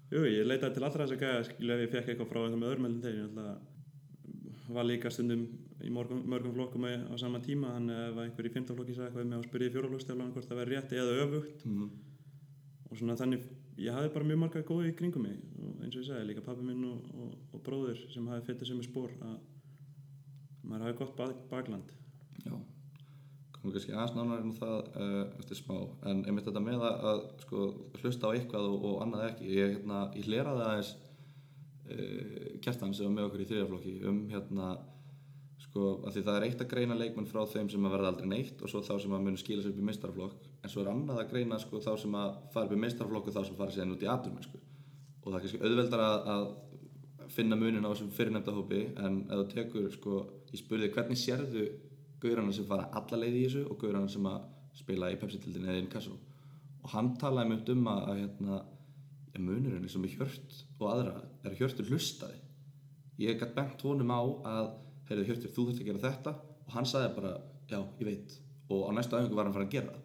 Jú, 0.07 0.21
ég 0.23 0.45
leitaði 0.47 0.77
til 0.77 0.85
allra 0.87 1.03
þess 1.03 1.15
að 1.17 1.23
gæja 1.25 1.39
skilu 1.49 1.73
ef 1.73 1.81
ég 1.83 1.89
fekk 1.91 2.11
eitthvað 2.13 2.29
frá 2.29 2.37
eitthvað 2.41 2.61
með 2.61 2.69
öðrum 2.71 2.99
þeir 3.03 3.17
ég 3.17 4.75
var 4.77 4.87
líka 4.87 5.11
stundum 5.11 5.41
í 5.85 5.91
morgum, 5.93 6.23
mörgum 6.29 6.55
flokkum 6.55 6.87
á 6.87 7.13
sama 7.21 7.41
tíma. 7.43 7.75
Þannig 7.75 7.99
að 7.99 8.07
ef 8.09 8.21
einhver 8.23 8.49
í 8.49 8.53
15 8.55 8.77
flokki 8.77 8.95
sagði 8.97 9.07
eitthvað 9.07 9.23
við 9.23 9.29
mig 9.31 9.39
og 9.39 9.47
spurði 9.47 9.73
fjóraflokksteflan 9.75 10.31
hvort 10.35 10.49
það 10.49 10.61
verði 10.61 10.77
rétt 10.77 10.95
eða 10.97 11.17
öfugt. 11.25 11.65
Mm. 11.67 11.89
og 12.87 12.95
svona 12.95 13.17
þannig, 13.19 13.43
ég 13.83 13.91
hafði 13.91 14.13
bara 14.13 14.25
mjög 14.29 14.37
marga 14.39 14.63
góði 14.63 14.93
í 14.93 14.95
kringum 14.95 15.25
mig. 15.27 15.37
Og 15.59 15.83
eins 15.83 15.95
og 15.95 16.01
ég 16.01 16.07
sagði, 16.07 16.29
líka 16.29 16.45
pappi 16.45 16.63
minn 16.63 16.85
og, 16.87 17.09
og, 17.19 17.33
og 17.51 17.63
bróðir 17.65 17.99
sem 18.13 18.29
hafði 18.31 18.47
fetið 18.47 18.69
sem 18.71 18.79
er 18.79 18.87
spór 18.87 19.13
að 19.27 19.37
maður 20.63 20.85
hafi 20.85 20.97
gott 21.01 21.15
bak, 21.17 21.41
bakland. 21.51 21.91
Já, 22.45 22.53
komum 23.57 23.73
kannski 23.75 23.91
aðeins 23.91 24.15
nánar 24.15 24.45
en 24.45 24.55
það 24.55 24.77
uh, 25.03 25.19
eftir 25.41 25.59
smá. 25.59 25.75
En 26.07 26.23
einmitt 26.23 26.47
þetta 26.47 26.63
með 26.63 26.85
að, 26.87 27.05
að 27.11 27.21
sko, 27.43 27.67
hlusta 28.01 28.31
á 28.31 28.35
eitthvað 28.37 28.69
og, 28.71 28.87
og 28.87 29.03
annað 29.05 29.27
ekki. 29.33 29.51
Ég, 29.57 29.75
hérna, 29.75 30.01
ég 30.15 30.29
hleraði 30.31 30.67
aðeins 30.69 30.93
uh, 30.95 32.53
kjartan 32.63 32.95
sem 32.95 33.09
var 33.09 33.17
með 33.17 33.29
okkur 33.29 33.43
í 33.43 33.49
þriðaflokki 33.51 33.97
um 34.07 34.23
hérna 34.31 34.77
sko, 35.77 36.11
því 36.11 36.23
það 36.25 36.37
er 36.37 36.45
eitt 36.47 36.61
að 36.63 36.69
greina 36.71 36.97
leikmenn 36.97 37.29
frá 37.29 37.43
þeim 37.49 37.69
sem 37.71 37.85
að 37.85 37.93
verða 37.95 38.11
aldrei 38.11 38.29
neitt 38.31 38.61
og 38.61 38.71
svo 38.71 38.81
þá 38.85 38.93
sem 39.03 39.13
að 39.13 39.25
munu 39.25 39.41
skila 39.41 39.63
sér 39.63 39.73
upp 39.73 39.81
í 39.81 39.87
meistaraflokk 39.87 40.47
en 40.63 40.71
svo 40.71 40.83
er 40.83 40.91
annað 40.91 41.21
að 41.21 41.29
greina 41.33 41.59
sko, 41.61 41.81
þá 41.83 41.91
sem 42.01 42.15
að 42.17 42.37
fara 42.53 42.69
upp 42.69 42.73
í 42.73 42.79
meistaraflokk 42.81 43.29
og 43.29 43.35
þá 43.35 43.41
sem 43.45 43.59
fara 43.59 43.75
sér 43.75 43.91
út 43.93 44.05
í 44.05 44.09
aturmennsku 44.11 44.61
og 44.61 45.27
það 45.27 45.37
er 45.37 45.43
kannski 45.43 45.61
auðveldar 45.61 46.03
að, 46.05 46.29
að 46.33 47.33
finna 47.35 47.59
munin 47.59 47.85
á 47.85 47.91
þessum 47.91 48.13
fyrirnefnda 48.15 48.55
hópi 48.55 48.81
en 49.03 49.19
ef 49.27 49.41
þú 49.41 49.47
tekur, 49.53 49.89
sko, 49.93 50.23
ég 50.53 50.61
spurði 50.61 50.89
hvernig 50.95 51.21
sérðu 51.21 51.67
gaurana 52.23 52.55
sem 52.55 52.67
fara 52.69 52.89
alla 52.97 53.21
leið 53.21 53.37
í 53.37 53.43
þessu 53.45 53.67
og 53.67 53.81
gaurana 53.83 54.09
sem 54.09 54.25
að 54.29 54.49
spila 54.77 55.11
í 55.11 55.19
Pepsi-tildinni 55.21 55.69
eða 55.73 55.83
Inkasso 55.83 56.17
og 56.81 56.91
hann 56.93 57.13
talaði 57.19 57.53
mjög 57.53 57.71
um 57.75 57.87
að, 57.91 58.03
að 58.07 58.19
hérna, 58.23 58.59
munurinn 59.37 59.85
og 59.85 60.01
með 60.01 60.17
Hjört 60.17 60.59
og 60.79 60.89
aðra 60.89 61.15
er 61.45 61.57
Hjörtur 61.59 61.89
hlustaði 61.91 62.39
ég 63.21 63.39
gætt 63.39 63.55
bent 63.57 63.81
honum 63.85 64.13
á 64.13 64.21
að 64.53 64.69
heyrðu 65.09 65.25
Hjörtur, 65.29 65.53
þú 65.55 65.65
þurft 65.67 65.81
að 65.83 65.89
gera 65.89 66.03
þetta. 66.03 66.35
Og 66.67 66.75
hann 66.75 66.89
sagði 66.89 67.09
bara, 67.15 67.33
já, 67.71 67.79
ég 67.99 68.05
veit. 68.09 68.37
Og 68.67 68.85
á 68.87 68.91
næstu 68.95 69.17
æfingu 69.17 69.39
var 69.39 69.49
hann 69.49 69.55
fara 69.55 69.67
að 69.67 69.75
gera. 69.77 69.97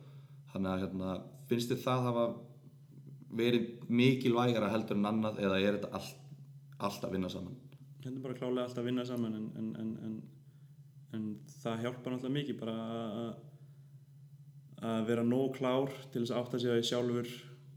Þannig 0.53 0.73
að 0.73 0.83
hérna, 0.85 1.15
finnst 1.51 1.73
þér 1.73 1.83
það 1.87 2.09
hafa 2.09 2.27
verið 3.43 3.71
mikilvægara 3.89 4.73
heldur 4.73 4.99
en 4.99 5.09
annað 5.09 5.41
eða 5.43 5.61
er 5.61 5.79
þetta 5.79 5.93
allt, 5.99 6.19
allt 6.79 7.07
að 7.07 7.17
vinna 7.17 7.31
saman? 7.33 7.57
Hérna 8.03 8.19
er 8.19 8.27
bara 8.27 8.37
klálega 8.37 8.67
alltaf 8.67 8.83
að 8.83 8.91
vinna 8.91 9.07
saman 9.09 9.39
en, 9.39 9.47
en, 9.59 9.71
en, 9.81 9.93
en, 10.05 10.19
en 11.17 11.27
það 11.63 11.87
hjálpar 11.87 12.13
náttúrulega 12.13 12.37
mikið 12.37 12.61
bara 12.61 12.77
að 13.23 13.33
að 14.83 15.05
vera 15.07 15.23
nóg 15.23 15.57
klár 15.57 15.93
til 16.11 16.25
þess 16.25 16.35
að 16.35 16.41
átta 16.41 16.59
sig 16.59 16.73
á 16.73 16.75
því 16.75 16.87
sjálfur 16.89 17.29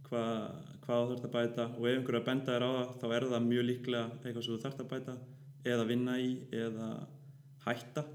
hvað, 0.07 0.37
hvað 0.85 1.01
þú 1.01 1.09
þarfst 1.11 1.27
að 1.27 1.35
bæta. 1.35 1.65
Og 1.77 1.85
ef 1.85 1.97
einhverju 1.99 2.21
að 2.21 2.27
benda 2.29 2.55
þér 2.55 2.65
á 2.65 2.69
það 2.75 2.93
þá 3.01 3.07
er 3.17 3.27
það 3.33 3.49
mjög 3.49 3.67
líklega 3.69 4.05
eitthvað 4.15 4.45
sem 4.45 4.55
þú 4.55 4.61
þarfst 4.63 4.83
að 4.83 4.91
bæta 4.93 5.17
eða 5.65 5.87
vinna 5.89 6.17
í 6.21 6.31
eða 6.53 6.89
hætta. 7.65 8.05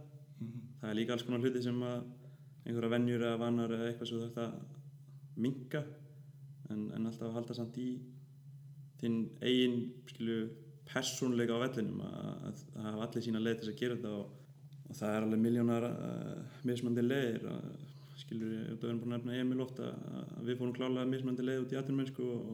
Það 0.80 0.90
er 0.90 0.96
líka 0.96 1.14
alls 1.14 1.26
konar 1.26 1.42
hluti 1.42 1.62
sem 1.64 1.80
að 1.84 2.04
einhverja 2.64 2.94
venjur 2.94 3.24
eða 3.26 3.40
vanar 3.40 3.74
eða 3.74 3.90
eitthvað 3.90 4.10
sem 4.10 4.20
þú 4.20 4.26
þarfst 4.26 4.42
að 4.44 5.40
minka 5.40 5.82
en, 6.70 6.88
en 6.94 7.06
alltaf 7.06 7.28
að 7.28 7.36
halda 7.38 7.56
samt 7.56 7.78
í 7.80 7.90
þinn 9.00 9.20
eigin 9.40 9.78
skilu 10.10 10.40
persónleika 10.90 11.56
á 11.56 11.62
vellinum 11.64 12.02
að, 12.04 12.16
að, 12.48 12.64
að 12.76 12.88
hafa 12.88 13.06
allir 13.06 13.26
sína 13.26 13.42
leið 13.42 13.60
til 13.60 13.66
þess 13.66 13.74
að 13.74 13.82
gera 13.82 13.98
þetta 13.98 14.14
og, 14.18 14.32
og 14.86 14.98
það 14.98 15.14
er 15.14 15.26
alveg 15.26 15.44
miljónar 15.44 15.86
uh, 15.90 16.56
mismandi 16.68 17.04
leiðir 17.06 17.46
að, 17.52 17.68
skilur 18.20 18.50
við, 18.52 18.64
við 18.72 18.88
erum 18.88 19.00
búin 19.02 19.14
að 19.14 19.20
nefna 19.20 19.38
Emil 19.40 19.62
oft 19.64 19.80
að, 19.84 19.94
við 20.48 20.58
fórum 20.58 20.74
klálega 20.76 21.12
mismandi 21.12 21.46
leið 21.46 21.62
út 21.64 21.74
í 21.74 21.78
atvinnmennsku 21.80 22.26
og, 22.34 22.50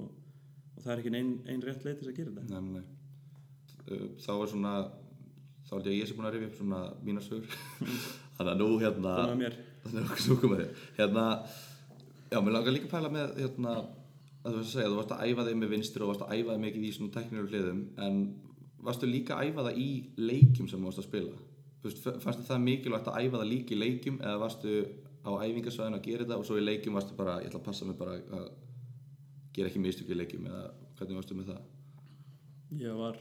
og 0.77 0.85
það 0.85 0.93
er 0.93 1.03
ekki 1.03 1.17
ein, 1.17 1.33
ein 1.51 1.65
rétt 1.65 1.87
leið 1.87 1.99
til 1.99 2.07
þess 2.07 2.13
að 2.13 2.21
gera 2.21 2.37
þetta. 2.37 2.47
Nei, 2.53 2.61
nei, 2.61 2.73
nei. 2.77 2.85
Uh, 2.85 2.96
Þá 3.87 4.31
er 4.35 4.51
svona, 4.51 4.73
þá 5.67 5.75
held 5.77 5.89
ég 5.89 5.93
að 5.93 5.99
ég 6.01 6.09
sé 6.09 6.17
búin 6.17 6.29
að 6.29 6.37
rifja 6.37 6.51
upp 6.51 6.59
svona 6.61 6.81
mína 7.07 7.23
sögur. 7.25 7.59
Þannig 8.37 8.53
að 8.53 8.63
nú 8.63 8.71
hérna, 8.83 9.13
okkur 10.03 10.41
komið 10.43 10.63
þér. 10.63 10.83
Hérna, 10.99 11.27
já, 12.33 12.41
mér 12.41 12.57
langar 12.57 12.75
líka 12.75 12.91
að 12.91 12.97
pæla 12.97 13.13
með, 13.15 13.37
hérna, 13.41 13.77
að 14.43 14.51
þú 14.51 14.57
varst 14.57 14.67
að 14.67 14.73
segja, 14.75 14.91
þú 14.91 14.99
varst 15.01 15.15
að 15.17 15.25
æfa 15.31 15.47
þig 15.47 15.61
með 15.61 15.73
vinstur 15.77 16.05
og 16.05 16.13
varst 16.13 16.27
að 16.27 16.35
æfa 16.35 16.57
þig 16.57 16.65
mikið 16.67 16.87
í 16.87 16.93
svona 16.97 17.15
tekníru 17.17 17.51
hliðum, 17.53 17.83
en 18.07 18.19
varstu 18.87 19.11
líka 19.11 19.37
að 19.37 19.51
æfa 19.51 19.67
það 19.69 19.81
í 19.83 19.89
leikjum 20.21 20.69
sem 20.71 20.83
þú 20.83 20.91
varst 20.91 21.03
að 21.03 21.09
spila? 21.09 21.39
Veist, 21.87 22.09
fannst 22.23 22.47
það 22.49 22.63
mikilvægt 22.67 23.11
að 23.11 23.19
æfa 23.23 23.41
það 23.41 23.51
líka 23.53 23.75
í 23.75 23.81
leikjum 23.81 24.19
eða 24.23 24.43
varstu 24.43 24.77
á 25.27 25.31
æfingasvæðinu 25.43 25.99
að 25.99 26.07
gera 26.07 26.27
þetta 26.27 26.39
og 26.41 26.47
svo 26.47 26.59
í 26.59 26.65
leikjum 26.67 26.99
varstu 26.99 27.17
bara, 27.19 27.39
ég 27.43 27.51
ætla 27.51 27.63
að 27.63 27.67
passa 27.67 27.87
mig 27.87 27.99
bara 27.99 28.19
að 28.19 28.51
gera 29.57 29.71
ekki 29.71 29.83
mistök 29.83 30.13
í 30.13 30.19
leikjum 30.19 30.47
eða 30.51 30.63
hvernig 30.99 31.21
varstu 31.21 31.39
með 31.39 31.51
það? 31.53 31.65
Ég 32.83 33.01
var 33.01 33.19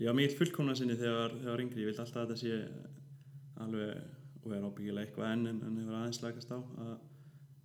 ég 0.00 0.08
var 0.08 0.16
mikill 0.18 0.38
fullkomna 0.38 0.74
sinni 0.78 0.96
þegar 0.98 1.36
ég 1.38 1.50
var 1.50 1.62
yngri, 1.64 1.82
ég 1.82 1.90
vildi 1.90 2.02
alltaf 2.02 2.22
að 2.22 2.32
þetta 2.32 2.40
sé 2.42 2.52
alveg 3.62 4.20
og 4.42 4.54
er 4.56 4.64
ábyggilega 4.66 5.06
eitthvað 5.06 5.32
enn 5.32 5.50
en, 5.50 5.58
en 5.66 5.76
hefur 5.78 5.98
aðeins 5.98 6.22
lagast 6.22 6.50
á 6.50 6.58
að 6.58 6.94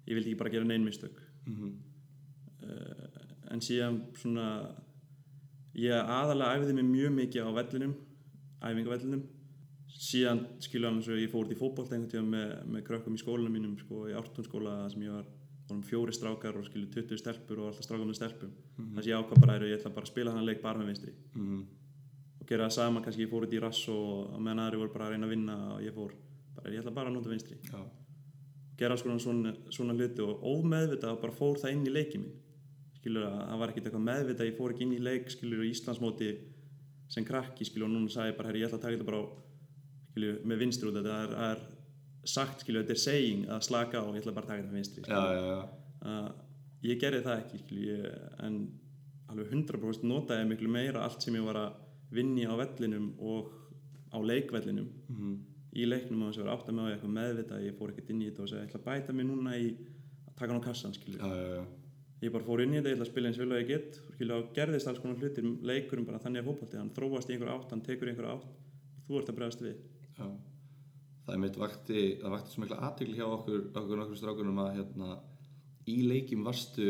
ég 0.08 0.18
vildi 0.18 0.34
ekki 0.34 0.42
bara 0.42 0.54
gera 0.54 0.68
neinn 0.68 0.86
mistök. 0.86 1.22
Mm 1.48 1.56
uh, 2.68 3.24
en 3.48 3.62
síðan 3.64 4.02
svona 4.20 4.46
ég 5.78 5.96
aðalega 5.96 6.58
æfiði 6.58 6.74
mig 6.76 6.88
mjög 6.90 7.14
mikið 7.16 7.48
á 7.48 7.52
vellinum 7.56 7.94
æfingavellinum. 8.60 9.24
Síðan 9.88 10.44
skiljaðum 10.62 11.00
eins 11.00 11.08
og 11.10 11.22
ég 11.22 11.32
fór 11.32 11.46
út 11.46 11.54
í 11.54 11.58
fótbolt 11.58 11.94
einhvern 11.94 12.12
tíðan 12.12 12.32
með, 12.34 12.52
með 12.74 12.84
krökkum 12.90 13.16
í 13.16 13.22
skólanum 13.22 13.56
mínum 13.56 13.78
sko, 13.80 14.04
í 14.12 14.16
ártúnskóla 14.18 14.76
sem 14.92 15.06
ég 15.08 15.16
var 15.16 15.26
vorum 15.68 15.84
fjóri 15.84 16.14
strákar 16.16 16.58
og 16.60 16.68
skilju 16.68 16.90
20 16.94 17.22
stelpur 17.22 17.62
og 17.62 17.72
alltaf 17.72 17.86
strákar 17.88 18.08
með 18.08 18.20
stelpum 18.20 18.52
þess 18.78 19.04
að 19.04 19.10
ég 19.10 19.22
ákvað 19.22 19.42
bara 19.44 19.58
að 19.58 19.66
ég 19.68 19.80
ætla 19.80 19.94
bara 19.96 20.08
að 20.08 20.12
spila 20.12 20.36
hann 20.36 20.48
leik 20.48 20.62
bara 20.64 20.80
með 20.80 20.92
vinstri. 20.92 21.14
-hmm. 21.36 21.64
Og 22.48 22.52
gera 22.54 22.68
það 22.70 22.76
sama, 22.78 23.04
kannski 23.04 23.26
ég 23.26 23.32
fór 23.32 23.44
út 23.44 23.54
í 23.54 23.60
rass 23.60 23.82
og 23.92 24.32
á 24.32 24.38
meðan 24.40 24.64
aðri 24.64 24.78
voru 24.80 24.94
bara 24.94 25.08
að 25.10 25.16
reyna 25.16 25.28
að 25.28 25.34
vinna 25.34 25.56
og 25.74 25.82
ég 25.84 25.96
fór. 25.96 26.14
Bara, 26.56 26.72
ég 26.72 26.80
ætla 26.80 26.94
bara 26.96 27.12
að 27.12 27.18
nota 27.18 27.32
vinstri. 27.34 27.58
Já, 27.68 27.82
gera 28.80 28.96
alls 28.96 29.04
svona, 29.24 29.52
svona 29.74 29.96
hluti 29.98 30.24
og 30.24 30.46
ómeðvitað 30.48 31.16
og 31.18 31.24
bara 31.26 31.36
fór 31.36 31.60
það 31.60 31.74
inn 31.76 31.90
í 31.90 31.94
leiki 31.94 32.22
mín 32.22 32.36
skilur 32.98 33.28
að 33.28 33.36
það 33.42 33.60
var 33.62 33.72
ekkert 33.74 33.90
eitthvað 33.90 34.06
meðvitað 34.08 34.50
ég 34.50 34.56
fór 34.58 34.74
ekki 34.74 34.86
inn 34.86 34.96
í 34.96 35.02
leik 35.04 35.32
skilur 35.34 35.66
í 35.66 35.72
Íslandsmóti 35.74 36.30
sem 37.12 37.28
krakki 37.28 37.68
skilur 37.68 37.88
og 37.88 37.94
núna 37.94 38.12
sagði 38.12 38.32
ég 38.32 38.40
bara 38.40 38.52
herri 38.52 38.62
ég 38.64 38.70
ætla 38.70 38.80
að 38.80 38.86
taka 38.86 38.96
þetta 38.96 39.10
bara 39.12 39.22
skilur 40.12 40.40
með 40.48 40.64
vinstri 40.64 40.90
út 40.90 40.98
þetta. 40.98 41.20
Er, 41.24 41.36
er 41.52 42.28
sagt 42.28 42.64
skilur 42.64 42.84
þetta 42.84 42.96
er 42.96 43.04
saying 43.04 43.46
að 43.54 43.66
slaka 43.68 44.04
á 44.04 44.08
ég 44.08 44.22
ætla 44.22 44.36
bara 44.36 44.48
að 44.48 44.52
taka 44.52 44.62
þetta 44.62 44.74
með 44.74 44.80
vinstri. 44.82 45.06
Já, 45.08 45.20
já, 45.36 45.44
já. 45.52 45.60
að 46.14 46.88
ég 46.88 47.02
gerði 47.04 47.26
það 47.28 47.44
ekki 47.44 47.62
skilur 47.64 47.92
ég, 47.92 48.08
en 48.48 48.58
alveg 49.28 49.54
100% 49.54 50.08
notaði 50.08 50.48
miklu 50.52 50.72
meira 50.72 51.04
allt 51.04 51.24
sem 51.24 51.36
ég 51.36 51.48
var 51.48 51.62
að 51.64 51.84
vinni 52.14 52.48
á 52.48 52.54
vellinum 52.56 53.14
og 53.20 53.54
á 54.14 54.18
leikvellinum. 54.24 54.90
Mm 55.10 55.38
í 55.78 55.86
leiknum 55.86 56.24
á 56.26 56.28
þess 56.30 56.40
að 56.40 56.44
vera 56.46 56.56
átt 56.56 56.70
að 56.70 56.78
með 56.78 56.88
á 56.88 56.92
eitthvað 56.94 57.16
meðvitað 57.18 57.66
ég 57.66 57.76
fór 57.78 57.92
ekkert 57.92 58.14
inn 58.14 58.22
í 58.22 58.30
þetta 58.30 58.44
og 58.44 58.50
segja 58.52 58.62
ég 58.62 58.70
ætla 58.70 58.80
að 58.80 58.88
bæta 58.88 59.16
mig 59.18 59.28
núna 59.28 59.58
í 59.58 59.68
að 59.68 60.38
taka 60.40 60.50
hann 60.50 60.62
á 60.62 60.68
kassan 60.68 60.96
já, 60.98 61.28
já, 61.28 61.48
já. 61.54 61.64
ég 62.24 62.34
bara 62.34 62.48
fór 62.48 62.64
inn 62.64 62.74
í 62.74 62.80
þetta, 62.80 62.90
ég 62.90 62.98
ætla 62.98 63.06
að 63.06 63.12
spila 63.12 63.30
eins 63.30 63.42
vel 63.42 63.50
og 63.52 63.62
ég 63.62 63.70
get 63.70 64.00
og 64.38 64.48
gerðist 64.58 64.90
alls 64.90 65.02
konar 65.04 65.22
hlutir 65.22 65.50
leikurum 65.70 66.08
bara 66.08 66.22
þannig 66.24 66.42
að 66.42 66.50
fótbolti, 66.50 66.80
hann 66.82 66.94
þróast 66.98 67.30
í 67.30 67.36
einhver 67.36 67.54
átt 67.54 67.76
hann 67.76 67.86
tekur 67.86 68.10
í 68.10 68.14
einhver 68.14 68.30
átt. 68.32 68.48
Og 69.08 69.12
þú 69.12 69.20
ert 69.22 69.30
að 69.32 69.38
bregðast 69.38 69.64
við. 69.64 69.78
Það 70.18 71.36
er 71.36 71.42
mitt 71.44 71.60
vakti, 71.60 72.02
það 72.24 72.34
vakti 72.34 72.54
svo 72.54 72.64
mikla 72.64 72.80
aðtökli 72.88 73.20
hjá 73.20 73.28
okkur, 73.28 73.62
okkur 73.76 74.02
nokkur 74.02 74.20
strákunum 74.20 74.60
að 74.64 74.74
hérna, 74.80 75.18
í 75.92 75.98
leikjum 76.08 76.48
varstu 76.48 76.88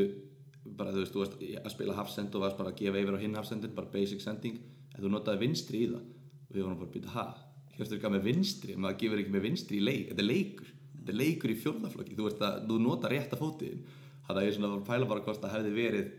bara 0.77 0.93
þú 0.93 1.01
veist, 1.01 1.13
þú 1.15 1.21
varst 1.23 1.43
að 1.63 1.73
spila 1.73 1.95
hafsend 1.97 2.35
og 2.37 2.43
varst 2.43 2.59
bara 2.59 2.71
að 2.73 2.79
gefa 2.81 3.01
yfir 3.01 3.17
á 3.17 3.23
hinn 3.23 3.37
hafsendin, 3.39 3.73
bara 3.75 3.89
basic 3.91 4.21
sending, 4.21 4.59
en 4.97 5.03
þú 5.03 5.13
notaði 5.13 5.43
vinstri 5.45 5.83
í 5.85 5.89
það. 5.93 6.05
Og 6.47 6.55
við 6.55 6.65
vorum 6.65 6.79
bara 6.81 6.89
að 6.89 6.95
býta, 6.97 7.13
ha, 7.13 7.25
hérstur 7.77 8.01
gaf 8.01 8.13
með 8.13 8.27
vinstri, 8.31 8.77
maður 8.77 8.99
gefur 9.03 9.21
ekki 9.23 9.35
með 9.35 9.45
vinstri 9.47 9.77
í 9.77 9.83
leik, 9.85 10.05
þetta 10.11 10.23
er 10.23 10.29
leikur, 10.31 10.71
þetta 10.93 11.13
er 11.13 11.19
leikur 11.21 11.53
í 11.53 11.57
fjórðaflokki, 11.61 12.17
þú 12.17 12.29
að, 12.31 12.57
þú 12.69 12.79
nota 12.81 13.11
rétt 13.11 13.35
að 13.35 13.43
fótiðin, 13.43 13.83
þannig 14.27 14.41
að 14.41 14.47
ég 14.47 14.57
svona 14.57 14.71
var 14.71 14.81
að 14.81 14.87
pæla 14.87 15.09
bara 15.11 15.25
hvort 15.27 15.43
það 15.43 15.55
hefði 15.57 15.73
verið 15.75 16.09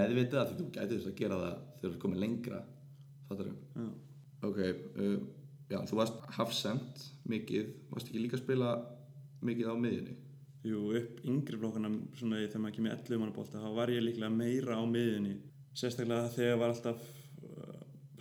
meðvitað, 0.00 0.50
því 0.50 0.58
þú 0.58 0.68
gæti 0.74 0.96
þess 0.98 1.10
að 1.10 1.18
gera 1.22 1.40
það 1.40 1.56
þegar 1.80 1.94
þú 1.94 2.02
komið 2.04 2.22
lengra, 2.26 2.60
Já. 3.30 3.86
Ok, 4.42 4.58
uh, 4.58 5.18
já, 5.70 5.78
þú 5.86 5.98
varst 6.00 6.16
hafsend 6.34 7.02
mikið, 7.30 7.68
varst 7.92 8.08
ekki 8.10 8.22
líka 8.24 8.38
að 8.38 8.42
spila 8.42 8.72
mikið 9.46 9.70
á 9.70 9.74
miðjunni? 9.78 10.16
Jú, 10.66 10.80
upp 10.98 11.20
yngri 11.24 11.60
flokkana 11.60 11.92
svona 12.18 12.40
þegar 12.42 12.64
maður 12.64 12.76
kemur 12.76 12.94
11 12.96 13.20
manna 13.20 13.36
bólta 13.36 13.62
þá 13.62 13.70
var 13.78 13.92
ég 13.94 14.02
líklega 14.04 14.32
meira 14.34 14.76
á 14.76 14.84
miðjunni. 14.84 15.36
Sérstaklega 15.78 16.32
þegar 16.34 16.58
var 16.60 16.74
alltaf 16.74 17.06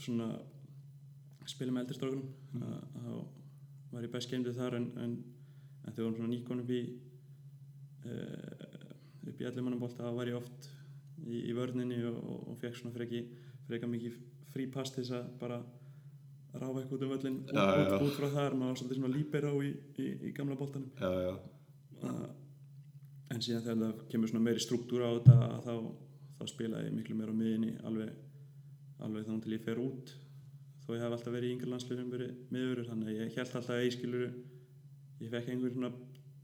svona 0.03 0.29
spila 1.49 1.73
með 1.73 1.85
eldri 1.85 1.97
strókunum 1.97 2.25
mm. 2.53 2.73
þá 3.03 3.93
var 3.93 4.05
ég 4.05 4.13
best 4.13 4.31
geimdur 4.31 4.57
þar 4.57 4.77
en, 4.77 4.89
en, 5.01 5.15
en 5.83 5.93
þegar 5.93 5.99
við 5.99 6.05
vorum 6.05 6.17
svona 6.19 6.33
nýkon 6.33 6.63
upp 6.63 6.73
í 6.75 6.81
uh, 8.05 8.79
upp 9.29 9.41
í 9.41 9.47
11 9.47 9.65
manna 9.65 9.81
bólta 9.81 10.05
þá 10.05 10.19
var 10.19 10.31
ég 10.31 10.39
oft 10.39 10.69
í, 11.25 11.41
í 11.49 11.55
vörninni 11.57 11.99
og, 12.09 12.19
og, 12.19 12.43
og 12.53 12.59
fekk 12.61 12.79
svona 12.79 12.95
freki 12.95 13.23
freka 13.67 13.89
mikið 13.89 14.17
frí 14.53 14.67
pass 14.73 14.93
til 14.93 15.03
þess 15.03 15.17
að 15.19 15.31
bara 15.41 15.59
ráfa 16.53 16.81
eitthvað 16.81 16.95
út 16.97 17.05
um 17.05 17.11
völlin 17.13 17.39
út, 17.43 17.53
út, 17.53 18.05
út 18.07 18.15
frá 18.17 18.27
þar, 18.33 18.55
maður 18.57 18.71
var 18.71 18.79
svolítið 18.81 18.99
svona 18.99 19.13
líber 19.13 19.49
á 19.49 19.53
í, 19.53 19.71
í, 20.01 20.07
í 20.29 20.31
gamla 20.37 20.57
bóltanum 20.57 20.89
Já, 20.97 21.11
já, 21.27 21.33
að, 22.09 22.23
en 23.29 23.43
síðan 23.45 23.65
þegar 23.67 23.81
það 23.83 24.07
kemur 24.13 24.31
svona 24.31 24.45
meiri 24.47 24.63
struktúr 24.63 25.05
á 25.05 25.09
þetta 25.19 25.37
þá, 25.67 25.73
þá 26.39 26.43
spila 26.49 26.81
ég 26.87 26.95
miklu 26.95 27.17
meira 27.19 27.35
á 27.35 27.41
miðinni 27.41 27.75
alveg, 27.85 28.15
alveg 29.05 29.25
þá 29.29 29.35
til 29.45 29.53
ég 29.55 29.63
fer 29.65 29.79
út 29.83 30.13
þó 30.85 30.89
ég 30.95 31.03
hef 31.03 31.11
alltaf 31.15 31.33
verið 31.35 31.49
í 31.49 31.53
yngri 31.55 31.69
landsliðum 31.73 32.13
miður 32.55 32.83
þannig 32.89 33.09
að 33.11 33.17
ég 33.19 33.35
held 33.37 33.53
alltaf 33.59 33.69
að 33.75 33.83
ég 33.85 33.95
skilur 33.97 34.23
ég 35.19 35.33
fekk 35.33 35.51
einhver 35.53 35.73
svona 35.75 35.91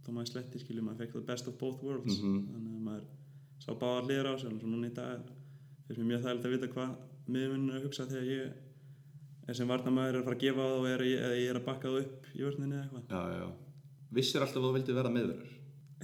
þá 0.06 0.10
maður 0.14 0.30
sletti 0.32 0.62
skilur 0.62 0.86
maður 0.86 1.02
fekk 1.06 1.16
the 1.18 1.26
best 1.32 1.48
of 1.52 1.58
both 1.62 1.82
worlds 1.84 2.20
Mhm. 2.22 2.38
þannig 2.52 2.76
að 2.76 2.86
maður 2.90 3.06
sá 3.66 3.72
báðar 3.82 4.08
liður 4.10 4.30
á 4.30 4.34
sig 4.40 4.52
en 4.52 4.60
svo 4.60 4.68
núna 4.70 4.88
í 4.92 4.94
dag 4.94 5.22
finnst 5.88 6.00
mér 6.02 6.10
mjög 6.12 6.24
þægilegt 6.26 6.46
að 6.46 6.54
vita 6.56 6.72
hvað 6.76 6.96
miðurinn 7.36 7.70
er 7.72 7.76
að 7.80 7.86
hugsa 7.88 8.06
þegar 8.06 8.30
ég 8.30 8.54
er 9.48 9.54
sem 9.54 9.68
varnamæður 9.70 10.16
er 10.16 10.20
að 10.22 10.26
fara 10.26 10.36
að 10.36 10.44
gefa 10.46 10.66
það 10.70 10.88
eða 10.96 11.36
ég 11.40 11.50
er 11.50 11.60
að 11.60 11.66
bakka 11.66 11.88
það 11.90 12.00
upp 12.06 12.26
í 12.36 12.42
vörninni 12.46 12.76
eða 12.76 13.02
eitthvað. 13.02 13.54
Vissir 14.16 14.42
alltaf 14.42 14.58
að 14.62 14.66
þú 14.66 14.74
vildi 14.76 14.94
vera 14.96 15.12
miðverður? 15.16 15.52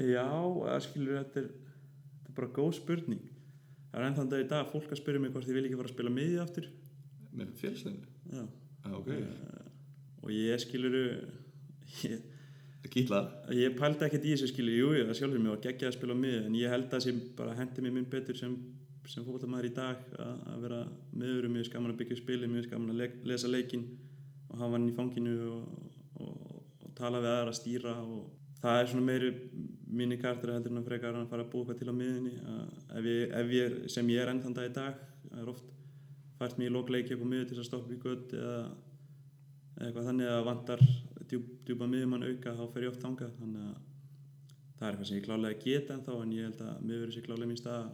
Já, 0.01 0.25
það 0.65 0.79
skilur 0.87 1.17
þetta 1.21 1.39
er, 1.41 1.47
þetta 1.51 2.29
er 2.31 2.35
bara 2.37 2.51
góð 2.57 2.71
spurning 2.77 3.23
það 3.91 3.99
er 3.99 4.07
ennþann 4.07 4.31
dag 4.31 4.43
í 4.43 4.49
dag 4.51 4.71
fólk 4.71 4.91
að 4.91 5.01
spyrja 5.01 5.21
mig 5.21 5.33
hvort 5.35 5.49
ég 5.49 5.57
vil 5.57 5.67
ekki 5.67 5.79
fara 5.79 5.91
að 5.91 5.95
spila 5.95 6.13
miði 6.15 6.41
aftur 6.43 6.69
Með 7.31 7.53
fjölsleginu? 7.61 8.09
Já. 8.31 8.43
Já, 8.81 8.93
ok. 8.97 9.09
og 10.21 10.31
ég 10.33 10.61
skilur 10.61 10.95
ég, 12.01 12.21
ég 13.55 13.75
pældi 13.77 14.07
ekkert 14.07 14.25
í 14.25 14.33
þessu 14.33 14.49
skilur 14.49 14.77
jú, 14.77 14.91
jú, 14.97 15.07
það 15.09 15.19
sjálfur 15.19 15.43
mér 15.43 15.53
var 15.53 15.63
geggjað 15.65 15.91
að 15.91 15.97
spila 15.99 16.17
miði 16.17 16.39
en 16.47 16.57
ég 16.57 16.73
held 16.73 16.95
að 16.95 17.05
sem 17.05 17.19
bara 17.37 17.55
hendi 17.59 17.85
mér 17.85 17.95
minn 17.97 18.09
betur 18.09 18.39
sem, 18.39 18.55
sem 19.05 19.25
fótboltamæður 19.25 19.69
í 19.69 19.73
dag 19.77 20.01
að, 20.17 20.41
að 20.53 20.65
vera 20.65 20.81
miður 21.13 21.49
mjög 21.53 21.69
skaman 21.69 21.93
að 21.93 22.01
byggja 22.01 22.19
spili 22.21 22.49
mjög 22.51 22.67
skaman 22.69 22.93
að 22.93 23.01
le 23.03 23.09
lesa 23.31 23.51
leikin 23.51 23.85
og 24.49 24.57
hafa 24.59 24.75
hann 24.75 24.89
í 24.89 24.95
fanginu 24.97 25.35
og, 25.51 25.91
og, 26.25 26.57
og 26.81 26.95
tala 26.97 27.21
við 27.21 27.33
aðra 27.35 27.53
að 27.53 27.59
stýra 27.61 27.95
og 28.01 28.57
það 28.63 28.81
er 28.81 28.91
svona 28.91 29.07
meiri 29.07 29.31
minni 29.91 30.17
kartur 30.21 30.53
heldur 30.55 30.71
en 30.71 30.81
að 30.81 30.87
frekar 30.87 31.17
að 31.19 31.29
fara 31.31 31.43
að 31.45 31.51
búa 31.51 31.65
eitthvað 31.65 31.81
til 31.81 31.91
á 31.91 31.95
miðinni 31.99 32.33
að 32.47 32.97
ef 32.99 33.09
ég, 33.11 33.35
ef 33.41 33.53
ég, 33.55 33.77
sem 33.91 34.11
ég 34.13 34.23
er 34.23 34.31
ennþann 34.31 34.57
dag 34.57 34.69
í 34.69 34.73
dag 34.75 34.99
það 35.27 35.41
er 35.43 35.51
oft 35.51 35.71
fært 36.41 36.57
mér 36.57 36.71
í 36.71 36.73
lokleiki 36.73 37.15
upp 37.15 37.25
á 37.25 37.31
miður 37.31 37.49
til 37.49 37.57
þess 37.57 37.63
að 37.65 37.69
stoppa 37.69 37.93
í 37.93 38.01
gött 38.01 38.35
eða, 38.37 38.61
eitthvað 39.81 40.07
þannig 40.09 40.31
að 40.31 40.45
vantar 40.47 40.83
djúb, 41.29 41.47
djúpa 41.67 41.89
miðjumann 41.89 42.27
auka 42.27 42.55
þá 42.57 42.63
fer 42.73 42.85
ég 42.85 42.91
oft 42.91 43.03
þangað. 43.05 43.35
Þannig 43.39 43.67
að 43.67 43.75
það 44.77 44.87
er 44.87 44.91
eitthvað 44.91 45.09
sem 45.09 45.19
ég 45.19 45.27
klálega 45.27 45.61
geta 45.65 45.95
en 45.95 46.05
þá 46.07 46.13
en 46.17 46.35
ég 46.35 46.47
held 46.47 46.63
að 46.65 46.83
miður 46.89 47.13
sé 47.13 47.23
klálega 47.25 47.51
mín 47.51 47.61
stað 47.61 47.91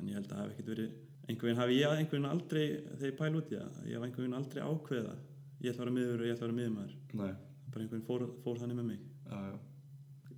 en 0.00 0.08
ég 0.08 0.16
held 0.16 0.30
að 0.30 0.36
það 0.36 0.42
hef 0.42 0.54
ekkert 0.54 0.72
verið 0.72 0.94
einhvern 1.30 1.50
veginn 1.50 1.60
hafi 1.60 1.76
ég 1.76 1.90
einhvern 1.90 2.14
veginn 2.16 2.30
aldrei 2.30 2.64
þegar 2.86 3.10
ég 3.10 3.18
pæl 3.20 3.36
út 3.40 3.52
í 3.52 3.58
það 3.58 3.90
ég 3.90 3.98
hef 3.98 4.06
einhvern 4.06 4.24
veginn 4.24 4.38
aldrei 4.40 4.62
ákveða 4.64 5.16
ég 5.60 5.74
ætla 5.74 5.84
að 5.84 5.84
vera 5.84 5.96
miður 5.98 6.22
og 6.22 6.26
ég 6.30 6.34
ætla 6.34 6.46
að 6.46 6.50
vera 6.50 6.58
miðjumæður 6.60 6.94
Nei. 7.20 7.34
bara 7.74 7.84
einhvern 7.84 8.06
fór, 8.08 8.24
fór 8.44 8.62
þannig 8.62 8.80
með 8.80 8.88
mig. 8.94 9.04
Já, 9.28 9.36
já. 9.50 9.58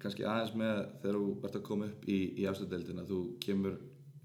Kanski 0.02 0.26
aðeins 0.26 0.54
með 0.58 0.78
þegar 1.02 1.18
þú 1.18 1.26
ert 1.46 1.58
að 1.58 1.66
koma 1.68 1.88
upp 1.88 2.06
í, 2.10 2.18
í 2.42 2.46
afstöðdeildina, 2.50 3.04
þú 3.06 3.20
kemur 3.42 3.76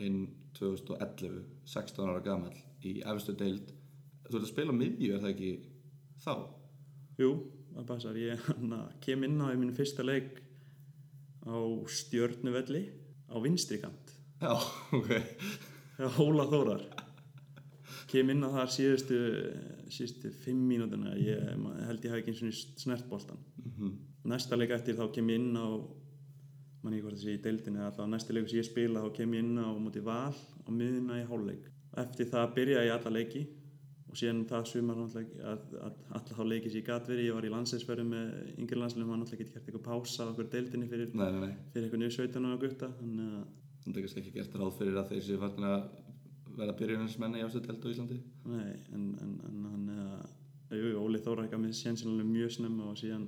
inn 0.02 0.22
2011, 0.58 1.44
16 1.70 2.10
ára 2.10 2.24
gamall 2.26 2.56
í 2.88 2.98
efstu 3.06 3.36
deild. 3.38 3.74
Þú 4.28 4.40
ert 4.40 4.44
að 4.48 4.52
spila 4.52 4.74
á 4.74 4.80
miðju, 4.80 5.12
er 5.14 5.22
það 5.22 5.34
ekki 5.36 5.52
þá? 6.24 6.34
Jú, 7.22 7.32
það 7.76 7.88
passar 7.92 8.20
ég 8.22 8.50
kem 9.06 9.26
inn 9.28 9.42
á 9.42 9.48
í 9.54 9.58
minn 9.60 9.76
fyrsta 9.78 10.06
leik 10.06 10.42
á 11.48 11.58
stjörnuvelli 11.90 12.84
á 13.32 13.36
vinstri 13.44 13.80
kant 13.82 14.14
Já, 14.42 14.54
ok. 14.94 15.12
hjá 15.98 16.10
Hóla 16.18 16.46
Þórar 16.52 16.84
kem 18.08 18.30
inn 18.34 18.46
á 18.46 18.50
þar 18.54 18.74
síðustu 18.74 19.18
síðustu 19.92 20.32
fimm 20.44 20.62
mínútuna 20.70 21.16
ég 21.20 21.42
held 21.88 22.06
ég 22.06 22.14
hafi 22.14 22.24
ekki 22.24 22.36
eins 22.36 22.44
og 22.46 22.84
snertboltan 22.84 23.42
Mm 23.68 23.98
næsta 24.32 24.60
leik 24.60 24.74
eftir 24.76 24.98
þá 24.98 25.06
kem 25.16 25.32
ég 25.34 25.42
inn 25.42 25.58
á 25.60 25.68
mann 26.84 26.96
ég 26.96 27.04
hvort 27.04 27.18
þessi 27.18 27.36
í 27.38 27.44
deildinni 27.44 27.84
alltaf 27.84 28.10
næsti 28.12 28.36
leikur 28.36 28.52
sem 28.54 28.62
ég 28.62 28.70
spila 28.70 29.04
þá 29.06 29.14
kem 29.20 29.36
ég 29.38 29.46
inn 29.46 29.62
á 29.62 29.68
móti 29.76 30.04
val 30.04 30.34
á 30.34 30.70
miðuna 30.70 31.22
í 31.22 31.28
hálfleik 31.30 31.70
eftir 32.04 32.30
það 32.34 32.52
byrja 32.58 32.84
ég 32.88 32.96
alla 32.98 33.14
leiki 33.18 33.46
og 34.08 34.16
síðan 34.16 34.44
það 34.48 34.68
sumar 34.72 35.00
að, 35.04 35.16
að, 35.44 35.64
að 35.84 35.96
alla 36.20 36.38
þá 36.38 36.44
leiki 36.48 36.72
sem 36.72 36.80
ég 36.80 36.88
gat 36.88 37.10
verið 37.10 37.28
ég 37.28 37.38
var 37.38 37.48
í 37.48 37.54
landsinsferði 37.54 38.06
með 38.08 38.36
yngri 38.56 38.80
landsliðum 38.80 39.12
var 39.12 39.20
náttúrulega 39.22 39.44
ekki 39.44 39.56
gert 39.58 39.68
eitthvað 39.68 39.88
pása 39.90 40.28
á 40.28 40.32
okkur 40.32 40.52
deildinni 40.54 40.88
fyrir, 40.92 41.10
Nei, 41.12 41.32
nei, 41.34 41.42
nei. 41.48 41.56
fyrir 41.74 41.90
eitthvað 41.90 42.20
17 42.22 42.48
ára 42.48 42.62
gutta 42.62 42.92
þannig 43.02 43.40
að 43.42 43.48
Það 43.88 44.00
er 44.02 44.20
ekki 44.20 44.34
gert 44.36 44.56
ráð 44.60 44.74
fyrir 44.76 44.98
að 45.00 45.12
þeir 45.14 45.22
séu 45.24 45.38
farin 45.40 45.66
að 45.68 45.84
vera 46.58 46.74
byrjunarsmenni 46.76 47.40
í 47.40 47.44
ástöðdelt 47.46 47.86
á 47.86 47.92
Íslandi. 47.92 48.18
Nei, 48.52 48.72
en, 48.96 49.04
en, 49.24 49.34
en 49.48 49.62
hann 49.72 49.86
eða, 49.94 50.18
jú, 50.76 50.90
jú, 50.92 51.04
Óli 51.06 51.22
Þóra 51.24 51.46
ekki 51.46 51.56
að 51.56 51.64
með 51.64 51.76
sénsinlega 51.80 52.28
mjög 52.28 52.56
snemma 52.58 52.90
og 52.92 52.98
síðan, 53.00 53.28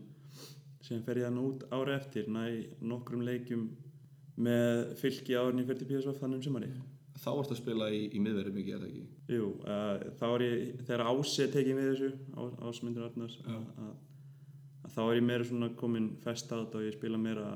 síðan 0.85 1.03
fer 1.07 1.19
ég 1.21 1.27
hann 1.29 1.41
út 1.41 1.65
ári 1.75 1.95
eftir, 1.95 2.29
næ 2.31 2.43
nokkrum 2.91 3.23
leikjum 3.27 3.65
með 4.39 4.93
fylki 5.01 5.35
árinni 5.35 5.65
fyrir 5.67 5.89
PSV 5.89 6.15
þannig 6.21 6.39
um 6.39 6.45
sumari. 6.47 6.69
Þá 7.19 7.31
varst 7.35 7.51
að 7.51 7.59
spila 7.59 7.89
í, 7.91 8.05
í 8.15 8.19
miðverði 8.23 8.53
mikið, 8.55 8.75
það 8.79 8.91
ekki? 8.93 9.07
Jú, 9.35 9.47
uh, 9.67 10.05
þá 10.21 10.25
er 10.29 10.43
ég, 10.45 10.61
þegar 10.87 11.01
er 11.43 11.49
tekið 11.55 11.79
við 11.79 11.89
þessu, 11.89 12.11
á, 12.31 12.41
Ásmundur 12.69 13.09
Arnars, 13.09 13.35
að, 13.43 13.65
að, 13.83 13.89
að 14.87 14.93
þá 14.95 15.01
er 15.03 15.17
ég 15.19 15.25
meira 15.27 15.49
svona 15.49 15.69
komin 15.81 16.07
fest 16.23 16.53
át 16.55 16.77
og 16.79 16.85
ég 16.85 16.95
spila 16.95 17.19
meira 17.19 17.49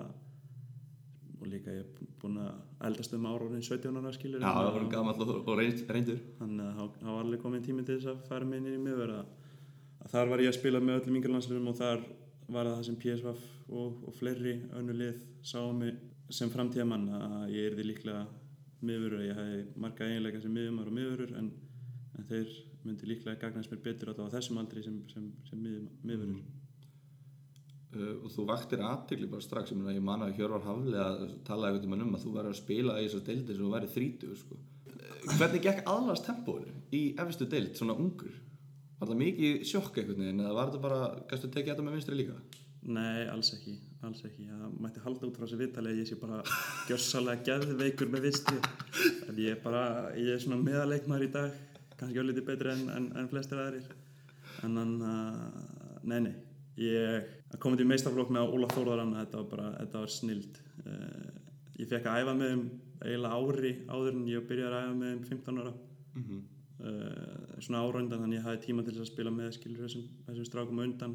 og 1.44 1.48
líka 1.52 1.72
ég 1.76 1.84
er 1.84 2.10
búin 2.22 2.38
að 2.40 2.52
eldast 2.88 3.16
um 3.16 3.26
ára 3.28 3.48
orðin 3.48 3.64
17 3.64 4.00
ára 4.00 4.12
skilur 4.16 4.44
Já, 4.44 4.50
það 4.56 4.70
var 4.78 4.86
gammal 4.92 5.16
og, 5.24 5.32
og 5.44 5.58
reynd, 5.60 5.82
reyndur. 5.92 6.20
þannig 6.40 6.66
að 6.68 6.78
þá- 6.80 7.00
var 7.16 7.24
alveg 7.26 7.42
komin 7.44 7.64
tími 7.66 7.86
til 7.88 7.98
þess 8.00 8.12
að 8.14 8.22
fara 8.30 8.48
með 8.48 8.62
inn 8.62 8.78
í 8.78 8.84
miðverð 8.84 9.18
að, 9.22 9.32
að 10.04 10.14
þar 10.14 10.32
var 10.32 10.44
ég 10.44 10.52
að 10.52 10.60
spila 10.60 10.84
með 10.84 11.00
öllum 11.02 11.18
yngri 11.20 11.34
landsliðum 11.34 11.72
og 11.74 11.80
þar 11.80 12.06
var 12.54 12.70
það 12.70 12.86
sem 12.88 13.00
PSV 13.04 13.30
og, 13.34 14.00
og 14.08 14.16
fleiri 14.18 14.56
önnu 14.78 14.96
lið 14.98 15.22
sáum 15.46 15.84
mig 15.84 16.00
sem 16.34 16.52
framtíðamann 16.54 17.10
að 17.18 17.54
ég 17.54 17.70
erði 17.72 17.88
líklega 17.90 18.24
miðverður, 18.84 19.28
ég 19.28 19.40
hefði 19.40 19.84
marga 19.84 20.10
eiginleika 20.10 20.42
sem 20.44 20.54
miðjumar 20.56 20.90
og 20.90 20.98
miðverður 20.98 21.38
en, 21.40 21.52
en 22.18 22.28
þeir 22.30 22.58
myndi 22.84 23.08
líklega 23.08 23.40
gagnast 23.40 23.72
mér 23.72 23.84
betur 23.86 24.12
á 24.16 24.34
þessum 24.34 24.60
aldri 24.60 24.84
sem, 24.84 25.00
sem, 25.12 25.30
sem 25.48 25.64
miðverður 26.04 26.44
Uh, 27.94 28.24
og 28.26 28.32
þú 28.34 28.48
vaktir 28.50 28.82
aðtegli 28.82 29.28
bara 29.30 29.44
strax, 29.46 29.70
ég, 29.70 29.82
ég 29.94 30.02
man 30.02 30.24
að 30.26 30.40
Hjörvar 30.40 30.64
Haflega 30.66 31.28
talaði 31.46 31.78
eitthvað 31.78 32.06
um 32.08 32.16
að 32.18 32.24
þú 32.24 32.32
væri 32.34 32.50
að 32.50 32.56
spila 32.58 32.96
í 32.98 33.04
þessar 33.06 33.26
deildir 33.28 33.58
sem 33.60 33.68
þú 33.68 33.74
væri 33.76 33.90
30 33.94 34.40
sko. 34.40 34.58
Uh, 34.88 35.36
hvernig 35.38 35.62
gekk 35.68 35.84
aðlast 35.92 36.26
tempóinu 36.26 36.74
í 36.90 37.02
efstu 37.22 37.46
deild, 37.52 37.76
svona 37.78 37.94
ungur? 38.02 38.34
Var 39.04 39.10
það 39.10 39.18
mikið 39.20 39.64
sjokk 39.68 39.98
einhvern 40.00 40.22
veginn 40.24 40.38
eða 40.40 40.52
var 40.56 40.70
þetta 40.70 40.80
bara, 40.80 40.98
gæstu 41.28 41.48
tekið 41.52 41.74
þetta 41.74 41.84
með 41.84 41.96
vinstri 41.98 42.16
líka? 42.16 42.36
Nei, 42.96 43.26
alls 43.34 43.50
ekki, 43.52 43.74
alls 44.08 44.22
ekki. 44.30 44.46
Það 44.48 44.78
mætti 44.86 45.02
halda 45.04 45.28
út 45.28 45.40
frá 45.40 45.44
þessu 45.44 45.58
vitali 45.60 45.92
að 45.92 46.00
ég 46.00 46.08
sé 46.08 46.16
bara 46.22 46.38
gjörsalega 46.88 47.44
geðveikur 47.50 48.14
með 48.14 48.30
visti. 48.30 48.56
En 49.28 49.42
ég 49.44 49.58
er 49.58 49.60
bara, 49.66 49.82
ég 50.16 50.30
er 50.32 50.40
svona 50.40 50.62
meðaleikmaður 50.62 51.26
í 51.26 51.30
dag, 51.34 51.58
kannski 52.00 52.22
öllítið 52.24 52.48
betri 52.48 52.72
en, 52.78 52.86
en, 52.96 53.10
en 53.20 53.28
flestir 53.34 53.60
aðrir. 53.60 53.92
En 54.64 54.80
hann, 54.80 54.96
uh, 55.04 56.00
nei, 56.08 56.22
nei, 56.30 56.34
ég 56.80 57.60
kom 57.60 57.76
til 57.76 57.90
meistaflokk 57.92 58.32
með 58.32 58.56
Ólaf 58.56 58.72
Þórðarann, 58.78 59.14
þetta 59.20 59.42
var 59.42 59.52
bara, 59.52 59.70
þetta 59.82 60.06
var 60.06 60.16
snild. 60.16 60.64
Uh, 60.86 61.28
ég 61.82 61.92
fekk 61.92 62.08
að 62.08 62.24
æfa 62.24 62.40
með 62.40 62.56
um 62.56 62.66
eiginlega 63.04 63.44
ári 63.44 63.76
áður 63.92 64.16
en 64.16 64.26
ég 64.32 64.48
byrjaði 64.48 64.80
að 64.80 64.88
æfa 64.88 64.98
með 65.04 65.14
um 65.18 65.24
15 65.36 65.64
ára. 65.66 65.78
Mm 66.16 66.26
-hmm. 66.30 66.44
Uh, 66.82 67.60
svona 67.62 67.84
árændan 67.86 68.24
þannig 68.24 68.34
að 68.34 68.40
ég 68.40 68.48
hafði 68.48 68.62
tíma 68.66 68.84
til 68.84 68.96
að 68.98 69.08
spila 69.08 69.32
með 69.32 69.52
skilur 69.58 69.86
þessum, 69.86 70.08
þessum 70.26 70.48
strákum 70.50 70.82
undan. 70.84 71.14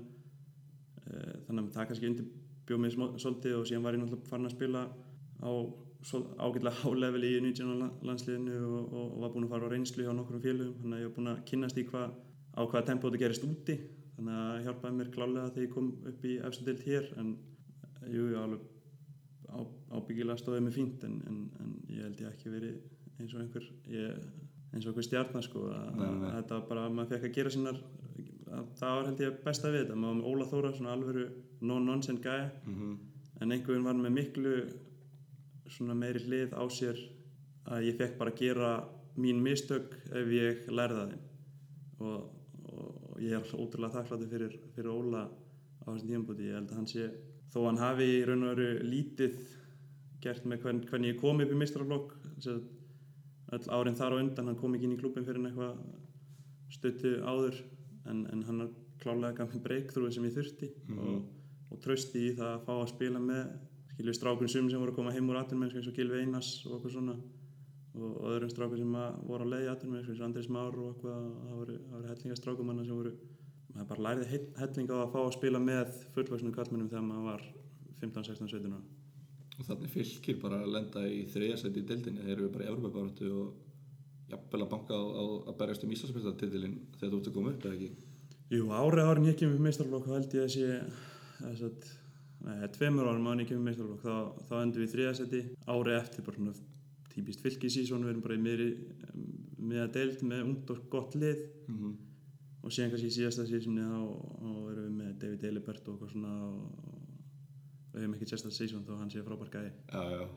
Uh, 1.03 1.35
þannig 1.49 1.67
að 1.67 1.75
það 1.75 1.91
kannski 1.91 2.09
undirbjóð 2.13 2.81
mig 2.85 2.95
svolítið 2.95 3.59
og 3.59 3.69
síðan 3.69 3.85
var 3.85 3.99
ég 3.99 4.03
náttúrulega 4.05 4.31
farin 4.31 4.49
að 4.49 4.55
spila 4.55 4.87
á 5.43 5.51
ágætlega 6.39 6.75
hálevel 6.85 7.27
í 7.27 7.35
19 7.43 7.85
landsliðinu 8.07 8.57
og, 8.63 8.81
og, 8.87 9.05
og 9.11 9.21
var 9.25 9.35
búinn 9.35 9.49
að 9.49 9.55
fara 9.57 9.69
á 9.69 9.73
reynslu 9.75 10.07
hjá 10.07 10.15
nokkrum 10.15 10.45
félögum. 10.45 10.79
Þannig 10.83 10.97
að 10.97 11.03
ég 11.03 11.11
var 11.11 11.17
búinn 11.19 11.33
að 11.35 11.45
kynnast 11.51 11.83
í 11.83 11.87
hvað 11.91 12.17
á 12.55 12.61
hvaða 12.63 12.87
tempó 12.87 13.11
þetta 13.11 13.23
gerist 13.25 13.47
úti. 13.49 13.79
Þannig 14.17 14.41
að 14.43 14.65
hjálpaði 14.67 14.99
mér 14.99 15.15
klálega 15.15 15.53
þegar 15.53 15.67
ég 15.67 15.75
kom 15.75 15.91
upp 16.11 16.27
í 16.27 16.39
efstu 16.49 16.67
deild 16.67 16.85
hér 16.87 17.11
en 17.23 17.35
jú, 18.09 18.25
jú, 18.33 18.39
alveg 18.41 18.65
á, 19.53 19.59
ábyggilega 19.95 20.41
stóðið 20.41 20.65
mig 20.67 20.75
fínt 20.77 21.05
en, 21.07 21.19
en, 21.29 21.43
en 21.63 21.75
ég 21.93 22.07
held 22.07 22.23
ég 22.25 22.33
ekki 22.33 22.53
verið 22.53 22.79
eins 23.19 23.35
og 23.35 23.43
einhver 23.43 23.69
ég, 23.93 24.27
eins 24.73 24.85
og 24.85 24.91
einhver 24.93 25.07
stjarnar 25.07 25.45
sko 25.47 25.69
að, 25.73 26.03
að 26.05 26.27
þetta 26.37 26.59
var 26.59 26.67
bara, 26.69 26.89
maður 26.93 27.15
fekk 27.15 27.29
að 27.29 27.37
gera 27.39 27.55
sínar 27.55 27.79
að 28.49 28.73
það 28.81 28.97
var 28.97 29.09
held 29.09 29.23
ég 29.25 29.39
besta 29.45 29.73
við 29.73 29.85
þetta 29.85 29.97
maður 30.01 30.11
var 30.11 30.19
með 30.19 30.29
Óla 30.33 30.49
Þóra, 30.51 30.75
svona 30.77 30.95
alvöru 30.97 31.25
no-nonsense 31.61 32.23
guy 32.25 32.43
en 33.41 33.55
einhvern 33.55 33.87
var 33.87 33.99
með 33.99 34.15
miklu 34.19 34.55
svona 35.69 35.95
meiri 35.95 36.23
hlið 36.25 36.55
á 36.57 36.65
sér 36.73 37.01
að 37.69 37.89
ég 37.89 37.99
fekk 37.99 38.17
bara 38.21 38.33
að 38.33 38.41
gera 38.41 38.71
mín 39.19 39.43
mistök 39.43 39.95
ef 40.15 40.31
ég 40.33 40.69
lærða 40.71 41.09
þeim. 41.11 41.25
Og, 41.99 42.19
og 42.73 43.21
ég 43.21 43.35
er 43.35 43.55
ótrúlega 43.59 43.99
þakkláttur 43.99 44.31
fyrir, 44.33 44.57
fyrir 44.77 44.93
Óla 44.95 45.27
á 45.27 45.87
þessum 45.91 46.09
tímabúti, 46.13 46.49
ég 46.49 46.59
held 46.59 46.73
að 46.73 46.79
hann 46.79 46.91
sé 46.91 47.09
þó 47.53 47.61
hann 47.67 47.81
hafi 47.83 48.09
í 48.19 48.25
raun 48.29 48.45
og 48.47 48.55
veru 48.55 48.87
lítið 48.87 49.39
gert 50.23 50.47
með 50.47 50.65
hvern, 50.65 50.83
hvernig 50.89 51.15
ég 51.15 51.21
kom 51.21 51.43
upp 51.43 51.55
í 51.55 51.59
mistraflokk 51.59 52.15
öll 53.57 53.71
árin 53.73 53.97
þar 53.97 54.13
á 54.15 54.21
undan, 54.21 54.47
hann 54.51 54.59
kom 54.61 54.75
ekki 54.77 54.85
inn 54.89 54.97
í 54.97 55.01
klubin 55.01 55.25
fyrir 55.27 55.45
eitthvað 55.49 55.79
stöttu 56.75 57.15
áður 57.25 57.57
en, 58.09 58.27
en 58.33 58.43
hann 58.49 58.61
har 58.65 58.71
klálega 59.03 59.37
gaf 59.41 59.55
mér 59.55 59.63
breakthrough 59.65 60.13
sem 60.13 60.27
ég 60.29 60.35
þurfti 60.37 60.69
og, 60.99 61.23
og 61.73 61.81
trösti 61.85 62.27
í 62.29 62.35
það 62.37 62.53
að 62.57 62.63
fá 62.67 62.73
að 62.77 62.91
spila 62.93 63.21
með 63.23 63.45
skilju 63.95 64.15
strákurinn 64.19 64.53
sum 64.53 64.69
sem 64.71 64.81
voru 64.83 64.93
að 64.93 64.99
koma 65.01 65.15
heim 65.15 65.31
úr 65.33 65.41
aturmennsku 65.41 65.81
eins 65.81 65.89
og 65.91 65.97
Gilvi 65.97 66.21
Einars 66.23 66.51
og 66.67 66.77
okkur 66.79 66.93
svona 66.95 67.15
og, 67.19 68.11
og 68.21 68.29
öðrum 68.35 68.53
strákur 68.53 68.79
sem 68.83 68.93
voru 69.31 69.49
á 69.49 69.53
leið 69.55 69.65
í 69.67 69.73
aturmennsku 69.73 70.13
eins 70.13 70.21
og 70.23 70.29
Andrés 70.29 70.51
Már 70.55 70.77
og 70.79 70.93
eitthvað 70.93 71.25
það 71.49 71.57
voru, 71.63 71.79
voru 71.95 72.11
hellinga 72.13 72.39
strákumanna 72.39 72.85
sem 72.87 73.01
voru 73.01 73.15
maður 73.75 73.89
bara 73.95 74.07
lærði 74.09 74.29
he- 74.35 74.53
helling 74.61 74.93
á 74.93 74.97
að 75.03 75.11
fá 75.15 75.19
að 75.25 75.35
spila 75.39 75.63
með 75.63 75.97
fullvaksnum 76.15 76.55
kallmennum 76.57 76.89
þegar 76.93 77.09
maður 77.09 77.27
var 77.33 77.45
15, 78.05 78.25
16, 78.31 78.53
17 78.55 78.77
ára 78.77 78.98
Og 79.59 79.67
þannig 79.67 79.91
fylgir 79.91 80.39
bara 80.43 80.61
að 80.63 80.75
lenda 80.77 81.03
í 81.11 81.25
þriðasæti 81.33 81.83
í 81.83 81.89
deildinni, 81.89 82.23
þeir 82.23 82.37
eru 82.37 82.51
bara 82.55 82.67
í 82.67 82.71
Evropabaratu 82.71 83.31
og 83.43 83.49
jafnvel 84.31 84.63
að 84.63 84.71
banka 84.75 84.95
á, 84.95 85.03
á 85.03 85.25
að 85.51 85.59
berjast 85.59 85.85
um 85.85 85.95
Íslandsmyndstartitilinn 85.97 86.77
þegar 86.99 87.13
þú 87.13 87.19
ert 87.19 87.31
að 87.31 87.37
koma 87.39 87.53
upp, 87.55 87.65
eða 87.65 87.79
ekki? 87.79 87.91
Jú, 88.55 88.69
árið 88.73 89.09
árin 89.11 89.29
ég 89.29 89.39
kemur 89.41 89.59
þá 90.07 90.13
held 90.15 90.37
ég 90.39 90.47
að 90.47 90.53
sé 90.55 90.67
að, 91.49 91.89
nei, 92.47 92.57
tveimur 92.77 93.09
árum 93.11 93.29
ég 93.43 93.51
kemur 93.51 93.65
í 93.65 93.69
meistarflokk 93.69 94.05
þá, 94.05 94.17
þá 94.49 94.55
endur 94.63 94.85
við 94.85 94.89
í 94.89 94.93
þriðasetti 94.95 95.43
árið 95.69 95.99
eftir 95.99 96.27
bara 96.29 96.39
svona 96.39 96.55
típist 97.13 97.43
fylgisísón 97.45 98.07
við 98.07 98.15
erum 98.15 98.25
bara 98.25 98.39
í 98.39 98.45
miðri 98.45 98.69
miða 99.59 99.89
deild 99.93 100.23
með 100.25 100.45
ungt 100.47 100.73
og 100.75 100.85
gott 100.93 101.17
lið 101.19 101.47
Mm 101.69 101.77
-hmm. 101.77 101.97
og 102.63 102.73
síðan 102.73 102.91
kannski 102.91 103.09
í 103.11 103.17
síðasta 103.17 103.45
sísoni 103.47 103.83
þá, 103.85 104.01
þá 104.41 104.53
erum 104.71 104.85
við 104.87 104.95
með 105.01 105.11
David 105.21 105.43
Eilibert 105.45 105.89
og 105.89 106.03
og, 106.03 106.15
og 106.15 107.08
við 107.93 108.03
hefum 108.05 108.15
ekki 108.19 108.29
sérstætt 108.31 108.57
sísón 108.57 108.85
þó 108.87 108.95
hann 108.99 109.11
sé 109.13 109.23
frábær 109.27 109.51
gæði 109.53 109.73
Já, 109.93 110.03
já. 110.15 110.29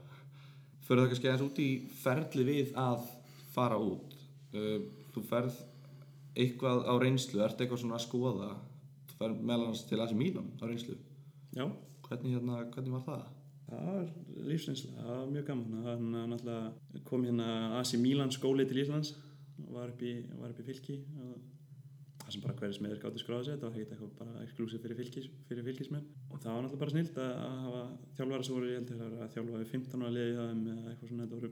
Fyrir 0.87 1.01
það 1.03 1.11
kannski 1.11 1.29
aðeins 1.29 1.45
út 1.47 1.61
í 1.61 1.69
ferli 2.01 2.45
við 2.47 2.71
að 2.79 3.03
fara 3.53 3.77
út. 3.79 4.15
Uh, 4.55 4.79
þú 5.13 5.23
ferð 5.29 5.59
eitthvað 6.35 6.83
á 6.87 6.93
reynslu, 6.99 7.41
ert 7.43 7.59
eitthvað 7.61 7.83
svona 7.83 7.99
að 7.99 8.05
skoða. 8.07 8.49
Þú 9.11 9.19
ferð 9.19 9.43
meðal 9.45 9.67
hans 9.69 9.83
til 9.87 9.99
Asi 10.03 10.17
Mílan 10.17 10.49
á 10.59 10.63
reynslu. 10.67 10.97
Já, 11.55 11.67
Hvernig, 12.07 12.33
hérna, 12.35 12.63
hvernig 12.73 12.91
var 12.97 13.05
það? 13.05 13.21
það 13.71 13.85
var 13.87 14.07
lífsreynsla, 14.49 14.89
það 14.97 15.13
var 15.15 15.29
mjög 15.31 15.45
gaman 15.47 15.85
hann 15.85 16.07
náttúrulega 16.31 17.03
kom 17.07 17.21
hérna 17.23 17.45
Asi 17.79 17.99
Milan 18.01 18.33
skóli 18.35 18.65
til 18.67 18.81
Íslands 18.83 19.13
var 19.71 19.93
upp 19.93 20.01
í, 20.03 20.11
var 20.41 20.51
upp 20.51 20.59
í 20.59 20.65
fylki 20.67 20.97
og 21.23 21.37
það 22.31 22.37
sem 22.37 22.43
bara 22.45 22.55
hverjum 22.59 22.77
smiður 22.77 23.01
gáttu 23.01 23.19
skráða 23.19 23.43
sig 23.43 23.55
þetta 23.55 23.67
var 23.67 23.75
ekkert 23.75 23.91
eitthvað 23.95 24.11
bara 24.21 24.43
exklusív 24.45 24.83
fyrir, 24.85 24.97
fylkis, 25.01 25.27
fyrir 25.49 25.65
fylkismenn 25.67 26.05
og 26.29 26.39
það 26.39 26.53
var 26.55 26.63
náttúrulega 26.63 26.83
bara 26.83 26.93
snilt 26.93 27.17
að, 27.19 27.31
að 27.43 27.57
hafa 27.65 27.81
þjálfara 28.17 28.47
sem 28.47 28.55
voru, 28.55 28.69
ég 28.71 28.77
held 28.79 28.93
að 28.95 29.17
að 29.25 29.33
þjálfa 29.35 29.61
við 29.61 29.71
15 29.75 30.05
ára 30.05 30.13
liði 30.15 30.37
það 30.37 30.53
með 30.61 30.87
eitthvað 30.91 31.11
svona. 31.11 31.25
Þetta 31.25 31.39
voru 31.41 31.51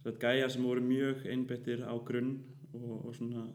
svo 0.00 0.14
gæjar 0.24 0.52
sem 0.52 0.66
voru 0.68 0.84
mjög 0.84 1.24
einbettir 1.32 1.84
á 1.88 1.94
grunn 2.10 2.34
og, 2.76 2.92
og 2.98 3.16
svona 3.16 3.46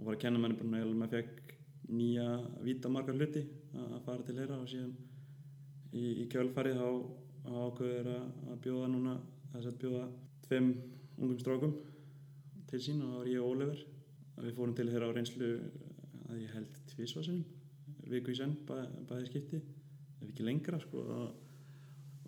og 0.00 0.06
var 0.06 0.16
að 0.16 0.22
kenna 0.24 0.42
manni 0.42 0.60
bara 0.60 0.82
að 0.84 0.92
maður 1.00 1.16
fekk 1.16 1.54
nýja 1.90 2.26
víta 2.64 2.92
margar 2.92 3.16
hluti 3.16 3.42
að 3.74 3.96
fara 4.04 4.24
til 4.26 4.36
þeirra 4.36 4.60
og 4.60 4.68
síðan 4.70 4.92
í, 5.92 6.04
í 6.22 6.26
kjölfarið 6.30 6.80
þá 6.80 6.88
ákveður 7.64 8.10
að, 8.14 8.56
bjóða 8.64 8.90
núna 8.92 9.16
þess 9.52 9.70
að 9.70 9.78
bjóða 9.82 10.04
tveim 10.46 10.70
ungum 11.18 11.40
strákum 11.40 11.74
til 12.70 12.80
sín 12.84 13.02
og 13.02 13.10
það 13.10 13.18
var 13.18 13.30
ég 13.32 13.42
og 13.44 13.54
Oliver. 13.54 13.80
Við 14.40 14.56
fórum 14.56 14.76
til 14.76 14.88
þeirra 14.88 15.10
á 15.10 15.16
reynslu 15.16 15.48
að 16.30 16.42
ég 16.44 16.54
held 16.56 16.80
tvísvarsinum 16.94 17.44
viku 18.10 18.32
í 18.32 18.38
senn 18.38 18.54
bæ, 18.68 18.74
bæði 19.10 19.28
skipti 19.30 19.60
ef 20.20 20.28
ekki 20.30 20.46
lengra 20.46 20.80
sko 20.82 21.02
og, 21.04 21.30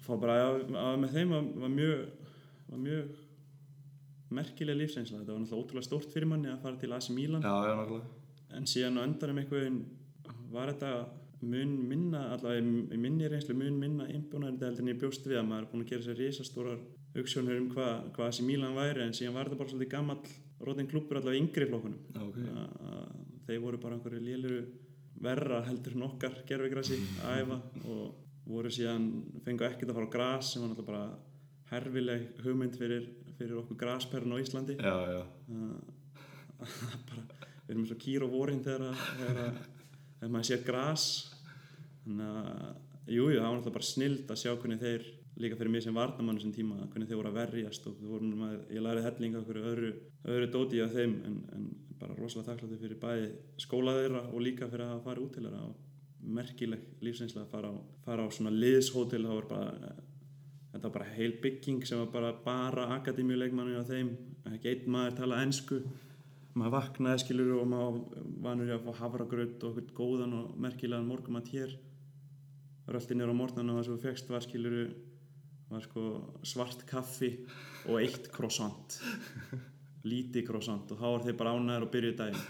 fá 0.02 0.12
bara 0.18 0.36
að, 0.48 0.62
að 0.74 0.96
með 1.02 1.16
þeim 1.16 1.32
var, 1.36 1.48
var 1.64 1.72
mjög 1.76 2.04
var 2.72 2.82
mjög 2.86 3.16
merkileg 4.32 4.78
lífseinsla 4.80 5.20
þetta 5.20 5.34
var 5.34 5.42
náttúrulega 5.42 5.64
ótrúlega 5.66 5.86
stórt 5.88 6.12
fyrir 6.14 6.28
manni 6.30 6.48
að 6.52 6.62
fara 6.64 6.78
til 6.80 6.92
já, 7.68 7.74
nákvæmlega. 7.76 8.06
en 8.56 8.68
síðan 8.70 8.96
á 8.98 9.02
endanum 9.04 9.40
einhvern 9.42 9.82
var 10.54 10.72
þetta 10.72 10.92
mun 11.42 11.72
minna, 11.90 12.20
allavega 12.36 12.62
í- 12.62 12.98
minni 13.02 13.28
reynslu 13.28 13.54
mun 13.58 13.78
minna 13.82 14.06
innbúnaðandi 14.14 14.64
heldur 14.68 14.84
en 14.86 14.92
ég 14.92 15.00
bjóst 15.02 15.26
við 15.26 15.40
að 15.40 15.48
maður 15.50 15.64
er 15.66 15.70
búin 15.72 15.84
að 15.84 15.90
gera 15.92 16.06
sér 16.06 16.20
risastórar 16.22 16.80
auksjónur 17.18 17.58
um 17.60 17.68
hvað 17.74 18.06
hva 18.16 18.28
þessi 18.30 18.46
Mílan 18.46 18.76
væri 18.78 19.02
en 19.04 19.12
síðan 19.18 19.34
var 19.36 19.50
þetta 19.50 19.60
bara 19.60 19.72
svolítið 19.74 19.92
gamall 19.92 20.22
rótin 20.62 20.88
klúpur 20.92 21.18
allavega 21.18 21.42
yngri 21.42 21.66
flokkunum 21.68 22.00
Já, 22.14 22.22
ok. 22.22 22.38
að, 22.62 22.76
að 22.92 23.31
þeir 23.46 23.62
voru 23.62 23.80
bara 23.82 23.98
einhverju 23.98 24.22
léliru 24.22 24.62
verra 25.22 25.62
heldur 25.66 25.96
en 25.96 26.06
okkar 26.08 26.42
gerfigrassi 26.48 26.98
að 27.22 27.42
æfa 27.42 27.58
og 27.92 28.48
voru 28.48 28.70
síðan 28.74 29.08
fengu 29.44 29.66
ekkert 29.66 29.92
að 29.92 29.98
fara 29.98 30.10
á 30.10 30.14
gras 30.16 30.52
sem 30.52 30.62
var 30.62 30.72
náttúrulega 30.72 30.90
bara 30.90 31.32
herfileg 31.72 32.40
hugmynd 32.44 32.76
fyrir, 32.76 33.08
fyrir 33.38 33.58
okkur 33.62 33.78
grasperrin 33.80 34.34
á 34.34 34.42
Íslandi. 34.42 34.76
Já, 34.76 34.96
já, 35.14 35.22
bara, 37.08 37.24
við 37.66 37.74
erum 37.74 37.86
svo 37.88 37.98
kýr 38.02 38.26
og 38.26 38.34
vorin 38.34 38.62
þegar, 38.64 39.04
þegar, 39.20 39.60
þegar 40.18 40.34
maður 40.34 40.48
sér 40.50 40.64
gras. 40.66 41.06
Þannig 42.02 42.32
að 42.42 43.14
jú, 43.14 43.28
jú, 43.30 43.38
það 43.38 43.46
var 43.46 43.56
náttúrulega 43.56 43.78
bara 43.78 43.90
snild 43.92 44.32
að 44.34 44.42
sjá 44.42 44.52
hvernig 44.52 44.82
þeir 44.82 45.08
líka 45.42 45.58
fyrir 45.58 45.72
mig 45.74 45.82
sem 45.84 45.94
varnamann 45.94 46.40
sem 46.40 46.52
tíma, 46.54 46.78
hvernig 46.92 47.08
þeir 47.10 47.18
voru 47.18 47.32
að 47.32 47.38
verjast 47.40 47.86
og 47.90 48.02
maður, 48.22 48.60
ég 48.70 48.84
lærið 48.84 49.06
helling 49.08 49.38
af 49.38 49.48
hverju 49.48 49.70
öðru, 49.72 49.92
öðru 50.34 50.50
dóti 50.54 50.82
af 50.84 50.94
þeim 50.94 51.16
en, 51.28 51.38
en 51.56 51.66
bara 52.02 52.16
rosalega 52.18 52.52
þakkláttu 52.52 52.78
fyrir 52.80 53.00
bæði 53.02 53.28
skóla 53.62 53.96
þeirra 53.98 54.22
og 54.30 54.44
líka 54.44 54.68
fyrir 54.70 54.86
að 54.88 55.02
fara 55.06 55.22
út 55.22 55.34
til 55.36 55.44
þeirra 55.46 55.66
og 55.66 55.90
merkileg 56.22 56.86
lífseinslega 57.02 57.46
að 57.46 57.52
fara 57.52 57.70
á, 57.70 57.76
fara 58.06 58.26
á 58.26 58.28
svona 58.30 58.54
liðshótel. 58.54 59.22
Það 59.26 59.38
var 59.38 59.48
bara 59.50 59.92
þetta 60.72 60.86
var 60.86 60.94
bara 60.96 61.12
heil 61.16 61.36
bygging 61.42 61.84
sem 61.86 62.00
var 62.02 62.10
bara 62.14 62.32
bara 62.44 62.88
akademíuleikmannu 62.98 63.78
á 63.78 63.84
þeim 63.86 64.12
ekki 64.54 64.72
einn 64.72 64.90
maður 64.94 65.18
tala 65.20 65.42
ensku. 65.46 65.82
Maður 66.58 66.74
vaknaði 66.76 67.22
skilur 67.22 67.54
og 67.62 67.70
maður 67.70 68.26
vanur 68.44 68.74
að 68.74 68.84
fá 68.86 69.00
havragraut 69.04 69.64
og 69.64 69.78
eitthvað 69.80 69.96
góðan 69.96 70.36
og 70.36 70.58
merkilegan 70.60 71.08
morgumat 71.08 71.48
hér. 71.54 71.78
Röldi 72.92 73.16
nýra 73.16 73.32
á 73.32 73.40
morgnan 73.40 73.72
og 73.72 73.78
það 73.78 73.86
sem 73.86 73.96
þú 73.96 74.02
fegst 74.08 74.32
var 74.32 74.44
skilur 74.44 74.76
var 74.82 75.11
sko 75.80 76.02
svart 76.46 76.84
kaffi 76.88 77.30
og 77.88 78.00
eitt 78.02 78.28
croissant. 78.34 78.98
Lítið 80.04 80.46
croissant 80.48 80.90
og 80.92 80.98
þá 80.98 81.06
var 81.06 81.24
þeir 81.24 81.38
bara 81.38 81.54
ánæður 81.56 81.86
og 81.86 81.94
byrjuði 81.94 82.18
daginn. 82.18 82.44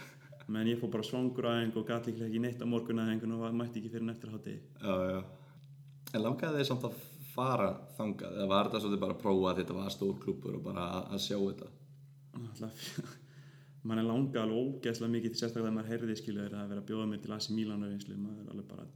Menn 0.52 0.68
ég 0.72 0.80
fór 0.80 0.90
bara 0.92 1.06
svangur 1.06 1.46
aðeins 1.48 1.76
og 1.78 1.87
gæti 1.87 2.16
ekki 2.16 2.40
neitt 2.42 2.62
á 2.62 2.66
morgunæðingun 2.66 3.37
og 3.38 3.54
mætti 3.54 3.80
ekki 3.80 3.92
fyrir 3.92 4.11
eftir 4.11 4.32
hátti 4.35 4.56
já, 4.58 4.94
já. 5.12 5.20
En 6.12 6.24
langaði 6.24 6.58
þeir 6.58 6.68
samt 6.68 6.87
að 6.88 6.96
fara 7.32 7.70
þangað? 7.96 8.37
Eða 8.37 8.48
var 8.50 8.68
þetta 8.68 8.82
svolítið 8.82 9.02
bara 9.04 9.16
að 9.16 9.22
prófa 9.22 9.50
að 9.50 9.61
þetta 9.62 9.76
var 9.78 9.94
stór 9.94 10.16
klúpur 10.22 10.58
og 10.58 10.64
bara 10.66 10.87
að, 11.02 11.20
sjá 11.24 11.37
þetta? 11.38 11.68
Náttúrulega, 12.32 13.06
mann 13.88 14.02
er 14.02 14.08
langa 14.08 14.42
alveg 14.42 14.74
ógeðslega 14.76 15.14
mikið 15.14 15.38
sérstaklega 15.38 15.68
þegar 15.68 15.76
maður 15.78 15.92
heyrði 15.92 16.18
skilur 16.20 16.58
að 16.58 16.74
vera 16.74 16.82
að 16.82 16.90
bjóða 16.90 17.06
mig 17.12 17.22
til 17.22 17.32
AC 17.37 17.48
Milan 17.54 17.87
reynslu, 17.87 18.18
maður 18.18 18.42
er 18.42 18.52
alveg 18.52 18.68
bara 18.74 18.88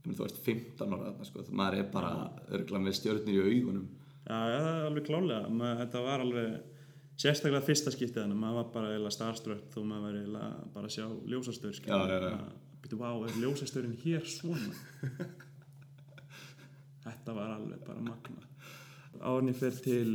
Meina, 0.00 0.16
Þú 0.16 0.26
ert 0.26 0.42
15 0.46 0.94
ára 0.94 1.10
þarna 1.10 1.28
sko, 1.28 1.44
maður 1.60 1.78
er 1.80 1.88
bara 1.92 2.12
örgla 2.56 2.80
með 2.80 2.96
stjörnir 3.00 3.36
í 3.36 3.58
augunum. 3.60 3.88
Já, 4.24 4.36
já, 4.36 4.58
það 4.60 4.72
er 4.72 4.88
alveg 4.88 5.06
klálega 5.08 5.52
maður, 5.52 5.80
þetta 5.82 6.02
var 6.06 6.24
alveg 6.24 6.50
sérstaklega 7.20 7.66
fyrsta 7.66 7.92
skiptið 7.92 8.22
þannig, 8.22 8.40
maður 8.40 8.58
var 8.60 8.68
bara 8.74 8.90
eiginlega 8.94 9.16
starstrött 9.16 9.76
og 9.76 9.86
maður 9.90 10.06
var 10.06 10.18
eiginlega 10.20 10.50
bara 10.74 10.90
að 10.90 10.94
sjá 10.96 11.06
ljósastöður 11.32 11.80
Já, 11.84 11.98
já, 12.08 12.18
já. 12.24 12.38
Býtu, 12.80 12.98
vá, 13.00 13.10
er 13.26 13.38
ljósastöðurinn 13.42 13.98
hér 14.04 14.28
svona? 14.30 14.72
þetta 17.04 17.34
var 17.36 17.56
alveg 17.56 17.82
bara 17.84 18.04
magna 18.04 18.46
ég 19.50 19.58
fer 19.58 19.80
til 19.84 20.06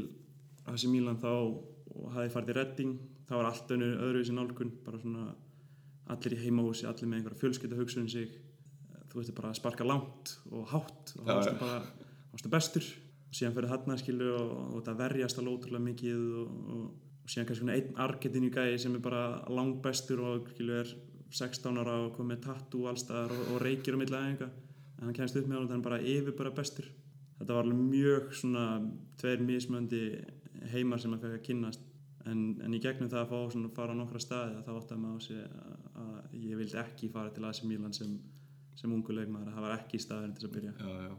AC 0.66 0.88
Milan 0.90 1.20
þá 1.22 1.32
og 1.36 2.08
hafði 2.16 2.32
farið 2.34 2.50
til 2.50 2.58
Redding 2.58 2.96
þá 3.28 3.34
var 3.38 3.50
allt 3.52 3.74
öðruvísi 3.76 4.36
nálgun 4.36 4.74
bara 4.86 5.02
svona 5.02 5.28
allir 6.14 6.36
í 6.36 6.42
heimahúsi, 6.44 6.86
allir 6.86 7.10
með 7.10 7.20
einhverja 7.20 7.42
fjölskylda 7.42 7.80
hugsun 7.80 8.06
um 8.06 8.10
sig 8.10 8.34
þú 9.16 9.24
veist 9.24 9.36
bara 9.38 9.54
að 9.54 9.60
sparka 9.62 9.88
langt 9.88 10.36
og 10.52 10.68
hátt 10.74 11.16
og 11.22 11.32
Já, 11.32 11.56
þá 11.56 11.66
varstu 12.36 12.52
bestur. 12.52 12.92
Og 13.26 13.40
síðan 13.40 13.56
fyrir 13.56 13.72
þarna 13.72 13.98
skilu 14.00 14.30
og, 14.36 14.54
og 14.68 14.78
þetta 14.78 14.96
verjast 15.00 15.40
alveg 15.40 15.58
ótrúlega 15.58 15.88
mikið 15.88 16.26
og, 16.42 16.60
og, 16.76 16.84
og 17.24 17.32
síðan 17.32 17.50
kannski 17.50 17.72
einn 17.74 18.04
argetinu 18.06 18.52
gæi 18.54 18.78
sem 18.82 18.98
er 18.98 19.04
bara 19.04 19.24
langt 19.52 19.82
bestur 19.84 20.22
og 20.24 20.52
skilu 20.54 20.78
er 20.82 20.92
16 21.36 21.82
ára 21.82 21.98
og 22.06 22.14
komið 22.16 22.44
tattoo 22.46 22.86
allstaðar 22.92 23.34
og, 23.36 23.56
og 23.56 23.64
reykir 23.64 23.96
á 23.96 24.00
milli 24.00 24.20
aðeinga 24.20 24.52
en 24.52 25.10
hann 25.10 25.18
kemst 25.18 25.36
upp 25.40 25.48
með 25.48 25.58
hann 25.58 25.66
og 25.66 25.74
hann 25.74 25.82
er 25.82 25.90
bara 25.90 26.04
yfir 26.04 26.36
bara 26.38 26.54
bestur. 26.56 26.88
Þetta 27.40 27.58
var 27.58 27.66
alveg 27.66 27.82
mjög 27.90 28.30
svona 28.40 28.66
tveir 29.20 29.44
mismöndi 29.44 30.04
heimar 30.72 31.02
sem 31.02 31.12
maður 31.12 31.34
fekk 31.34 31.40
að 31.40 31.48
kynnast. 31.50 31.84
En, 32.26 32.46
en 32.64 32.74
í 32.74 32.80
gegnum 32.82 33.10
það 33.12 33.26
að 33.26 33.34
fá 33.34 33.54
svona 33.54 33.72
fara 33.76 33.94
á 33.94 34.00
nokkra 34.00 34.22
staði 34.24 34.62
þá 34.66 34.72
átti 34.76 34.96
að 34.96 35.02
maður 35.04 35.20
á 35.20 35.26
sig 35.26 35.42
að, 35.44 35.74
að 36.06 36.38
ég 36.42 36.62
vildi 36.62 36.80
ekki 36.82 37.10
fara 37.14 37.34
til 37.36 37.44
AC 37.46 37.60
Milan 37.68 37.94
sem, 37.94 38.16
sem 38.76 38.94
ungu 38.94 39.16
leikmaður, 39.16 39.54
það 39.56 39.68
var 39.68 39.78
ekki 39.80 40.02
staðurinn 40.04 40.36
til 40.38 40.48
að 40.48 40.56
byrja. 40.58 40.74
Já, 40.80 40.96
já. 41.06 41.14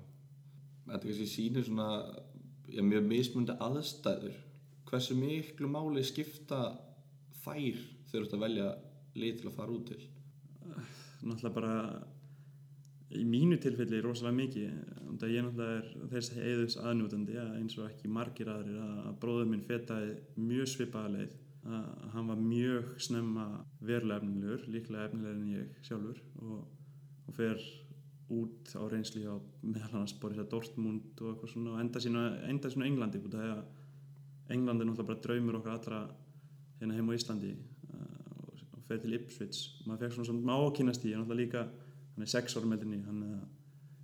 Þetta 0.87 1.03
kannski 1.07 1.29
sýnir 1.31 1.67
svona 1.67 1.89
já, 2.71 2.83
mjög 2.83 3.09
mismundi 3.11 3.57
aðstæður. 3.67 4.43
Hversu 4.87 5.17
miklu 5.19 5.71
máli 5.71 6.05
skipta 6.07 6.61
þær 7.43 7.81
þú 8.11 8.21
ert 8.21 8.37
að 8.37 8.45
velja 8.45 8.69
lið 9.17 9.41
til 9.41 9.49
að 9.51 9.57
fara 9.57 9.75
út 9.75 9.89
til? 9.91 10.03
Náttúrulega 11.27 11.55
bara 11.57 11.75
í 13.17 13.25
mínu 13.27 13.59
tilfelli 13.63 14.03
rosalega 14.05 14.39
mikið. 14.41 14.77
Og 15.07 15.19
það 15.21 15.35
ég 15.35 15.47
náttúrulega 15.47 15.81
er 15.81 16.13
þess 16.13 16.39
eðus 16.53 16.79
aðnjótandi 16.83 17.41
að 17.41 17.53
eins 17.61 17.77
og 17.79 17.89
ekki 17.89 18.13
margir 18.13 18.53
aðrir 18.53 18.79
að, 18.83 19.03
að 19.09 19.19
bróður 19.25 19.51
minn 19.51 19.67
fetaði 19.67 20.15
mjög 20.39 20.73
svipaða 20.75 21.13
leið. 21.17 21.37
Að 21.67 21.87
hann 22.15 22.31
var 22.31 22.43
mjög 22.43 22.91
snemma 23.03 23.47
verulega 23.83 24.23
efnilegur, 24.23 24.67
líklega 24.71 25.09
efnilegur 25.09 25.39
en 25.41 25.55
ég 25.55 25.87
sjálfur. 25.87 26.21
Og, 26.43 26.59
og 27.27 27.35
fer 27.37 27.63
út 28.33 28.73
á 28.75 28.83
reynsli 28.91 29.23
á 29.27 29.39
meðal 29.63 29.93
annars 29.93 30.15
Borussia 30.19 30.47
Dortmund 30.51 31.21
og 31.23 31.33
eitthvað 31.33 31.53
svona 31.53 31.75
og 31.77 31.83
enda 31.83 32.03
sína, 32.03 32.23
enda 32.51 32.71
sína 32.73 32.89
Englandi 32.89 33.23
því 33.23 33.43
að 33.53 33.65
England 34.55 34.81
er 34.81 34.89
náttúrulega 34.89 35.11
bara 35.11 35.23
draumur 35.23 35.59
okkar 35.61 35.77
allra 35.77 36.01
hérna 36.81 36.97
heim 36.97 37.11
á 37.11 37.15
Íslandi 37.17 37.53
uh, 37.55 38.01
og, 38.47 38.63
og 38.77 38.83
fer 38.87 39.01
til 39.03 39.15
Ipswich. 39.19 39.61
Maður 39.87 40.05
fekk 40.05 40.17
svona 40.17 40.31
svona 40.31 40.59
ákynast 40.63 41.07
í 41.07 41.13
ég 41.13 41.19
er 41.19 41.23
náttúrulega 41.23 41.43
líka 41.43 41.65
hann 41.67 42.27
er 42.27 42.33
6 42.35 42.59
ára 42.59 42.71
meðlinni 42.73 43.03
hann 43.07 43.23
er 43.27 43.37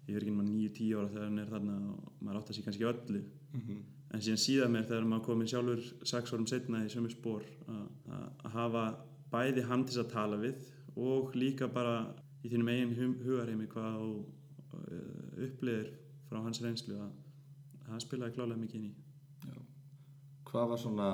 ég 0.09 0.19
er 0.19 0.25
ekki 0.25 0.35
maður 0.37 0.55
9-10 0.59 0.95
ára 0.99 1.11
þegar 1.13 1.29
hann 1.29 1.43
er 1.43 1.53
þarna 1.53 1.79
og 1.93 2.13
maður 2.21 2.41
átt 2.41 2.53
að 2.53 2.59
sé 2.59 2.67
kannski 2.67 2.89
öllu. 2.91 3.23
En 4.13 4.21
síðan 4.21 4.43
síðan 4.43 4.75
mér 4.75 4.89
þegar 4.91 5.09
maður 5.09 5.27
komið 5.31 5.53
sjálfur 5.53 5.85
6 6.11 6.35
árum 6.35 6.49
setna 6.51 6.83
í 6.85 6.91
sömu 6.93 7.11
spór 7.13 7.47
að 7.71 7.85
að 8.43 8.57
hafa 8.57 8.85
bæði 9.33 9.67
hann 9.71 9.87
til 9.89 10.03
að 10.03 10.11
tala 10.13 10.41
við 10.43 10.67
og 11.01 11.37
líka 11.39 11.71
bara 11.73 12.13
í 12.43 12.51
þínum 12.53 12.73
eigin 12.73 13.17
hugarheimi 13.23 13.69
hvað 13.73 13.99
þú 13.99 14.13
uh, 14.19 15.45
upplifir 15.47 15.93
frá 16.29 16.41
hans 16.43 16.63
reynslu 16.65 16.99
að 16.99 17.11
að 17.83 17.91
hann 17.91 18.05
spilaði 18.05 18.37
klálega 18.37 18.61
mikið 18.63 18.79
inn 18.79 18.89
í. 18.89 18.93
Já. 19.49 19.57
Hvað 20.49 20.69
var 20.73 20.81
svona, 20.81 21.09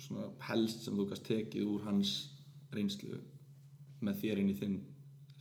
svona 0.00 0.30
helst 0.48 0.86
sem 0.86 0.96
þú 0.96 1.08
gast 1.10 1.26
tekið 1.28 1.68
úr 1.68 1.84
hans 1.86 2.16
reynslu 2.74 3.20
með 4.00 4.22
þér 4.22 4.42
inn 4.42 4.52
í 4.52 4.56
þinn 4.56 4.80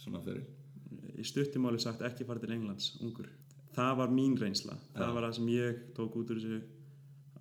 svona 0.01 0.21
fyrir 0.25 0.45
í 1.15 1.25
stuttimáli 1.25 1.79
sagt 1.81 2.03
ekki 2.05 2.27
fara 2.27 2.41
til 2.43 2.53
Englands 2.55 2.95
ungur. 3.03 3.29
Það 3.75 3.91
var 3.99 4.13
mín 4.13 4.37
reynsla. 4.39 4.77
Það 4.95 5.09
Já. 5.09 5.13
var 5.15 5.27
það 5.27 5.35
sem 5.37 5.51
ég 5.51 5.83
tók 5.97 6.17
út 6.19 6.31
úr 6.31 6.39
þessu 6.39 6.59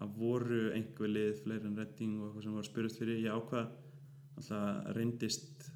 að 0.02 0.16
voru 0.18 0.60
einhver 0.74 1.10
lið 1.10 1.40
fleiri 1.44 1.68
en 1.68 1.78
Redding 1.78 2.16
og 2.18 2.28
eitthvað 2.28 2.46
sem 2.46 2.58
var 2.58 2.68
spurust 2.68 3.00
fyrir. 3.00 3.20
Ég 3.22 3.38
ákvað 3.38 3.70
alltaf 4.38 4.94
reyndist 4.96 5.68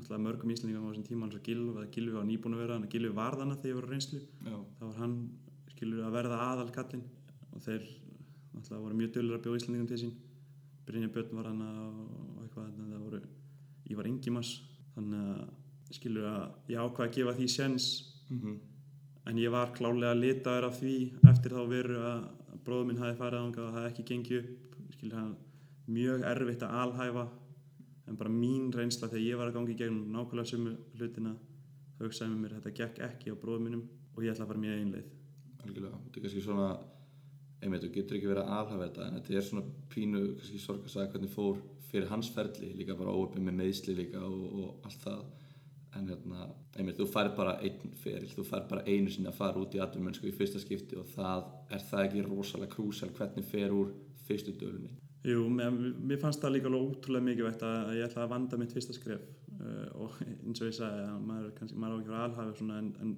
alltaf 0.00 0.22
mörgum 0.24 0.52
íslendingum 0.54 0.86
á 0.86 0.90
þessum 0.90 1.06
tíma 1.08 1.26
eins 1.26 1.38
og 1.38 1.46
Gilvi 1.46 1.74
að 1.80 1.90
Gilvi 1.94 2.16
var 2.16 2.28
nýbúin 2.28 2.56
að 2.56 2.62
vera 2.64 2.76
þannig 2.76 2.90
að 2.90 2.94
Gilvi 2.96 3.12
var 3.14 3.38
þannig 3.40 3.60
þegar 3.62 3.72
ég 3.72 3.78
var 3.78 3.88
á 3.88 3.92
reynslu. 3.92 4.20
Já, 4.20 4.58
þá 4.78 4.84
var 4.84 5.00
hann 5.02 5.16
skilur 5.70 6.04
að 6.04 6.16
verða 6.18 6.40
aðal 6.48 6.68
kallinn 6.74 7.06
og 7.54 7.64
þeir 7.64 7.88
alltaf 8.54 8.84
voru 8.84 9.00
mjög 9.00 9.14
dölur 9.16 9.38
að 9.38 9.46
bjóða 9.46 9.60
Íslandingum 9.62 9.90
til 9.92 10.00
sín. 10.02 10.14
Brynja 10.84 11.10
Björn 11.14 11.38
var 11.38 11.50
hann 11.50 11.64
og 11.64 12.44
eitthvað 12.44 12.68
þannig 12.68 12.84
að 12.84 12.94
það 12.94 13.04
voru 13.08 13.22
ég 13.88 13.98
var 14.00 14.10
Ingimas 14.10 14.52
þannig 14.94 15.26
að 15.32 15.98
skilur 15.98 16.30
að 16.30 16.72
ég 16.74 16.84
ákvað 16.84 17.08
að 17.08 17.18
gefa 17.18 17.36
því 17.38 17.50
séns. 17.54 17.90
Mm 18.30 18.62
en 19.24 19.40
ég 19.40 19.52
var 19.52 19.72
klálega 19.76 20.12
litaður 20.16 20.68
af 20.68 20.78
því 20.80 20.96
eftir 21.30 21.54
þá 21.56 21.62
veru 21.70 22.00
að 22.04 22.24
bróður 22.64 22.88
minn 22.88 23.00
hafi 23.00 23.16
farið 23.20 23.40
ánga 23.40 23.62
og 23.64 23.76
það 23.76 23.86
ekki 23.88 24.06
gengið 24.10 24.40
upp. 24.42 24.76
Skilur 24.96 25.20
hann 25.20 25.32
mjög 25.94 26.26
erfitt 26.28 26.64
að 26.64 26.76
alhæfa 26.82 27.24
en 28.08 28.16
bara 28.20 28.32
mín 28.32 28.70
reynsla 28.74 29.08
þegar 29.08 29.24
ég 29.24 29.40
var 29.40 29.50
að 29.50 29.58
gangi 29.58 29.74
í 29.74 29.78
gegnum 29.80 30.08
nákvæmlega 30.12 30.50
sumu 30.50 30.74
hlutina 30.98 31.34
hugsaði 32.00 32.32
með 32.32 32.40
mér 32.42 32.56
þetta 32.58 32.72
gekk 32.80 33.04
ekki 33.08 33.32
á 33.32 33.40
bróður 33.40 33.62
minnum 33.64 33.84
og 34.14 34.24
ég 34.24 34.34
ætla 34.34 34.44
að 34.44 34.50
fara 34.52 34.64
mér 34.64 34.80
einleið 34.80 35.12
algjörlega. 35.64 36.00
Þetta 36.04 36.20
er 36.20 36.26
kannski 36.26 36.42
svona 36.44 36.66
einmitt, 37.64 37.84
þú 37.84 37.92
getur 37.94 38.18
ekki 38.18 38.30
verið 38.30 38.42
að 38.42 38.58
alhafa 38.58 38.88
þetta 38.88 39.06
en 39.06 39.16
þetta 39.18 39.38
er 39.38 39.46
svona 39.48 39.64
pínu 39.94 40.24
kannski 40.34 40.60
sorg 40.60 40.84
að 40.84 40.94
sagða 40.94 41.14
hvernig 41.14 41.32
fór 41.32 41.62
fyrir 41.88 42.10
hans 42.10 42.30
ferli 42.34 42.72
líka 42.74 42.98
bara 42.98 43.14
óöfni 43.14 43.44
með 43.44 43.58
meðsli 43.62 43.96
líka 43.96 44.20
og, 44.26 44.44
og 44.60 44.88
allt 44.88 45.06
það. 45.06 45.24
En 45.94 46.08
hérna, 46.10 46.48
einmitt, 46.74 46.98
þú 46.98 47.06
fær 47.06 47.28
bara 47.36 47.52
einn 47.62 47.92
feril, 48.02 48.32
þú 48.34 48.44
fær 48.48 48.64
bara 48.66 48.82
einu 48.82 49.12
sinni 49.14 49.30
að 49.30 49.38
fara 49.38 49.60
út 49.62 49.76
í 49.76 49.82
atvinnmennsku 49.82 50.26
í 50.26 50.34
fyrsta 50.34 50.58
skipti 50.58 50.98
og 50.98 51.06
það 51.12 51.46
er 51.70 51.86
það 51.86 52.08
ekki 52.08 52.26
rosalega 52.26 52.74
krúsal 52.74 53.12
hvernig 53.14 53.46
fer 53.46 53.76
úr 53.76 53.94
fyrstu 54.26 54.56
dölunni 54.58 54.90
Jú, 55.24 55.44
mér, 55.48 55.72
mér 56.04 56.18
fannst 56.20 56.42
það 56.42 56.52
líka 56.52 56.68
alveg 56.68 56.82
ótrúlega 56.84 57.24
mikilvægt 57.24 57.62
að, 57.64 57.94
ég 57.96 58.04
ætlaði 58.04 58.24
að 58.26 58.32
vanda 58.34 58.56
mitt 58.60 58.74
fyrsta 58.76 58.92
skref 58.92 59.22
uh, 59.56 59.86
og 60.04 60.18
eins 60.44 60.60
og 60.60 60.68
ég 60.68 60.74
sagði 60.76 61.06
að 61.08 61.22
maður, 61.30 61.52
kannski, 61.60 61.78
maður 61.80 61.94
á 61.94 62.00
ekki 62.02 62.18
alhæfi 62.24 62.50
og 62.52 62.58
svona 62.58 62.80
en, 62.82 62.90
en 63.00 63.14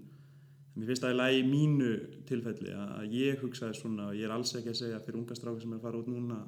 mér 0.77 0.90
finnst 0.92 1.03
það 1.03 1.14
í 1.14 1.16
lagi 1.16 1.40
mínu 1.49 1.88
tilfelli 2.29 2.77
að, 2.79 3.09
ég 3.16 3.42
hugsaði 3.42 3.81
svona 3.81 4.12
og 4.12 4.21
ég 4.21 4.29
er 4.29 4.35
alls 4.37 4.55
ekki 4.55 4.71
að 4.71 4.79
segja 4.85 5.01
fyrir 5.03 5.19
unga 5.19 5.38
strákar 5.38 5.64
sem 5.64 5.75
er 5.75 5.81
að 5.81 5.88
fara 5.88 6.03
út 6.03 6.11
núna 6.12 6.38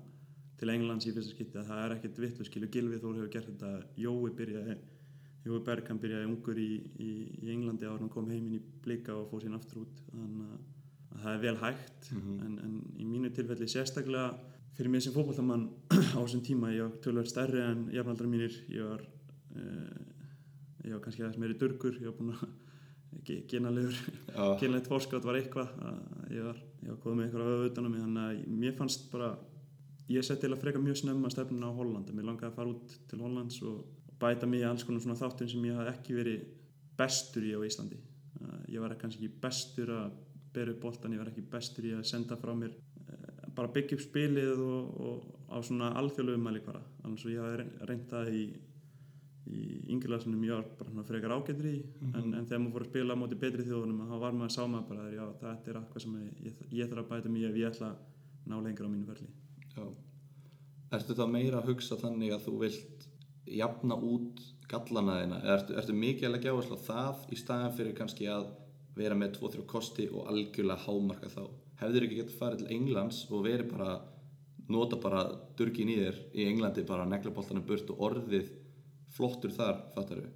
til 0.61 0.71
Englands 0.75 1.09
í 1.09 1.15
fyrsta 1.17 1.35
skipti 1.35 1.59
að 1.59 1.73
það 1.73 1.83
er 1.83 1.95
ekkert 1.97 2.21
vitlu 2.23 2.47
skilju 2.47 2.71
Gilvið 2.77 3.03
Þór 3.03 3.19
hefur 3.19 3.33
gert 3.35 3.51
þetta 3.51 3.73
Jói 3.99 4.31
byrjaði 4.39 4.77
Jói 5.49 5.59
Berg 5.67 5.91
hann 5.91 6.01
byrjaði 6.03 6.29
ungur 6.29 6.59
í, 6.63 6.71
í, 7.03 7.11
í 7.43 7.51
Englandi 7.55 7.87
ára 7.89 7.99
hann 7.99 8.13
kom 8.15 8.31
heiminn 8.31 8.59
í 8.59 8.63
blika 8.85 9.17
og 9.17 9.27
fór 9.33 9.43
sín 9.43 9.59
aftur 9.59 9.83
út 9.83 10.03
þannig 10.11 10.55
að, 10.55 10.63
að 11.15 11.25
það 11.25 11.35
er 11.35 11.43
vel 11.47 11.57
hægt 11.63 12.11
en, 12.15 12.57
en 12.63 12.79
í 12.99 13.07
mínu 13.09 13.31
tilfelli 13.35 13.71
sérstaklega 13.71 14.33
fyrir 14.79 14.93
mig 14.95 15.03
sem 15.03 15.15
fótballtamann 15.15 15.67
á 16.15 16.19
þessum 16.23 16.45
tíma 16.47 16.71
ég 16.71 16.87
var 16.87 16.97
tölver 17.03 17.29
stærri 17.29 17.65
en 17.65 17.85
jafnaldra 17.95 18.31
mínir 18.31 18.55
ég 18.71 18.87
var 18.87 19.03
uh, 19.03 19.99
ég 20.87 20.95
var 20.95 21.03
kannski 21.03 21.25
aðeins 21.25 21.43
meiri 21.43 21.59
durgur 21.59 21.99
ég 21.99 22.07
var 22.07 22.17
búinn 22.21 22.37
að 22.39 23.45
genalegur 23.51 23.99
genalegt 24.63 24.91
fórskátt 24.91 25.27
var 25.27 25.41
eitthvað 25.41 25.75
að 25.83 26.35
ég 26.39 26.49
var, 26.49 26.65
var 26.87 27.01
komið 27.03 27.19
með 27.19 27.29
eitthvað 27.29 27.85
á 27.85 27.91
mig 27.91 28.05
þannig 28.07 28.25
að 28.25 28.59
mér 28.63 28.79
fannst 28.79 29.09
bara 29.11 29.33
ég 30.09 30.25
sett 30.25 30.41
til 30.45 30.55
að 30.55 30.63
freka 30.63 30.81
mjög 30.81 31.03
snemma 31.03 31.31
stefnuna 31.35 31.73
á 31.75 31.79
Holland 31.79 32.15
mér 32.15 32.31
langaði 32.31 32.53
að 32.53 32.61
fara 32.61 32.77
út 32.77 32.99
til 33.11 33.21
Hollands 33.25 33.59
og 33.67 33.83
bæta 34.19 34.47
mig 34.47 34.63
í 34.63 34.67
alls 34.67 34.87
konar 34.87 35.03
svona 35.03 35.19
þáttum 35.19 35.51
sem 35.51 35.67
ég 35.69 35.77
hafði 35.79 35.93
ekki 35.93 36.17
verið 36.17 36.47
bestur 36.99 37.45
í 37.47 37.55
á 37.55 37.61
Íslandi. 37.63 37.99
Ég 38.71 38.83
var 38.83 38.97
kannski 38.99 39.27
ekki 39.27 39.43
bestur 39.43 39.93
að 39.95 40.17
bera 40.55 40.73
upp 40.75 40.83
boltan, 40.83 41.15
ég 41.15 41.23
var 41.23 41.31
ekki 41.31 41.45
bestur 41.51 41.87
í 41.87 41.95
að 41.95 42.07
senda 42.09 42.39
frá 42.41 42.55
mér 42.57 42.75
bara 43.59 43.75
byggja 43.75 43.99
upp 43.99 44.05
spilið 44.05 44.63
og, 44.63 44.97
og 45.03 45.39
á 45.51 45.59
svona 45.65 45.93
alþjóðlegu 45.99 46.41
mælikvara 46.43 46.83
annars 47.05 47.25
og 47.27 47.33
ég 47.35 47.43
hafi 47.43 47.87
reynd 47.91 48.05
það 48.11 48.31
í, 48.39 48.43
í 49.49 49.63
yngirlæðsunum 49.95 50.45
ég 50.47 50.55
var 50.55 50.69
bara 50.79 50.93
svona 50.93 51.07
frekar 51.09 51.35
ágættur 51.35 51.71
í 51.71 51.79
en, 52.13 52.35
en 52.39 52.45
þegar 52.45 52.63
maður 52.63 52.77
fór 52.77 52.87
að 52.87 52.93
spila 52.93 53.17
á 53.17 53.21
móti 53.23 53.41
betri 53.41 53.67
þjóðunum 53.67 54.05
þá 54.13 54.17
var 54.25 54.37
maður 54.37 54.51
að 54.51 54.55
sá 54.57 54.63
maður 54.67 54.87
bara 54.93 55.09
já, 55.15 55.25
þetta 55.43 55.73
er 55.73 55.81
eitthvað 55.81 56.05
sem 56.05 56.19
ég, 56.23 56.63
ég, 56.71 56.93
þarf 56.93 57.05
að 57.05 57.11
bæta 57.15 57.35
í 57.35 57.47
ef 57.49 57.59
ég 57.59 57.73
ætla 57.73 57.91
að 57.91 58.05
ná 58.49 58.57
lengur 58.65 58.89
á 58.89 58.91
mínu 58.93 59.09
ferli. 59.09 59.29
Já. 59.75 59.85
Ertu 60.99 61.17
þá 61.19 61.25
meira 61.29 61.59
að 61.61 61.73
hugsa 61.73 61.99
þannig 62.01 62.33
að 62.33 62.45
þú 62.47 62.55
vilt 62.63 63.09
jafna 63.59 63.97
út 63.97 64.43
gallana 64.69 65.19
eða 65.25 65.41
ertu, 65.57 65.77
ertu 65.81 65.97
mikið 65.97 66.29
að 66.29 66.35
leggja 66.37 66.55
áherslu 66.55 66.79
á 66.79 66.87
það 66.87 67.27
í 67.33 67.39
staðan 67.41 67.77
fyrir 67.77 67.97
kannski 67.97 68.29
að 68.31 68.51
vera 68.99 69.17
með 69.17 69.39
2-3 69.39 69.65
kosti 69.69 70.09
og 70.13 70.29
algjörlega 70.31 70.85
hámarka 70.85 71.31
þá 71.33 71.43
hefðir 71.81 72.07
ekki 72.07 72.21
getið 72.23 72.39
farið 72.41 72.63
til 72.63 72.77
Englands 72.77 73.23
og 73.31 73.45
verið 73.47 73.71
bara 73.73 73.93
nota 74.69 74.99
bara 75.01 75.23
durgin 75.59 75.93
í 75.93 76.01
þér 76.03 76.19
í 76.35 76.49
Englandi 76.51 76.85
bara 76.89 77.09
neglaboltanum 77.09 77.65
burt 77.67 77.91
og 77.95 78.05
orðið 78.11 78.53
flottur 79.15 79.55
þar, 79.55 79.81
fattar 79.95 80.23
við 80.23 80.35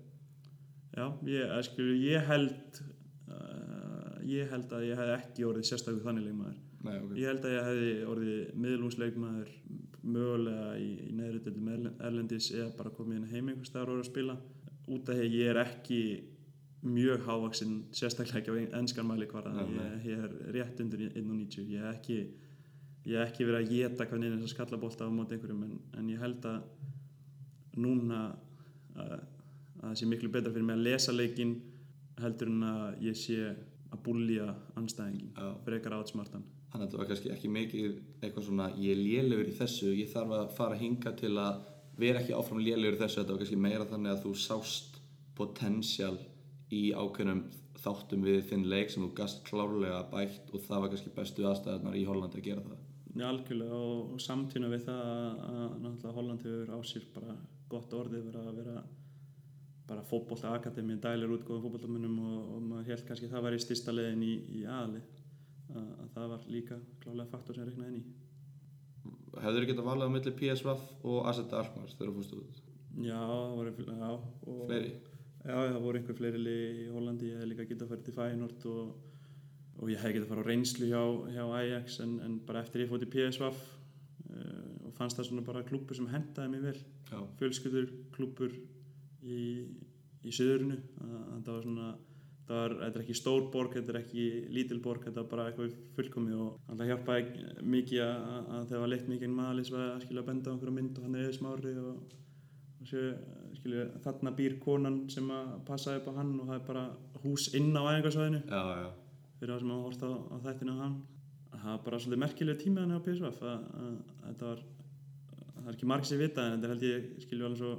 Já, 0.93 1.07
ég, 1.25 1.47
eh, 1.49 1.63
skilju, 1.65 1.95
ég 2.05 2.27
held 2.29 2.81
uh, 3.33 4.19
ég 4.29 4.51
held 4.53 4.73
að 4.77 4.91
ég 4.91 4.99
hef 5.01 5.13
ekki 5.17 5.47
orðið 5.49 5.69
sérstaklega 5.71 6.05
þannig 6.05 6.27
leikmaður. 6.27 6.59
Nei, 6.83 6.97
ok, 6.99 7.15
Ég 7.17 7.31
held 7.31 7.47
að 7.47 7.55
ég 7.55 7.69
hefði 7.69 7.93
orðið 8.13 8.51
miðlungsleikmaður 8.65 9.55
mögulega 10.03 10.67
í, 10.83 10.91
í 11.07 11.15
neðri 11.17 11.41
deildum 11.47 11.71
erlendis 11.95 12.51
eða 12.53 12.69
bara 12.77 12.93
komið 12.99 13.21
inn 13.21 13.31
heim 13.31 13.49
einhvers 13.49 13.73
staðar 13.73 13.93
og 13.93 13.97
orðið 13.97 14.05
að 14.05 14.11
spila. 14.11 14.37
Út 14.93 15.09
af 15.09 15.17
því 15.17 15.27
að 15.29 15.37
ég 15.39 15.53
er 15.53 15.61
ekki 15.63 16.01
mjög 16.83 17.27
hávaksinn 17.27 17.75
sérstaklega 17.95 18.41
ekki 18.41 18.51
á 18.51 18.79
ennskan 18.79 19.07
mæli 19.07 19.29
nei. 19.31 19.67
ég, 20.05 20.07
ég 20.11 20.23
er 20.25 20.33
rétt 20.57 20.81
undir 20.83 21.05
1.90 21.11 21.69
ég 21.71 21.83
hef 21.83 21.97
ekki, 21.97 22.17
ekki 23.07 23.47
verið 23.47 23.61
að 23.61 23.71
geta 23.71 24.19
neina 24.19 24.37
þess 24.37 24.49
að 24.49 24.55
skalla 24.55 24.81
bolta 24.83 25.07
á 25.07 25.11
móti 25.11 25.37
einhverjum 25.37 25.63
en, 25.69 25.77
en 25.99 26.09
ég 26.11 26.23
held 26.23 26.49
að 26.51 26.63
núna 27.79 28.23
að, 28.97 29.13
að 29.13 29.85
það 29.85 30.01
sé 30.01 30.09
miklu 30.11 30.33
betra 30.33 30.53
fyrir 30.53 30.67
mig 30.67 30.81
að 30.81 30.89
lesa 30.89 31.15
leikinn 31.15 31.55
heldur 32.23 32.51
en 32.51 32.67
að 32.67 33.07
ég 33.07 33.19
sé 33.19 33.39
að 33.93 34.03
búlja 34.03 34.49
anstæðingin 34.79 35.33
frekar 35.67 35.97
átsmartan. 35.99 36.45
Þannig 36.73 36.87
að 36.87 36.89
þetta 36.89 37.01
var 37.01 37.09
kannski 37.11 37.33
ekki 37.35 37.53
mikið 37.53 37.97
eitthvað 38.23 38.47
svona 38.49 38.69
ég 38.81 38.95
er 38.95 39.01
lélegur 39.01 39.51
í 39.51 39.57
þessu, 39.57 39.93
ég 39.93 40.11
þarf 40.13 40.37
að 40.39 40.53
fara 40.57 40.77
að 40.77 40.85
hinga 40.87 41.13
til 41.21 41.33
að 41.37 41.63
vera 42.01 42.23
ekki 42.23 42.37
áfram 42.37 42.63
lélegur 42.65 42.97
í 42.97 43.01
þessu, 43.03 43.21
þetta 43.21 43.35
var 43.35 43.43
kannski 43.43 43.61
meira 43.61 43.89
þannig 43.91 44.15
að 44.15 44.23
þú 44.25 44.33
sást 44.41 45.01
potential 45.37 46.17
í 46.73 46.83
ákveðnum 46.97 47.43
þáttum 47.83 48.25
við 48.27 48.41
þinn 48.51 48.65
leik 48.71 48.93
sem 48.93 49.05
þú 49.05 49.11
gast 49.19 49.43
klárlega 49.49 50.01
bætt 50.13 50.53
og 50.55 50.65
það 50.67 50.83
var 50.85 50.93
kannski 50.93 51.15
bestu 51.17 51.47
aðstæðarnar 51.49 51.99
í 51.99 52.07
Hollandi 52.09 52.41
að 52.41 52.49
gera 52.49 52.65
það. 52.67 52.81
Já, 53.13 53.27
algjörlega 53.29 53.79
og, 53.79 54.13
og 54.15 54.23
samtína 54.25 54.71
við 54.73 54.87
það 54.87 55.01
að, 55.05 55.41
að 55.53 55.73
náttúrulega 55.85 56.17
Holland 56.17 56.47
hefur 56.47 56.73
á 56.73 56.79
sér 56.89 57.09
bara 57.13 57.37
gott 57.73 57.97
orðið 57.97 58.29
verið 58.29 58.49
að 58.49 58.61
vera 58.63 58.83
bara 59.89 60.05
fótbolta 60.07 60.53
akademi, 60.57 60.97
dælir 61.03 61.35
útgóðum 61.35 61.67
fótboltamunum 61.67 62.19
og, 62.23 62.41
og 62.57 62.65
maður 62.71 62.93
held 62.93 63.05
kannski 63.09 63.29
að 63.29 63.35
það 63.35 63.47
væri 63.49 63.63
styrsta 63.65 63.93
leiðin 63.93 64.25
í, 64.25 64.33
í 64.61 64.65
aðli 64.71 65.03
að, 65.75 65.87
að 65.87 66.11
það 66.15 66.29
var 66.33 66.51
líka 66.55 66.79
klálega 67.03 67.33
faktor 67.35 67.59
sem 67.59 67.69
reiknaði 67.69 67.93
inn 67.93 68.03
í 68.03 68.19
Hefur 69.33 69.57
þið 69.59 69.69
getað 69.71 69.89
valið 69.89 70.09
á 70.09 70.15
milli 70.15 70.33
PSV 70.39 70.73
og 71.09 71.29
Asset 71.29 71.55
Alkmaar 71.57 71.93
þegar 71.93 72.11
þú 72.13 72.17
fórst 72.19 72.35
út? 72.39 72.61
Já, 73.03 73.17
það 73.19 73.55
voru 73.59 73.73
Fleiri? 74.69 74.93
Já, 75.43 75.57
það 75.57 75.81
voru 75.83 75.99
einhver 75.99 76.19
fleiri 76.19 76.41
lið 76.41 76.83
í 76.85 76.91
Hollandi 76.95 77.31
ég 77.33 77.41
hef 77.41 77.49
líka 77.51 77.67
getað 77.67 77.89
að 77.89 77.93
fara 77.93 78.07
til 78.07 78.15
Feyenoord 78.19 78.67
og, 78.71 78.93
og 79.81 79.91
ég 79.91 80.03
hef 80.03 80.15
getað 80.15 80.27
að 80.29 80.33
fara 80.33 80.45
á 80.47 80.49
reynslu 80.51 80.91
hjá, 80.91 81.03
hjá 81.35 81.43
Ajax 81.59 81.99
en, 82.05 82.13
en 82.23 82.37
bara 82.47 82.63
eftir 82.63 82.85
ég 82.85 82.93
fótt 82.93 83.07
í 83.07 83.11
PSV 83.11 83.49
uh, 83.49 83.57
og 84.87 84.95
fannst 84.99 85.19
það 85.19 85.29
svona 85.31 85.47
bara 85.49 85.65
klúpur 85.67 85.99
sem 85.99 86.07
hendaði 86.13 86.55
mér 86.55 86.69
vel. 86.69 86.79
Fjölskyldur 87.41 87.91
klúpur 88.15 88.55
í, 88.55 89.43
í 90.23 90.33
söðurinu 90.33 90.79
það 91.03 91.51
var 91.51 91.67
svona 91.67 91.91
það 92.47 92.57
var, 92.59 92.75
þetta 92.81 92.99
er 92.99 93.05
ekki 93.05 93.19
stór 93.19 93.45
borg, 93.53 93.77
þetta 93.77 93.93
er 93.93 94.01
ekki 94.03 94.25
lítil 94.53 94.81
borg, 94.85 95.05
þetta 95.07 95.23
var 95.23 95.31
bara 95.31 95.47
eitthvað 95.51 95.77
fullkomið 95.97 96.41
og 96.43 96.57
það 96.71 96.91
hjálpaði 96.91 97.45
mikið 97.75 98.03
að, 98.07 98.25
að 98.57 98.67
þegar 98.71 98.83
var 98.85 98.93
leitt 98.93 99.13
mikið 99.13 99.29
en 99.29 99.39
var 99.39 99.61
að 99.61 100.03
skilja 100.07 100.23
að 100.23 100.29
benda 100.31 100.51
á 100.51 100.53
einhverja 100.55 100.77
mynd 100.79 100.99
og 100.99 101.07
hann 101.07 101.19
er 101.19 101.29
eða 101.29 101.39
smári 101.39 101.75
og, 101.83 102.19
skilja, 102.89 103.87
þarna 104.05 104.35
býr 104.37 104.59
konan 104.63 104.99
sem 105.13 105.31
að 105.33 105.55
passa 105.69 105.97
upp 105.99 106.11
á 106.11 106.13
hann 106.19 106.35
og 106.41 106.51
það 106.51 106.59
er 106.59 106.67
bara 106.67 106.85
hús 107.23 107.49
inn 107.59 107.73
á 107.77 107.83
æfingarsvæðinu. 107.83 108.43
Fyrir 109.39 109.55
það 109.55 109.65
sem 109.65 109.75
að 109.75 109.83
horta 109.87 110.11
á, 110.11 110.15
á 110.19 110.37
þættinu 110.47 110.77
á 110.77 110.83
hann. 110.83 111.01
Það 111.53 111.71
var 111.71 111.83
bara 111.87 112.03
svolítið 112.03 112.23
merkilega 112.25 112.63
tími 112.63 112.83
hann 112.83 112.97
á 112.97 113.05
PSV 113.05 113.27
að, 113.29 113.43
að, 113.43 113.65
að 113.83 114.29
þetta 114.29 114.51
var 114.51 114.63
það 115.63 115.71
er 115.71 115.77
ekki 115.77 115.89
marg 115.89 116.07
sem 116.09 116.21
vita 116.21 116.45
en 116.45 116.55
þetta 116.57 116.73
held 116.73 116.87
ég 116.87 117.11
skilju 117.23 117.47
alveg 117.47 117.61
svo 117.61 117.73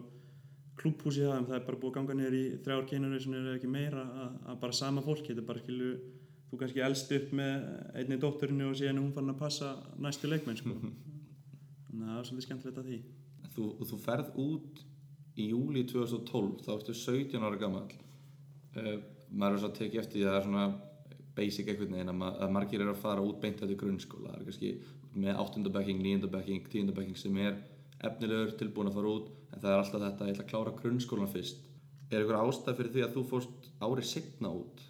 klúbhúsi 0.80 1.24
það 1.26 1.38
en 1.38 1.48
það 1.50 1.58
er 1.58 1.66
bara 1.68 1.80
búið 1.82 1.92
að 1.92 1.98
ganga 1.98 2.18
niður 2.18 2.38
í 2.38 2.44
þrjár 2.66 2.86
generation 2.90 3.36
er 3.38 3.50
ekki 3.54 3.70
meira 3.70 4.04
að, 4.24 4.38
að 4.50 4.62
bara 4.64 4.78
sama 4.78 5.04
fólki 5.06 5.32
þetta 5.32 5.44
er 5.44 5.50
bara 5.50 5.64
skilju 5.64 5.92
þú 6.50 6.60
kannski 6.62 6.84
elst 6.86 7.12
upp 7.18 7.36
með 7.38 7.68
einni 8.00 8.20
dótturinu 8.22 8.70
og 8.70 8.80
síðan 8.80 9.00
er 9.00 9.04
hún 9.04 9.14
fann 9.16 9.34
að 9.34 9.40
passa 9.42 9.74
næstu 10.02 10.30
leikmenn 10.30 10.60
sko. 10.60 10.78
þannig 11.90 12.08
að 12.08 12.10
það 12.10 12.20
er 12.20 12.28
svolítið 12.30 12.48
skemmtilegt 12.48 12.82
að 12.82 12.90
því. 12.90 13.00
Þú, 13.54 13.70
þú 13.90 14.00
ferð 14.02 14.38
út 14.44 14.84
í 15.40 15.50
júli 15.52 15.84
2012, 15.90 16.64
þá 16.66 16.72
ertu 16.78 16.96
17 16.98 17.46
ára 17.46 17.60
gammal. 17.62 17.86
Uh, 18.78 18.98
maður 19.34 19.58
er 19.58 19.62
svo 19.64 19.70
að 19.72 19.78
tekið 19.80 20.02
eftir 20.04 20.20
því 20.20 20.26
að 20.26 20.32
það 20.32 20.40
er 20.40 20.48
svona 20.48 20.66
basic 21.34 21.70
einhvern 21.70 21.96
veginn 21.96 22.12
að, 22.14 22.18
ma 22.20 22.32
að 22.46 22.54
margir 22.54 22.84
eru 22.84 22.94
að 22.94 23.02
fara 23.02 23.26
út 23.26 23.40
beint 23.42 23.62
eftir 23.62 23.80
grunnskóla. 23.80 24.34
Það 24.34 24.40
er 24.40 24.48
kannski 24.50 24.74
með 25.24 25.42
8. 25.44 25.64
bekking, 25.78 26.02
9. 26.06 26.32
bekking, 26.34 26.70
10. 26.70 26.94
bekking 26.98 27.20
sem 27.20 27.38
er 27.42 27.60
efnilegur 28.04 28.56
tilbúin 28.60 28.90
að 28.92 28.98
fara 29.00 29.14
út 29.18 29.30
en 29.54 29.62
það 29.62 29.70
er 29.72 29.82
alltaf 29.82 30.04
þetta 30.04 30.26
að 30.26 30.30
ég 30.30 30.36
ætla 30.36 30.46
að 30.46 30.52
klára 30.52 30.76
grunnskólan 30.80 31.34
fyrst. 31.34 31.70
Er 32.14 32.26
ykkur 32.26 32.40
ástæð 32.40 32.80
fyrir 32.80 32.94
því 32.94 33.06
að 33.06 33.14
þú 33.16 33.24
fórst 33.30 33.70
árið 33.82 34.10
signa 34.10 34.52
út? 34.54 34.84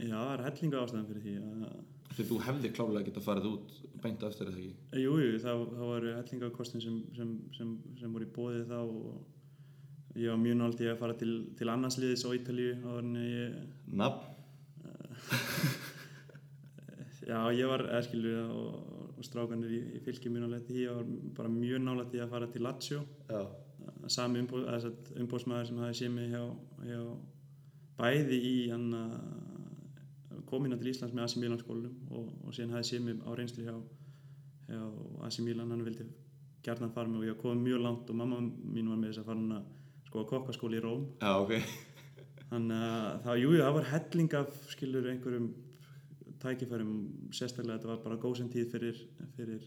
Já, 0.00 0.16
það 0.16 0.32
er 0.34 0.44
hellinga 0.48 0.80
ástæðan 0.82 1.10
fyrir 1.10 1.26
því 1.26 1.36
að 1.42 1.82
Því 2.14 2.24
þú 2.28 2.36
hefði 2.46 2.70
klárlega 2.76 3.08
getað 3.08 3.24
farið 3.26 3.46
út 3.48 3.70
beint 4.02 4.22
eftir 4.22 4.46
þetta 4.46 4.60
ekki? 4.60 5.00
Jú, 5.02 5.14
jú, 5.18 5.38
þá, 5.42 5.52
þá 5.74 5.80
var 5.88 6.04
hellinga 6.20 6.50
kostin 6.54 6.82
sem, 6.84 6.98
sem, 7.16 7.32
sem, 7.56 7.72
sem 7.98 8.12
voru 8.14 8.28
í 8.28 8.34
bóðið 8.36 8.68
þá 8.70 8.76
og 8.84 9.16
ég 10.14 10.30
var 10.30 10.38
mjög 10.38 10.56
nált 10.60 10.82
í 10.84 10.88
að 10.90 11.00
fara 11.00 11.16
til, 11.18 11.32
til 11.58 11.70
annars 11.72 11.98
liðis 11.98 12.24
á 12.26 12.30
Ítalíu 12.36 12.76
áður 12.84 13.02
en 13.02 13.16
ég 13.22 13.56
Nafn? 14.00 14.30
Já, 17.24 17.38
ég 17.56 17.68
var 17.70 17.86
eðskilur 17.96 18.50
og, 18.52 18.72
og 19.16 19.24
strákanir 19.24 19.72
í, 19.72 19.80
í 19.96 20.00
fylki 20.04 20.32
mjög 20.32 20.44
nálægt 20.44 20.72
í, 20.74 20.82
ég 20.84 20.98
var 20.98 21.06
bara 21.38 21.52
mjög 21.52 21.84
nálægt 21.84 22.16
í 22.18 22.20
að 22.20 22.34
fara 22.34 22.48
til 22.52 22.64
Lazio 22.66 23.00
Já. 23.30 23.40
sami 24.12 24.42
umbóð, 24.44 24.66
umbóðsmaður 25.24 25.70
sem 25.70 25.80
hafi 25.80 26.00
séð 26.02 26.12
mig 26.18 26.34
hjá, 26.34 26.42
hjá 26.84 27.00
bæði 27.98 28.40
í 28.50 28.54
komina 30.50 30.76
til 30.78 30.90
Íslands 30.92 31.14
með 31.16 31.24
AC 31.24 31.36
Milan 31.40 31.62
skólanum 31.62 32.12
og, 32.12 32.28
og 32.44 32.54
síðan 32.54 32.76
hafi 32.76 32.90
séð 32.90 33.06
mig 33.06 33.22
á 33.24 33.30
reynslu 33.34 33.64
hjá, 33.64 33.78
hjá 34.68 34.82
AC 35.26 35.40
Milan, 35.46 35.72
hann 35.72 35.86
vildi 35.86 36.06
gjarnan 36.64 36.92
fara 36.92 37.08
mig 37.08 37.22
og 37.22 37.30
ég 37.30 37.40
kom 37.40 37.64
mjög 37.64 37.82
langt 37.82 38.10
og 38.10 38.20
mamma 38.20 38.42
mín 38.42 38.92
var 38.92 39.00
með 39.00 39.14
þess 39.14 39.24
að 39.24 39.30
fara 39.30 39.40
hann 39.40 39.56
að 39.58 39.72
skoða 40.14 40.30
kokkaskóli 40.30 40.78
í 40.78 40.82
Róm. 40.84 41.06
Já, 41.18 41.32
ok. 41.42 41.54
þannig 42.52 42.82
að 42.86 43.06
það, 43.24 43.38
jú, 43.40 43.48
jú, 43.50 43.62
það 43.64 43.76
var 43.76 43.86
helling 43.90 44.34
af 44.38 44.58
skilur 44.70 45.08
einhverjum 45.10 45.46
tækifærum. 46.44 46.92
Sérstaklega 47.34 47.80
þetta 47.80 47.90
var 47.90 48.02
bara 48.04 48.18
góðsend 48.22 48.52
tíð 48.54 48.68
fyrir, 48.76 49.00
fyrir 49.34 49.64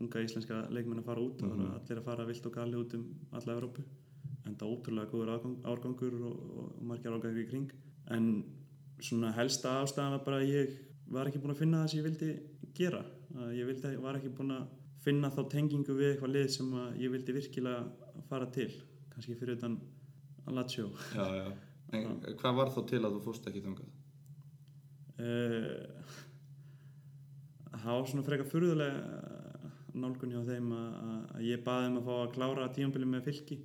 unga 0.00 0.22
íslenska 0.24 0.62
leikmenn 0.72 1.02
að 1.02 1.10
fara 1.10 1.24
út. 1.26 1.42
Og 1.44 1.52
mm 1.52 1.74
allir 1.76 2.00
að 2.00 2.06
fara 2.06 2.24
vilt 2.28 2.46
og 2.48 2.54
gali 2.56 2.78
út 2.78 2.96
um 2.96 3.04
alla 3.36 3.56
Evrópu. 3.56 3.84
En 4.46 4.56
það 4.58 4.72
ótrúlega 4.72 5.10
góður 5.10 5.32
árgang, 5.34 5.58
árgangur 5.68 6.14
og, 6.18 6.30
og, 6.32 6.70
og 6.78 6.86
margir 6.88 7.12
árgangur 7.12 7.42
í 7.42 7.48
kring. 7.50 7.74
En 8.10 8.30
svona 9.02 9.32
helsta 9.36 9.82
ástæðan 9.82 10.16
var 10.16 10.24
bara 10.24 10.38
að 10.40 10.54
ég 10.54 10.78
var 11.12 11.28
ekki 11.28 11.42
búin 11.42 11.52
að 11.52 11.60
finna 11.60 11.82
það 11.82 11.90
sem 11.90 12.00
ég 12.00 12.08
vildi 12.08 12.30
gera. 12.78 13.02
Að 13.36 13.52
ég 13.58 13.68
vildi, 13.68 13.92
var 14.00 14.16
ekki 14.16 14.32
búin 14.38 14.56
að 14.56 14.72
finna 15.04 15.30
þá 15.34 15.42
tengingu 15.52 15.98
við 15.98 16.14
eitthvað 16.14 16.34
lið 16.38 16.48
sem 16.56 16.72
ég 17.02 17.12
vildi 17.12 17.36
virkilega 17.36 18.24
fara 18.30 18.48
til 18.54 18.70
kannski 19.12 19.36
fyrir 19.38 19.58
utan 19.58 19.78
já. 21.12 21.46
En 21.92 22.06
hvað 22.40 22.56
var 22.58 22.70
þá 22.74 22.80
til 22.90 23.02
að 23.04 23.16
þú 23.18 23.20
fórst 23.26 23.48
ekki 23.50 23.62
þangað? 23.66 23.90
Eh, 25.22 25.82
það 27.82 27.92
var 27.98 28.08
svona 28.10 28.24
frekar 28.26 28.48
furðulega 28.48 29.02
nálgun 30.02 30.32
hjá 30.32 30.40
þeim 30.48 30.70
að, 30.72 30.88
að- 31.04 31.26
að 31.36 31.42
ég 31.50 31.62
baði 31.66 31.90
um 31.90 31.98
að 32.00 32.06
fá 32.08 32.12
að 32.22 32.30
klára 32.36 32.68
tímabili 32.72 33.08
með 33.12 33.26
fylki 33.28 33.58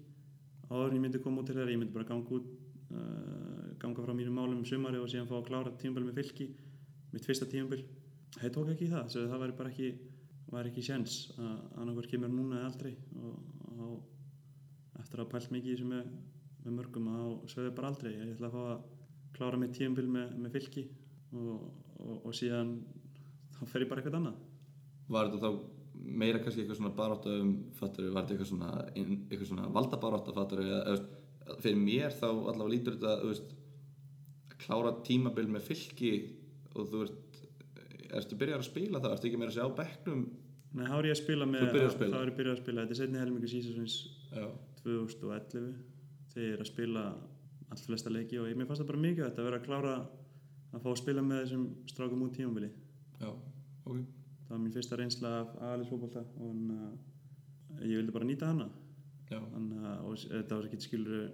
áður 0.67 0.89
en 0.91 0.97
ég 0.97 1.03
myndi 1.05 1.21
koma 1.23 1.39
út 1.41 1.47
til 1.47 1.55
þeirra 1.55 1.71
ég 1.71 1.79
myndi 1.79 1.95
bara 1.95 2.07
ganga 2.09 2.35
út 2.35 2.49
uh, 2.91 3.69
ganga 3.79 4.03
frá 4.03 4.11
mínum 4.17 4.35
málum 4.35 4.59
um 4.59 4.65
sumari 4.67 4.99
og 4.99 5.07
síðan 5.11 5.29
fá 5.29 5.37
að 5.39 5.45
klára 5.47 5.71
tímabili 5.79 6.09
með 6.09 6.19
fylki 6.19 6.49
mitt 7.13 7.23
fyrsta 7.29 7.47
tímabil 7.47 7.85
þeir 8.41 8.51
tók 8.57 8.73
ekki 8.73 8.89
í 8.89 8.91
það, 8.91 9.07
það 9.15 9.41
væri 9.45 9.55
bara 9.61 9.71
ekki 9.71 9.89
var 10.51 10.67
ekki 10.67 10.83
séns 10.83 11.15
að 11.39 11.55
annarkvært 11.79 12.11
kemur 12.11 12.31
núna 12.35 12.59
eða 12.59 12.69
aldrei 12.73 12.91
og, 13.23 13.39
og 13.79 13.95
eftir 15.01 15.23
að 15.23 15.31
pælt 15.33 15.53
mikið 15.53 15.71
í 15.71 15.75
þessu 15.75 15.89
með, 15.91 16.11
með 16.65 16.77
mörgum 16.79 17.09
þá 17.13 17.51
sögðu 17.53 17.73
bara 17.77 17.91
aldrei 17.91 18.11
ég 18.13 18.35
ætla 18.35 18.49
að 18.49 18.55
fá 18.57 18.61
að 18.73 18.85
klára 19.37 19.59
mitt 19.61 19.75
tímabil 19.77 20.07
með, 20.11 20.35
með 20.43 20.55
fylki 20.57 20.85
og, 21.37 21.67
og, 21.99 22.13
og 22.23 22.35
síðan 22.35 22.77
þá 23.57 23.63
fer 23.71 23.83
ég 23.83 23.91
bara 23.91 24.01
eitthvað 24.01 24.19
annað. 24.21 24.39
Var 25.13 25.29
þetta 25.29 25.43
þá 25.43 25.77
meira 25.97 26.41
kannski 26.41 26.63
eitthvað 26.63 26.79
svona 26.79 26.95
barátta 26.97 27.35
um, 27.41 27.53
fattur 27.77 28.09
var 28.13 28.25
þetta 28.25 28.35
eitthvað 28.35 28.51
svona, 28.51 28.71
eitthvað 28.95 29.47
svona 29.49 29.69
eða, 30.65 30.81
þú 30.87 30.91
veist, 30.91 31.07
fyrir 31.63 31.79
mér 31.81 32.17
þá 32.17 32.27
allavega 32.29 32.73
lítur 32.73 32.97
þetta, 32.97 33.13
veist, 33.31 33.55
að 34.51 34.57
klára 34.65 34.93
tímabil 35.07 35.47
með 35.53 35.69
fylki 35.71 36.11
og 36.75 36.91
þú 36.91 37.05
ert, 37.07 37.41
ertu 38.19 38.39
byrjar 38.39 38.61
að 38.61 38.69
spila 38.69 39.01
það, 39.01 39.15
ertu 39.15 39.29
ekki 39.29 39.41
meira 39.41 39.53
að 39.53 39.57
segja 39.57 39.69
á 39.69 39.79
bekknum, 39.81 40.27
Nei, 40.77 40.83
þá 40.83 40.95
er 40.97 41.07
ég 41.07 41.15
að 41.15 41.21
spila 41.21 41.45
með 41.47 41.61
að 41.63 41.69
þá 41.71 42.17
er 42.19 42.29
ég 42.29 42.37
byrjað 42.37 42.53
að 42.53 42.61
spila, 42.61 42.83
þetta 42.83 42.93
er 42.93 42.99
setni 42.99 43.21
helmingu 43.21 43.51
sísasvins 43.51 43.95
2011 44.87 45.67
þegar 46.33 46.47
ég 46.47 46.53
er 46.57 46.63
að 46.63 46.69
spila 46.71 47.03
allt 47.67 47.83
flesta 47.83 48.11
leiki 48.13 48.39
og 48.39 48.47
ég, 48.49 48.55
mér 48.57 48.67
fannst 48.69 48.81
það 48.83 48.89
bara 48.93 49.03
mikið 49.05 49.25
að 49.27 49.41
vera 49.47 49.59
að 49.59 49.65
klára 49.67 49.93
að 50.73 50.83
fá 50.83 50.89
að 50.91 50.99
spila 51.01 51.23
með 51.25 51.41
þessum 51.43 51.65
strákum 51.91 52.23
út 52.27 52.35
tímabili. 52.37 52.69
Já, 53.21 53.29
ok, 53.87 53.97
það 54.47 54.53
var 54.53 54.61
mín 54.63 54.75
fyrsta 54.75 54.99
reynsla 54.99 55.31
af 55.41 55.53
aðlisfókbalta 55.71 56.23
og 56.37 56.47
hann, 56.51 56.71
uh, 56.71 57.81
ég 57.83 57.97
vildi 57.99 58.15
bara 58.15 58.27
nýta 58.29 58.51
hana. 58.51 58.69
Hann, 59.31 59.67
uh, 59.75 60.05
og 60.07 60.15
s- 60.17 60.27
þetta 60.31 60.59
var 60.61 60.67
ekki 60.69 60.79
skilur 60.85 61.27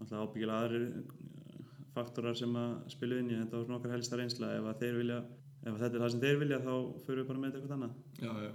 alltaf 0.00 0.22
ábyggilega 0.24 0.60
aðrir 0.66 0.86
uh, 1.02 1.70
faktorar 1.96 2.36
sem 2.38 2.54
að 2.56 2.74
spila 2.94 3.18
inn 3.20 3.32
í 3.32 3.36
þetta 3.40 3.56
var 3.58 3.66
svona 3.68 3.80
okkar 3.80 3.96
helsta 3.98 4.20
reynsla. 4.20 4.52
Ef 4.60 4.84
vilja 5.02 5.18
ef 5.62 5.76
þetta 5.78 5.94
er 5.94 6.02
það 6.06 6.12
sem 6.14 6.22
þeir 6.24 6.38
vilja 6.40 6.60
þá 6.64 6.72
fyrir 7.06 7.20
við 7.22 7.28
bara 7.32 7.42
með 7.44 7.56
eitthvað 7.58 7.76
annað. 7.76 7.98
Já, 8.22 8.32
já. 8.46 8.52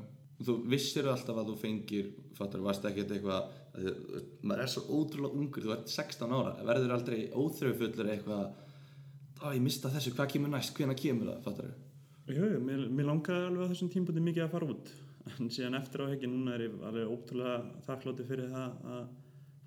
Þú 0.47 0.55
vissir 0.69 1.07
alltaf 1.09 1.37
að 1.41 1.47
þú 1.51 1.53
fengir, 1.61 2.09
fattur, 2.37 2.61
varst 2.65 2.83
ekki 2.85 3.05
eitthvað, 3.07 3.47
að 3.77 4.29
maður 4.41 4.63
er 4.63 4.71
svo 4.73 4.85
ótrúlega 4.97 5.41
ungur, 5.41 5.65
þú 5.65 5.73
ert 5.75 5.91
16 5.93 6.37
ára, 6.37 6.53
verður 6.65 6.95
aldrei 6.97 7.19
óþröfullur 7.31 8.13
eitthvað, 8.13 8.47
á 9.43 9.47
ég 9.53 9.61
mista 9.63 9.91
þessu, 9.93 10.15
hvað 10.17 10.31
kemur 10.33 10.53
næst, 10.53 10.73
hvenær 10.77 10.97
kemur 10.97 11.31
það, 11.31 11.43
fattur 11.45 11.75
Jú, 12.27 12.43
jú, 12.43 12.59
mér, 12.59 12.81
mér 12.91 13.05
langaði 13.07 13.45
alveg 13.47 13.69
á 13.69 13.71
þessum 13.71 13.89
tímpúti 13.93 14.19
mikið 14.19 14.43
að 14.43 14.49
fara 14.51 14.67
út. 14.73 14.89
En 15.37 15.51
síðan 15.51 15.77
eftir 15.79 16.01
á 16.03 16.11
hekki 16.11 16.27
núna 16.27 16.57
er 16.57 16.65
ég 16.65 16.73
alveg 16.83 17.11
ótrúlega 17.13 17.83
þakklóti 17.85 18.25
fyrir 18.27 18.49
það 18.51 18.73
að 18.91 19.05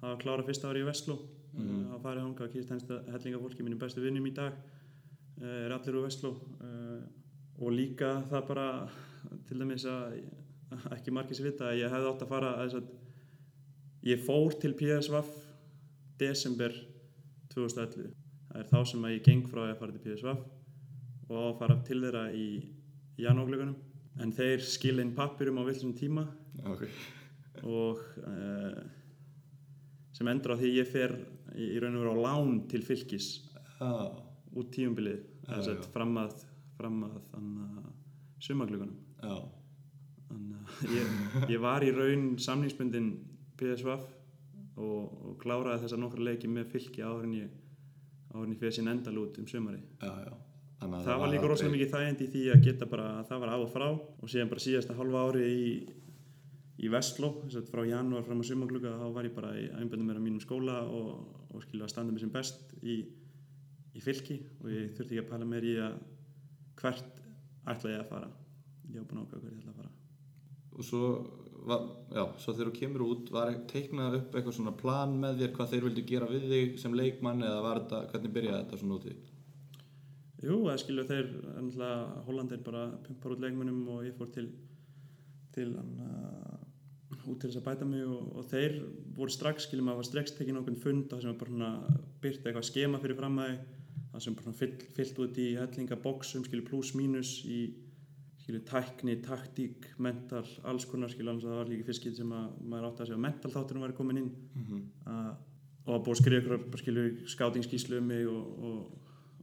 hafa 0.02 0.18
klára 0.20 0.44
fyrsta 0.44 0.68
ári 0.68 0.82
í 0.82 0.88
Vestló. 0.88 1.16
Mm. 1.50 1.88
að 1.96 2.02
fara 2.04 2.20
í 2.20 2.22
hanga 2.22 2.44
að 2.44 2.52
kýrst 2.52 2.70
hensta 2.70 3.00
hellinga 3.10 3.40
fólki 3.42 3.64
mínum 3.66 3.80
bestu 3.80 4.04
vinnum 4.04 4.28
í 4.28 4.30
dag 4.36 4.52
uh, 4.54 5.56
er 5.64 5.72
allir 5.74 5.96
úr 5.98 6.04
Vestló. 6.04 6.34
Uh, 6.60 7.00
og 7.64 7.72
líka 7.74 8.12
það 8.30 8.44
bara 8.52 8.66
til 9.48 9.58
dæmis 9.58 9.88
að 9.88 10.20
ekki 10.94 11.16
margir 11.16 11.40
sem 11.40 11.48
vita 11.48 11.72
að 11.72 11.80
ég 11.80 11.92
hefði 11.96 12.12
átt 12.12 12.26
að 12.26 12.32
fara 12.36 12.52
að 12.60 12.76
að 12.78 12.92
ég 14.06 14.22
fór 14.24 14.54
til 14.60 14.74
PSV 14.78 15.20
desember 16.20 16.74
2011 17.52 18.10
það 18.50 18.62
er 18.62 18.68
þá 18.70 18.80
sem 18.88 19.06
að 19.06 19.14
ég 19.16 19.26
geng 19.26 19.46
frá 19.50 19.62
að 19.66 19.78
fara 19.80 19.94
til 19.94 20.04
PSV 20.04 20.34
og 21.30 21.58
fara 21.60 21.76
til 21.86 22.00
þeirra 22.02 22.24
í 22.34 22.46
janúarglögunum 23.20 23.76
en 24.20 24.32
þeir 24.34 24.64
skilja 24.66 25.04
inn 25.04 25.14
pappirum 25.16 25.60
á 25.62 25.64
villum 25.68 25.92
tíma. 25.96 26.24
Já, 26.58 26.66
ok, 26.72 26.82
og 27.62 28.00
uh, 28.26 28.80
sem 30.16 30.28
endur 30.32 30.56
á 30.56 30.60
því 30.60 30.72
ég 30.74 30.90
fer 30.90 31.14
í, 31.54 31.70
í 31.76 31.78
raun 31.80 31.96
og 31.98 32.04
veru 32.04 32.16
á 32.16 32.24
lán 32.26 32.58
til 32.70 32.82
fylgis 32.84 33.30
já, 33.78 33.92
út 34.56 34.72
tíumbilið 34.74 35.22
já. 35.46 35.76
fram 35.94 36.18
að, 36.20 36.42
fram 36.76 37.00
að 37.06 37.16
þannig 37.30 37.88
sumaglögunum 38.40 38.98
já, 39.20 39.36
þannig 40.28 40.58
að 40.66 40.94
ég, 40.96 41.16
ég 41.54 41.62
var 41.62 41.86
í 41.86 41.92
raun 41.94 42.32
samningsbundin 42.42 43.12
PSV 43.60 43.88
og, 43.94 45.00
og 45.30 45.34
kláraði 45.42 45.84
þessa 45.84 45.98
nokkra 46.00 46.26
leiki 46.30 46.48
með 46.50 46.70
fylgi 46.74 47.02
áður 47.04 47.26
en 47.28 47.34
ég 47.40 47.56
áður 48.30 48.46
en 48.46 48.54
ég 48.54 48.60
fyrir 48.62 48.76
sín 48.78 48.90
endal 48.92 49.18
út 49.24 49.38
um 49.42 49.48
sumari 49.50 49.80
já, 50.00 50.12
já. 50.26 50.32
Að 50.80 50.92
það 51.04 51.18
var 51.20 51.28
líka 51.28 51.42
aldrei- 51.44 51.48
rosalega 51.52 51.74
mikið 51.76 51.90
þægindi 51.94 52.24
í 52.24 52.30
því 52.32 52.42
að 52.54 52.62
geta 52.64 52.86
bara 52.88 53.08
að 53.18 53.26
það 53.28 53.40
var 53.42 53.50
af 53.54 53.64
og 53.66 53.72
frá 53.74 53.86
og 53.90 54.30
síðan 54.32 54.48
bara 54.52 54.62
síðasta 54.64 54.94
halva 54.96 55.24
ári 55.28 55.42
í, 55.44 55.66
í 56.80 56.88
Vestló, 56.94 57.28
þess 57.42 57.58
að 57.60 57.66
frá 57.74 57.82
janúar 57.90 58.24
fram 58.24 58.40
að 58.40 58.48
sumagluga 58.48 58.94
þá 58.96 59.06
var 59.18 59.28
ég 59.28 59.34
bara 59.36 59.50
í 59.60 59.66
einbjöndum 59.76 60.08
mér 60.08 60.20
á 60.22 60.24
mínum 60.24 60.40
skóla 60.40 60.78
og, 60.88 61.10
og 61.52 61.66
skilja 61.66 61.84
að 61.84 61.92
standa 61.92 62.14
mér 62.16 62.24
sem 62.24 62.32
best 62.32 62.72
í, 62.80 62.96
í 63.92 64.00
fylki 64.00 64.38
og 64.62 64.70
ég 64.72 64.94
þurfti 64.96 65.18
ekki 65.18 65.24
að 65.26 65.28
pæla 65.34 65.50
mér 65.52 65.68
í 65.68 65.74
að 65.84 65.98
hvert 66.80 67.20
ætla 67.74 67.92
ég 67.92 68.00
að 68.00 68.08
fara. 68.14 68.30
Ég 68.88 69.02
var 69.02 69.08
búin 69.10 69.20
að 69.20 69.26
ákveða 69.26 69.42
hvert 69.42 69.52
ég 69.52 69.60
ætla 69.60 69.74
að 69.74 69.80
fara. 69.82 69.92
Og 70.80 70.86
svo, 70.88 71.02
var, 71.66 71.82
já, 72.14 72.22
svo 72.40 72.54
þegar 72.54 72.70
þú 72.70 72.76
kemur 72.78 73.04
út 73.06 73.32
var 73.34 73.52
teiknað 73.70 74.16
upp 74.20 74.34
eitthvað 74.34 74.56
svona 74.56 74.76
plan 74.76 75.12
með 75.20 75.42
þér 75.42 75.52
hvað 75.56 75.74
þeir 75.74 75.86
vildu 75.88 76.06
gera 76.08 76.30
við 76.30 76.46
þig 76.54 76.78
sem 76.82 76.96
leikmann 76.96 77.44
eða 77.46 77.60
var 77.66 77.82
þetta, 77.82 78.00
hvernig 78.12 78.34
byrjaði 78.36 78.62
þetta 78.62 78.80
svona 78.80 78.98
úti 79.00 79.18
Jú, 80.40 80.56
það 80.64 80.78
skilju 80.80 81.04
þeir 81.10 81.26
ennlega 81.60 82.24
Hollandir 82.24 82.62
bara 82.64 82.86
pumpar 83.04 83.34
út 83.34 83.42
leikmunum 83.44 83.80
og 83.92 84.06
ég 84.08 84.16
fór 84.16 84.30
til 84.32 84.48
til 85.54 85.74
hann 85.74 85.96
uh, 86.06 86.60
út 87.26 87.40
til 87.42 87.50
þess 87.50 87.60
að 87.60 87.66
bæta 87.66 87.88
mig 87.88 88.06
og, 88.06 88.30
og 88.38 88.46
þeir 88.48 88.78
voru 89.18 89.34
strax 89.34 89.66
skiljum 89.66 89.90
að 89.92 90.00
var 90.00 90.08
strax 90.08 90.34
tekinn 90.36 90.60
okkur 90.62 90.78
fund 90.80 91.10
það 91.10 91.24
sem 91.24 91.32
var 91.32 91.40
bara 91.42 91.52
svona 91.52 92.00
byrta 92.22 92.48
eitthvað 92.48 92.68
skema 92.70 93.02
fyrir 93.02 93.18
fram 93.18 93.38
að 93.42 93.54
það 94.12 94.24
sem 94.24 94.36
bara 94.36 94.46
svona 94.46 94.60
fyll, 94.60 94.74
fyllt 94.96 95.22
út 95.26 95.40
í 95.42 95.48
hellinga 95.58 96.00
boxum 96.04 96.46
skilju 96.46 96.66
pluss 96.70 96.94
mínus 96.96 97.34
í 97.44 97.60
skilju 98.50 98.62
tækni, 98.66 99.16
taktík, 99.22 99.86
mental 100.02 100.42
alls 100.66 100.86
konar 100.90 101.10
skilju 101.12 101.30
alveg 101.30 101.46
að 101.46 101.52
það 101.52 101.60
var 101.60 101.70
líka 101.70 101.86
fyrst 101.86 102.02
skil 102.02 102.14
sem 102.16 102.32
að 102.34 102.46
maður 102.66 102.88
átti 102.88 103.02
að 103.02 103.08
segja 103.10 103.18
að 103.18 103.24
mental 103.26 103.50
þátturinn 103.54 103.84
væri 103.84 103.96
komin 103.98 104.20
inn. 104.20 104.30
Mm 104.54 104.64
að, 105.06 105.34
og 105.86 105.94
að 105.94 106.02
búið 106.06 106.16
að 106.16 106.22
skrifa 106.22 106.56
ykkur 106.58 106.82
skilju 106.82 107.04
skátingskíslu 107.34 107.98
um 107.98 108.06
mig 108.06 108.26
og, 108.28 108.64
og, 108.68 108.80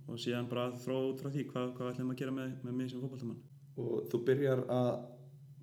og 0.08 0.20
síðan 0.20 0.49
bara 0.49 0.72
þróa 0.72 1.12
út 1.12 1.22
frá 1.22 1.30
því 1.32 1.45
hvað, 1.51 1.72
hvað 1.78 1.91
ætlum 1.93 2.12
að 2.12 2.20
gera 2.20 2.32
með, 2.32 2.51
með 2.64 2.74
mig 2.74 2.89
sem 2.91 3.01
fótballtamann 3.01 3.41
og 3.78 4.08
þú 4.12 4.22
byrjar 4.28 4.64
að 4.70 4.91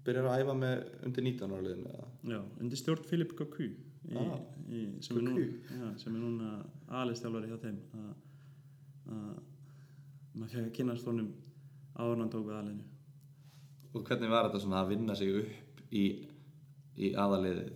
byrjar 0.05 0.29
að 0.29 0.41
æfa 0.43 0.55
með 0.55 0.83
undir 1.07 1.25
19 1.25 1.53
ára 1.55 1.65
liðinu 1.65 1.93
eða? 1.95 2.09
Já, 2.33 2.41
undir 2.61 2.81
stjórn 2.81 3.09
Filip 3.09 3.33
í, 3.61 3.71
Ah, 4.15 4.37
sem, 5.01 5.17
sem 5.97 6.15
er 6.15 6.21
núna 6.21 6.59
aðlistjálfari 6.93 7.49
hjá 7.49 7.57
þeim. 7.63 7.79
Að, 7.97 8.11
að 9.15 9.31
maður 10.35 10.51
fekk 10.53 10.67
að 10.67 10.75
kynast 10.77 11.07
honum 11.09 11.31
áður 11.95 12.13
en 12.13 12.21
hann 12.21 12.33
tók 12.35 12.45
við 12.45 12.59
aðlinu 12.59 12.94
og 13.95 14.05
hvernig 14.05 14.31
var 14.31 14.49
þetta 14.49 14.63
svona 14.65 14.83
að 14.83 14.93
vinna 14.93 15.17
sig 15.19 15.33
upp 15.41 15.83
í, 15.95 16.05
í 16.99 17.15
aðaliðið 17.15 17.73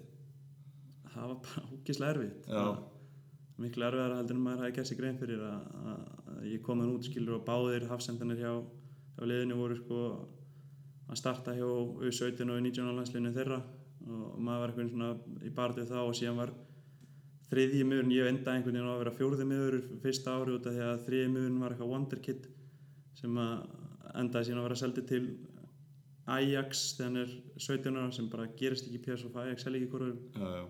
það 1.18 1.32
var 1.32 1.40
bara 1.46 1.64
ógislega 1.74 2.14
erfitt. 2.14 2.48
Miklu 3.58 3.86
erfiðar 3.88 4.16
heldur 4.20 4.38
en 4.38 4.44
maður 4.44 4.64
hafi 4.64 4.76
gert 4.76 4.90
sig 4.90 5.00
grein 5.00 5.18
fyrir 5.18 5.40
að, 5.42 6.04
ég 6.46 6.62
kom 6.62 6.82
þann 6.82 6.94
út 6.94 7.08
skilur 7.08 7.40
og 7.40 7.46
báðir 7.46 7.88
hafsendanir 7.90 8.38
hjá, 8.38 8.52
hjá 9.16 9.24
liðinu 9.26 9.58
voru 9.58 9.78
sko 9.80 10.02
að 11.08 11.18
starta 11.18 11.56
hjá 11.56 11.66
U17 11.66 12.52
og 12.52 12.60
U19 12.60 12.94
landsliðinu 12.94 13.34
þeirra. 13.34 13.58
Og 14.08 14.38
maður 14.38 14.62
var 14.62 14.72
einhvern 14.72 14.92
svona 14.92 15.10
í 15.44 15.50
barðið 15.56 15.90
þá 15.90 15.98
og 16.04 16.14
síðan 16.16 16.38
var 16.38 16.54
þriðji 17.48 17.82
miðurinn, 17.88 18.14
ég 18.14 18.30
enda 18.30 18.54
einhvern 18.54 18.76
veginn 18.76 18.88
á 18.88 18.94
að 18.94 19.02
vera 19.02 19.16
fjórði 19.18 19.48
miður 19.48 19.76
fyrsta 20.04 20.36
ári 20.36 20.54
út 20.54 20.68
af 20.68 20.76
því 20.76 20.86
að 20.86 21.04
þriðji 21.08 21.32
miðurinn 21.34 21.62
var 21.64 21.74
eitthvað 21.74 21.92
wonder 21.94 22.22
kid 22.22 22.46
sem 23.18 23.40
að 23.42 23.54
endaði 24.20 24.48
síðan 24.48 24.60
að 24.60 24.68
vera 24.68 24.78
seldi 24.78 25.04
til 25.08 25.22
Ajax 26.34 26.84
þegar 26.98 27.08
hann 27.08 27.22
er 27.22 27.32
17 27.56 27.96
ára 27.96 28.12
sem 28.14 28.28
bara 28.32 28.50
gerist 28.58 28.88
ekki 28.88 29.00
í 29.00 29.04
PSV 29.06 29.40
Ajax 29.44 29.64
já, 29.64 29.80
já. 30.38 30.64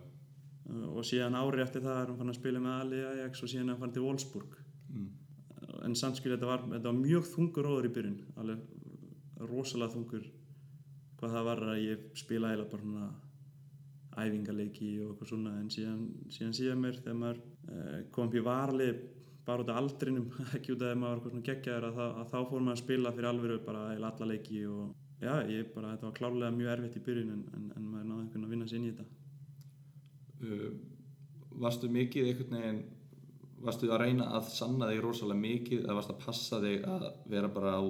Uh, 0.69 0.89
og 0.93 1.05
síðan 1.09 1.39
ári 1.39 1.63
eftir 1.65 1.85
það 1.85 2.01
er 2.03 2.11
hann 2.11 2.19
fann 2.21 2.33
að 2.33 2.41
spila 2.41 2.63
með 2.63 2.81
Ali 2.83 3.05
Ajax 3.13 3.43
og 3.43 3.53
síðan 3.53 3.69
er 3.69 3.77
hann 3.77 3.85
fann 3.87 3.95
til 3.97 4.07
Wolfsburg 4.07 4.59
Mm. 4.89 5.09
Uh, 5.53 5.85
en 5.85 5.95
samt 6.01 6.17
skil 6.17 6.33
þetta 6.33 6.49
var, 6.49 6.63
þetta 6.65 6.89
var 6.89 6.97
mjög 6.97 7.27
þungur 7.29 7.67
róður 7.67 7.89
í 7.91 7.93
byrjun 7.93 8.21
alveg 8.41 9.43
rosalega 9.51 9.93
þungur 9.93 10.29
hvað 11.19 11.35
það 11.35 11.49
var 11.49 11.63
að 11.73 11.81
ég 11.83 12.07
spila 12.17 12.53
eða 12.55 12.65
bara 12.71 12.87
svona 12.87 13.09
æfingaleiki 14.19 14.89
og 15.03 15.11
eitthvað 15.13 15.31
svona 15.33 15.53
en 15.61 15.69
síðan 15.71 16.01
síðan, 16.33 16.57
síðan 16.57 16.83
mér 16.83 17.01
þegar 17.03 17.21
maður 17.21 17.43
uh, 17.43 17.99
kom 18.15 18.33
í 18.33 18.45
varli 18.49 18.89
bara 19.49 19.65
út 19.65 19.73
af 19.73 19.83
aldrinum 19.83 20.31
ekki 20.57 20.75
út 20.75 20.87
af 20.87 20.95
að 20.95 21.03
maður 21.03 21.23
var 21.27 21.35
svona 21.35 21.47
geggjaður 21.51 21.89
að, 21.91 22.01
að 22.07 22.33
þá 22.33 22.39
fór 22.39 22.65
maður 22.65 22.79
að 22.79 22.83
spila 22.85 23.15
fyrir 23.19 23.31
alvöru 23.33 23.61
bara 23.69 23.85
eða 23.95 24.13
alla 24.13 24.31
leiki 24.33 24.65
og 24.73 25.08
já, 25.23 25.33
ég 25.51 25.73
bara, 25.75 25.95
þetta 25.95 26.09
var 26.09 26.19
klárlega 26.19 26.55
mjög 26.55 26.73
erfitt 26.75 27.01
í 27.01 27.05
byrjun 27.09 27.35
en, 27.35 27.43
en, 27.57 27.67
en 27.77 27.89
maður 27.89 28.07
náði 28.11 28.21
einhvern 28.23 28.31
veginn 28.31 28.47
að 28.47 28.55
vinna 28.55 28.69
sér 28.71 28.79
inn 28.79 28.89
í 28.89 28.93
þetta. 28.93 29.09
Uh, 30.39 30.71
varstu 31.65 31.91
mikið 31.93 32.31
einhvern 32.31 32.59
veginn 32.59 32.83
varstu 33.65 33.91
að 33.91 34.05
reyna 34.05 34.29
að 34.39 34.51
sanna 34.55 34.91
þig 34.93 35.01
rosalega 35.03 35.43
mikið 35.43 35.81
eða 35.85 35.97
varstu 35.99 36.15
að 36.15 36.25
passa 36.27 36.61
þig 36.63 36.85
að 36.87 37.07
vera 37.33 37.51
bara 37.55 37.75
á 37.75 37.83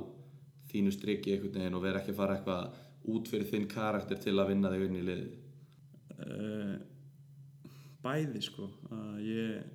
þínu 0.72 0.92
striki 0.94 1.34
einhvern 1.34 1.60
veginn 1.60 1.76
og 1.78 1.84
vera 1.84 2.00
ekki 2.00 2.14
að 2.14 2.20
fara 2.22 2.38
eitthvað 2.38 2.84
út 3.08 3.28
fyrir 3.30 3.50
þinn 3.50 3.68
karakter 3.70 4.20
til 4.20 4.36
að 4.38 4.52
vinna 4.52 4.72
þig 4.72 4.86
inn 4.86 5.00
í 5.00 5.04
liðið? 5.08 5.34
Uh, 6.18 6.76
bæði 8.04 8.42
sko. 8.44 8.70
Að 8.94 9.20
ég 9.28 9.74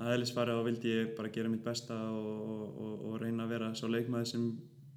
aðeinsfari 0.00 0.56
á 0.56 0.64
vildi 0.64 0.92
ég 0.94 1.14
bara 1.16 1.32
gera 1.32 1.52
mitt 1.52 1.64
besta 1.64 1.96
og, 2.16 2.62
og, 2.80 2.94
og 3.10 3.18
reyna 3.20 3.44
að 3.44 3.52
vera 3.54 3.72
svo 3.76 3.90
leikmaði 3.92 4.30
sem 4.32 4.46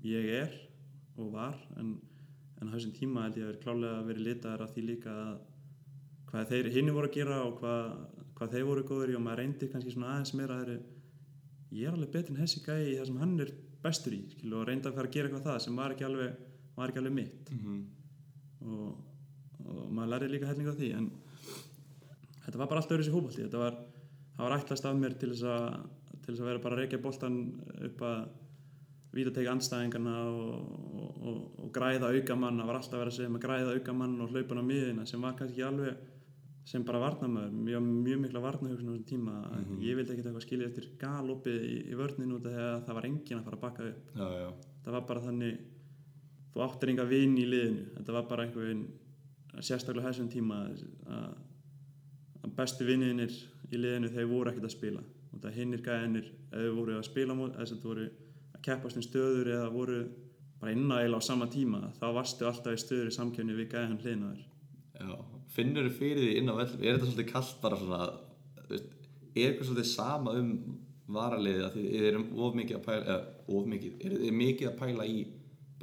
ég 0.08 0.30
er 0.39 0.54
og 1.18 1.34
var 1.34 1.57
en, 1.78 1.95
en 2.61 2.70
á 2.70 2.74
þessum 2.74 2.95
tíma 2.97 3.28
held 3.28 3.38
ég 3.38 3.45
að 3.45 3.51
vera 3.51 3.64
klálega 3.66 4.05
verið 4.07 4.28
litaðar 4.28 4.66
af 4.66 4.74
því 4.74 4.86
líka 4.88 5.14
að 5.14 5.34
hvað 6.34 6.49
þeir 6.49 6.72
hinni 6.74 6.93
voru 6.95 7.09
að 7.09 7.18
gera 7.20 7.39
og 7.45 7.59
hvað, 7.59 7.89
hvað 8.39 8.55
þeir 8.55 8.68
voru 8.70 8.86
góður 8.89 9.14
í 9.14 9.18
og 9.18 9.26
maður 9.26 9.43
reyndi 9.43 9.70
kannski 9.70 9.93
svona 9.93 10.16
aðeins 10.16 10.34
meira 10.39 10.59
að 10.64 10.72
ég 11.74 11.88
er 11.88 11.93
alveg 11.93 12.14
betur 12.16 12.34
en 12.34 12.41
hessi 12.41 12.61
gæi 12.66 12.80
í 12.88 12.97
það 12.97 13.09
sem 13.09 13.20
hann 13.22 13.36
er 13.43 13.51
bestur 13.84 14.16
í 14.16 14.22
skilu, 14.32 14.55
og 14.57 14.68
reyndi 14.70 14.89
að 14.89 14.97
fara 14.97 15.09
að 15.09 15.16
gera 15.18 15.30
eitthvað 15.30 15.47
það 15.49 15.59
sem 15.66 15.78
var 15.78 15.93
ekki 15.93 16.07
alveg, 16.07 16.38
var 16.78 16.91
ekki 16.91 17.01
alveg 17.03 17.16
mitt 17.18 17.51
mm 17.53 17.59
-hmm. 17.64 17.82
og, 18.70 18.88
og 19.66 19.91
maður 19.91 20.11
lærði 20.14 20.32
líka 20.34 20.49
hellinga 20.49 20.74
á 20.74 20.80
því 20.80 20.91
en 20.97 21.09
þetta 22.45 22.61
var 22.61 22.70
bara 22.70 22.82
allt 22.82 22.93
öðru 22.95 23.05
sér 23.05 23.16
fókbalti 23.18 23.43
þetta 23.43 23.64
var, 23.66 23.78
var 24.38 24.57
ætlast 24.57 24.86
af 24.86 24.97
mér 24.97 25.18
til 25.20 25.30
þess 25.34 25.43
að, 25.43 25.68
til 26.24 26.34
þess 26.34 26.41
að 26.41 26.49
vera 26.49 26.64
bara 26.66 26.76
að 26.76 26.82
reykja 26.82 27.03
boltan 27.05 27.38
upp 27.89 28.01
að 28.01 28.20
vítategi 29.14 29.49
andstæðingarna 29.51 30.16
og, 30.30 30.72
og, 31.22 31.38
og 31.64 31.70
græða 31.76 32.09
aukamann. 32.16 32.61
Það 32.61 32.70
var 32.72 32.80
alltaf 32.80 32.99
vera 32.99 33.14
að 33.14 33.18
segja 33.20 33.34
með 33.34 33.45
græða 33.45 33.76
aukamann 33.78 34.18
og 34.24 34.34
hlaupan 34.34 34.61
á 34.61 34.66
miðina 34.66 35.05
sem 35.09 35.22
var 35.22 35.38
kannski 35.38 35.66
alveg 35.66 36.09
sem 36.66 36.84
bara 36.88 37.01
varnamöður, 37.03 37.51
mjög, 37.59 37.88
mjög 38.05 38.20
mikla 38.24 38.41
varnahugsun 38.43 38.88
á 38.88 38.93
þessum 38.93 39.07
tíma, 39.07 39.32
mm 39.32 39.64
-hmm. 39.64 39.80
ég 39.84 39.95
vildi 39.97 40.14
ekkert 40.14 40.28
eitthvað 40.28 40.45
skilja 40.45 40.68
eftir 40.68 40.86
galopið 40.99 41.64
í, 41.68 41.76
í 41.91 41.95
vörninu 41.99 42.39
þegar 42.39 42.84
það 42.86 42.95
var 42.95 43.05
engin 43.05 43.38
að 43.38 43.43
fara 43.43 43.57
að 43.57 43.66
bakka 43.66 43.88
upp. 43.89 44.11
Já, 44.16 44.28
já. 44.41 44.49
það 44.84 44.93
var 44.93 45.07
bara 45.07 45.24
þannig 45.26 45.57
þú 46.53 46.61
áttir 46.64 46.89
enga 46.89 47.05
vinn 47.09 47.38
í 47.38 47.45
liðinu. 47.45 47.86
Þetta 47.97 48.14
var 48.14 48.28
bara 48.30 48.43
einhvern 48.43 48.86
sérstaklega 49.59 50.07
þessum 50.07 50.30
tíma 50.30 50.61
að, 50.64 51.36
að 52.43 52.55
bestu 52.55 52.86
vinninir 52.86 53.34
í 53.72 53.78
liðinu 53.78 54.14
þeir 54.14 54.32
voru 54.32 54.49
ekkert 54.49 54.70
að 54.70 54.78
spila. 54.78 55.03
Og 55.34 55.41
það 55.41 55.57
hinnir 55.57 55.82
gæðinir 55.82 56.32
eða 56.51 56.76
voru 56.78 56.97
að 56.97 57.07
spila 57.09 57.36
mót, 57.36 57.57
eða 57.57 58.09
keppast 58.66 58.99
um 58.99 59.05
stöður 59.05 59.51
eða 59.57 59.70
voru 59.74 59.99
bara 60.61 60.74
innægila 60.76 61.20
á 61.20 61.22
sama 61.24 61.49
tíma 61.51 61.91
þá 61.99 62.07
varstu 62.16 62.47
alltaf 62.47 62.78
í 62.78 62.82
stöður 62.82 63.11
í 63.11 63.18
samkjöfni 63.18 63.57
við 63.57 63.72
gæðan 63.74 63.99
hliðnaður 64.03 64.43
Já, 65.03 65.16
finnur 65.55 65.89
þið 65.89 65.97
fyrir 65.99 66.24
því 66.24 66.36
inn 66.39 66.51
á 66.51 66.55
vellum 66.59 66.84
er 66.84 66.95
þetta 66.95 67.09
svolítið 67.09 67.32
kallt 67.34 67.57
bara 67.64 67.80
svona 67.82 68.01
veist, 68.70 68.89
er 69.34 69.49
eitthvað 69.49 69.70
svolítið 69.70 69.89
sama 69.91 70.38
um 70.39 70.53
varaliðið 71.14 71.66
að 71.68 71.78
þið 71.78 72.07
erum 72.07 72.30
of 72.39 72.55
mikið 72.55 72.78
að 72.80 72.86
pæla 72.88 73.03
eða 73.03 73.20
of 73.57 73.68
mikið, 73.74 73.97
er 73.99 74.16
þið 74.22 74.38
mikið 74.39 74.70
að 74.70 74.80
pæla 74.80 75.07
í 75.09 75.20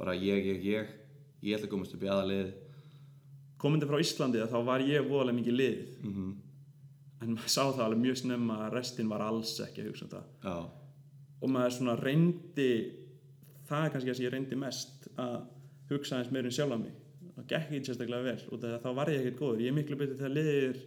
bara 0.01 0.17
ég, 0.17 0.47
ég, 0.49 0.65
ég 0.65 0.97
ég 1.41 1.57
ætla 1.57 1.67
að 1.67 1.73
komast 1.73 1.95
upp 1.95 2.05
í 2.05 2.09
aðalið 2.11 2.51
komandi 3.61 3.89
frá 3.89 4.01
Íslandi 4.01 4.45
þá 4.49 4.59
var 4.65 4.83
ég 4.85 5.07
voðalega 5.07 5.37
mikið 5.37 5.57
lið 5.57 5.79
mm 6.01 6.13
-hmm. 6.13 6.31
en 7.21 7.33
maður 7.35 7.53
sá 7.53 7.63
það 7.69 7.85
alveg 7.85 8.03
mjög 8.05 8.17
snemma 8.21 8.57
að 8.65 8.73
restin 8.77 9.09
var 9.09 9.21
alls 9.25 9.53
ekki 9.59 9.81
að 9.81 9.89
hugsa 9.89 10.05
um 10.05 10.11
þetta 10.11 10.23
Já, 10.49 10.55
og 11.41 11.49
maður 11.49 11.75
svona 11.77 11.95
reyndi 11.99 12.69
það 13.69 13.85
er 13.85 13.93
kannski 13.93 14.09
það 14.11 14.17
sem 14.19 14.25
ég 14.27 14.33
reyndi 14.35 14.55
mest 14.61 15.07
að 15.21 15.37
hugsa 15.91 16.19
eins 16.19 16.31
meira 16.31 16.47
um 16.51 16.55
sjálf 16.55 16.79
mig. 16.81 16.93
Það 17.35 17.45
gekk 17.51 17.71
ekki 17.71 17.85
sérstaklega 17.89 18.23
vel. 18.27 18.39
Og 18.51 18.59
það, 18.61 18.75
þá 18.83 18.89
var 18.95 19.09
ég 19.11 19.21
ekkert 19.21 19.39
góður. 19.41 19.61
Ég 19.65 19.71
er 19.71 19.77
miklu 19.77 19.97
betur 19.99 20.17
þegar 20.19 20.35
liðir 20.35 20.81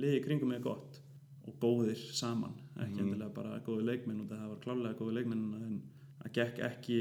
liðir 0.00 0.24
kringum 0.24 0.48
mig 0.54 0.62
gott. 0.64 1.00
Og 1.46 1.54
góðir 1.60 1.98
saman. 2.14 2.54
Ekki 2.80 2.94
Mhm. 2.96 3.00
endilega 3.08 3.34
bara 3.34 3.60
góði 3.66 3.84
leikmenn 3.84 4.20
og 4.22 4.28
það 4.30 4.48
var 4.48 4.60
klálega 4.64 4.94
góði 4.98 5.14
leikmenn 5.18 5.54
en 5.66 5.82
það 6.22 6.32
gekk 6.38 6.58
ekki 6.70 6.98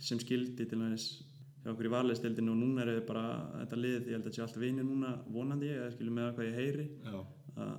sem 0.00 0.18
skildi 0.18 0.66
til 0.68 0.78
næst 0.78 1.22
hjá 1.64 1.70
okkur 1.72 1.86
í 1.86 1.90
varleistildinu 1.94 2.50
og 2.52 2.58
núna 2.58 2.82
er 2.86 3.00
bara 3.06 3.24
þetta 3.60 3.76
lið, 3.80 4.00
ég 4.06 4.12
held 4.12 4.24
að 4.24 4.30
þetta 4.30 4.34
sé 4.36 4.42
allt 4.42 4.58
vinir 4.60 4.84
núna 4.84 5.18
vonandi 5.32 5.66
ég, 5.70 5.78
eða 5.80 5.92
skilur 5.94 6.12
með 6.12 6.34
hvað 6.34 6.48
ég 6.50 6.54
heyri. 6.60 6.88
Já, 7.04 7.26
að 7.56 7.78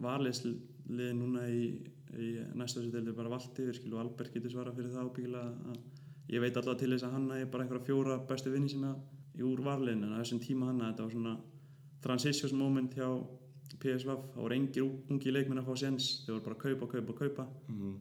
varleislið 0.00 1.14
núna 1.18 1.42
í, 1.50 1.64
í 2.16 2.28
næsta 2.56 2.80
þessu 2.80 2.92
deildi 2.94 3.12
er 3.12 3.18
bara 3.18 3.32
valdi 3.34 3.68
við 3.68 3.78
skilu 3.78 4.00
Albert 4.00 4.34
getur 4.34 4.54
svara 4.54 4.74
fyrir 4.76 4.94
það 4.94 5.08
ábyggilega 5.10 5.72
að 5.72 5.78
ég 6.34 6.44
veit 6.44 6.60
alltaf 6.60 6.78
til 6.80 6.92
þess 6.92 7.08
að 7.08 7.16
hanna 7.16 7.38
er 7.38 7.50
bara 7.52 7.64
einhverja 7.64 7.88
fjóra 7.88 8.18
bestu 8.28 8.52
vinni 8.52 8.72
sína 8.72 8.94
í 9.38 9.44
úr 9.46 9.62
varlegin 9.64 10.04
en 10.06 10.16
á 10.16 10.20
þessum 10.20 10.42
tíma 10.44 10.70
hanna 10.70 10.92
þetta 10.92 11.06
var 11.06 11.16
svona 11.16 11.36
transitions 12.04 12.54
moment 12.56 12.94
hjá 12.94 13.08
PSV 13.78 14.14
þá 14.34 14.38
voru 14.40 14.56
engir 14.56 14.86
ungi 14.86 15.34
leikmenn 15.34 15.60
að 15.60 15.68
fá 15.68 15.82
séns 15.84 16.12
þau 16.24 16.38
voru 16.38 16.44
bara 16.46 16.56
að 16.56 16.62
kaupa, 16.64 16.92
kaupa, 16.94 17.18
kaupa. 17.22 17.48
Mm 17.68 17.98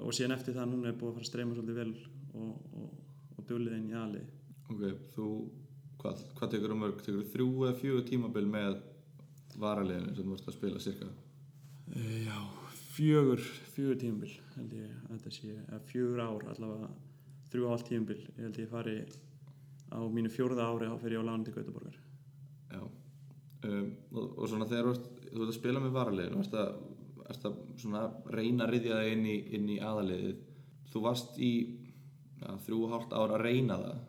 og 0.00 0.14
síðan 0.14 0.34
eftir 0.36 0.56
það 0.56 0.72
núna 0.72 0.90
er 0.90 0.96
búið 0.98 1.10
að 1.10 1.18
fara 1.18 1.26
að 1.26 1.30
streyma 1.30 1.56
svolítið 1.56 1.78
vel 1.80 1.92
og, 2.34 2.72
og, 2.80 2.88
og 3.36 3.46
dulið 3.48 3.76
inn 3.78 3.92
í 3.92 3.98
ali 3.98 4.22
ok, 4.72 4.82
þú 5.14 5.28
hvað, 6.02 6.24
hvað 6.38 6.52
tekur 6.54 6.74
um 6.74 6.82
mörg, 6.84 7.04
tekur 7.04 7.30
þrjú 7.34 7.48
eða 7.68 7.78
fjögur 7.80 8.06
tímabil 8.08 8.44
með 8.50 8.80
varaliðinu 9.60 10.14
sem 10.14 10.24
þú 10.24 10.34
vorst 10.34 10.50
að 10.50 10.58
spila 10.58 10.82
cirka 10.82 11.10
Já, 12.24 12.38
fjögur 12.94 13.42
fjögur 13.74 14.00
tímabil 14.00 14.32
held 14.54 14.74
ég 14.78 14.90
að 14.90 15.12
þetta 15.12 15.34
sé 15.36 15.52
eða 15.54 15.82
fjögur 15.90 16.24
ár 16.24 16.48
allavega 16.54 16.90
þrjú 17.50 17.66
og 17.66 17.74
hálft 17.74 17.90
tímabil 17.90 18.20
ég 18.24 18.42
held 18.46 18.60
ég 18.62 18.72
fari 18.72 18.96
á 19.94 19.98
mínu 20.16 20.32
fjórða 20.32 20.68
ári 20.70 20.90
á 20.90 20.94
fyrir 20.98 21.18
ég 21.18 21.26
á 21.26 21.28
lánu 21.28 21.46
til 21.46 21.54
Gautaborgar 21.56 22.00
Já. 22.74 22.82
Um, 23.64 23.90
og, 24.12 24.24
og 24.38 24.48
svona 24.50 24.68
þegar 24.68 24.88
þú 24.88 24.94
ert, 24.94 25.10
ert 25.30 25.46
að 25.46 25.56
spila 25.56 25.82
með 25.82 25.94
varaliðinu 25.96 26.40
varst 26.40 26.56
að, 26.60 26.72
varst 27.20 27.46
að 27.48 27.60
svona 27.80 28.02
reyna 28.34 28.66
að 28.66 28.74
riðja 28.74 28.98
þig 29.00 29.12
inn 29.14 29.28
í, 29.30 29.36
í 29.76 29.78
aðaliðið 29.80 30.42
þú 30.92 31.04
varst 31.04 31.38
í 31.42 31.52
ja, 32.40 32.56
þrjú 32.66 32.80
og 32.86 32.92
hálft 32.94 33.14
ár 33.16 33.34
að 33.34 33.46
reyna 33.48 33.78
það. 33.80 34.02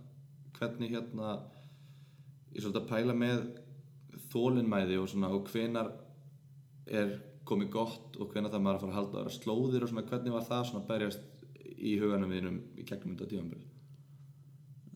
Hvernig 0.56 0.96
hérna 0.96 1.30
ég 2.56 2.64
svolítið 2.64 2.82
að 2.82 2.90
pæla 2.92 3.16
með 3.18 3.46
þólinmæði 4.34 5.00
og 5.00 5.10
svona 5.12 5.32
og 5.36 5.50
hvenar 5.52 5.92
er 6.86 7.16
komið 7.50 7.72
gott 7.76 8.18
og 8.20 8.34
hvenar 8.34 8.54
það 8.54 8.66
maður 8.66 8.78
að 8.78 8.84
fara 8.84 8.94
að 8.94 9.00
halda 9.00 9.24
ára 9.24 9.34
slóðir 9.36 9.86
og 9.86 9.92
svona 9.92 10.10
hvernig 10.10 10.36
var 10.36 10.46
það 10.50 10.68
svona 10.70 10.84
að 10.84 10.90
berjast 10.92 11.24
í 11.76 11.96
huganum 12.02 12.34
þínum 12.34 12.60
í 12.76 12.86
gegnum 12.88 13.16
þetta 13.16 13.32
tímanbíl 13.32 13.64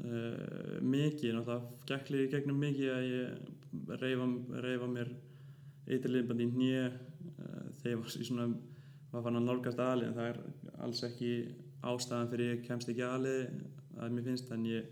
uh, 0.05 0.77
mikið, 0.81 1.37
náttúrulega 1.37 2.25
í 2.25 2.31
gegnum 2.33 2.61
mikið 2.63 2.93
að 2.95 3.07
ég 3.09 3.97
reyfa, 4.01 4.29
reyfa 4.65 4.89
mér 4.89 5.13
eitthvað 5.89 6.43
í 6.45 6.49
hnið 6.53 6.85
uh, 6.85 7.65
þegar 7.79 7.93
ég 7.93 8.03
var 8.03 8.19
í 8.19 8.29
svona 8.29 8.49
var 9.09 9.25
fann 9.25 9.39
að 9.39 9.47
nálgast 9.47 9.81
aðli 9.81 10.07
en 10.07 10.17
það 10.17 10.31
er 10.31 10.39
alls 10.85 11.03
ekki 11.07 11.33
ástæðan 11.89 12.31
fyrir 12.31 12.53
ég 12.53 12.65
kemst 12.67 12.91
ekki 12.91 13.05
aðli 13.05 13.35
að 13.99 14.15
mér 14.15 14.27
finnst 14.27 14.51
en 14.53 14.65
ég 14.69 14.89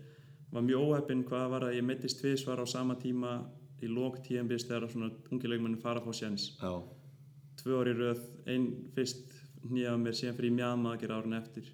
var 0.52 0.64
mjög 0.64 0.86
óheppinn 0.88 1.24
hvað 1.28 1.50
var 1.54 1.66
að 1.68 1.76
ég 1.78 1.86
mittist 1.86 2.20
tvisvar 2.22 2.62
á 2.62 2.66
sama 2.68 2.96
tíma 2.98 3.38
í 3.84 3.90
lók 3.90 4.18
tíðanbyrst 4.26 4.70
þegar 4.70 4.90
svona 4.90 5.10
ungi 5.30 5.50
leikmennin 5.50 5.82
fara 5.82 6.02
að 6.02 6.08
fá 6.08 6.18
sjens 6.22 6.48
Já, 6.58 6.72
tvö 7.58 7.76
orði 7.80 7.94
röð, 7.98 8.22
einn 8.46 8.68
fyrst 8.94 9.34
nýja 9.68 9.94
á 9.94 9.96
mér, 10.00 10.16
síðan 10.16 10.38
fyrir 10.38 10.54
mjama 10.54 10.94
að 10.94 11.04
gera 11.04 11.18
árun 11.18 11.38
eftir. 11.38 11.70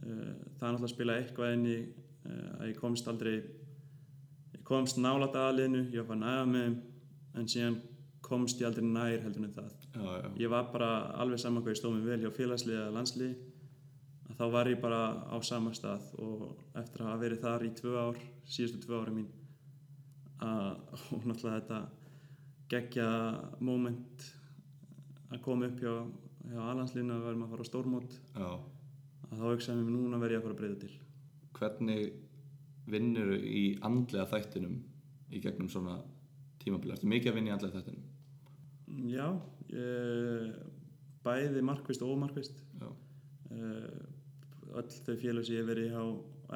Uh, 0.00 0.36
það 0.58 0.66
er 0.66 0.74
náttúrulega 0.74 0.88
að 0.88 0.94
spila 0.94 1.18
eitthvað 1.20 1.56
inn 1.56 1.66
í 1.68 1.78
uh, 1.80 2.50
að 2.60 2.70
ég 2.70 2.80
komst 2.80 3.10
aldrei 3.10 3.36
ég 4.54 4.64
komst 4.66 5.00
nálat 5.00 5.36
aðliðinu, 5.36 5.86
ég 5.94 6.08
var 6.08 6.24
aða 6.32 6.48
með 6.50 6.80
en 7.38 7.50
síðan 7.50 7.78
komst 8.24 8.60
ég 8.62 8.68
aldrei 8.70 8.86
nær 8.86 9.22
heldur 9.24 9.46
en 9.46 9.54
það. 9.54 9.70
Já, 9.90 10.02
já, 10.22 10.28
ég 10.44 10.52
var 10.52 10.68
bara 10.72 10.90
alveg 11.20 11.42
saman 11.42 11.64
hvað 11.64 11.74
ég 11.74 11.80
stóð 11.80 11.96
mig 11.96 12.06
vel 12.06 12.20
hjá 12.24 12.34
félagsliði 12.34 12.78
eða 12.78 12.94
landsliði 12.94 13.50
að 14.30 14.36
þá 14.38 14.44
var 14.54 14.70
ég 14.70 14.82
bara 14.82 15.00
á 15.26 15.36
sama 15.42 15.72
stað 15.74 16.10
og 16.22 16.44
eftir 16.78 17.02
að 17.02 17.08
hafa 17.10 17.22
verið 17.24 17.42
þar 17.44 17.64
í 17.66 17.70
tvö 17.80 17.94
ár 17.98 18.20
síðustu 18.46 18.82
tvö 18.84 19.00
ári 19.00 19.14
mín 19.16 19.30
að, 20.40 20.76
og 21.16 21.26
náttúrulega 21.26 21.56
þetta 21.58 21.80
geggja 22.70 23.08
moment 23.66 24.28
að 25.30 25.42
koma 25.44 25.68
upp 25.70 25.80
hjá, 25.82 25.92
hjá 26.50 26.60
alansliðinu 26.72 27.16
að 27.16 27.26
verðum 27.28 27.44
að 27.46 27.52
fara 27.54 27.66
á 27.66 27.70
stórmót 27.70 28.16
já. 28.34 28.50
að 29.28 29.34
þá 29.36 29.44
hugsaði 29.46 29.84
mér 29.84 29.94
núna 29.96 30.20
verð 30.22 30.36
ég 30.36 30.40
að 30.40 30.46
fara 30.46 30.56
að 30.56 30.62
breyða 30.62 30.80
til 30.84 30.92
Hvernig 31.60 32.12
vinnur 32.90 33.34
í 33.36 33.64
andlega 33.86 34.26
þættinum 34.30 34.78
í 35.30 35.42
gegnum 35.44 35.68
svona 35.70 35.98
tímabili? 36.62 36.94
Ertu 36.94 37.10
mikið 37.10 37.32
að 37.32 37.38
vinna 37.38 37.52
í 37.52 37.54
andlega 37.54 37.80
þættinum? 37.80 38.06
já, 39.10 39.26
ég, 39.70 40.54
bæði 41.22 41.62
markvist 41.62 42.02
og 42.02 42.16
ómarkvist 42.16 42.56
uh, 42.80 42.96
öll 44.80 44.90
þau 44.90 45.14
félag 45.20 45.46
sem 45.46 45.60
ég 45.60 45.68
verið 45.68 45.94
á 45.94 46.04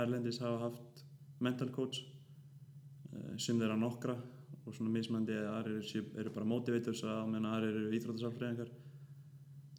Erlendis 0.03 0.41
hafa 0.43 0.69
haft 0.69 1.05
mental 1.43 1.69
coach 1.75 2.03
sum 3.39 3.61
þeirra 3.61 3.77
nokkra 3.79 4.17
og 4.67 4.73
svona 4.75 4.91
mismandi 4.95 5.33
eða 5.37 5.59
aðrir 5.59 5.81
eru, 5.83 6.03
eru 6.23 6.31
bara 6.35 6.49
motivators 6.49 7.03
að 7.05 7.27
meðan 7.33 7.49
aðrir 7.53 7.79
eru 7.83 7.97
íþróttasálfræðingar. 7.99 8.71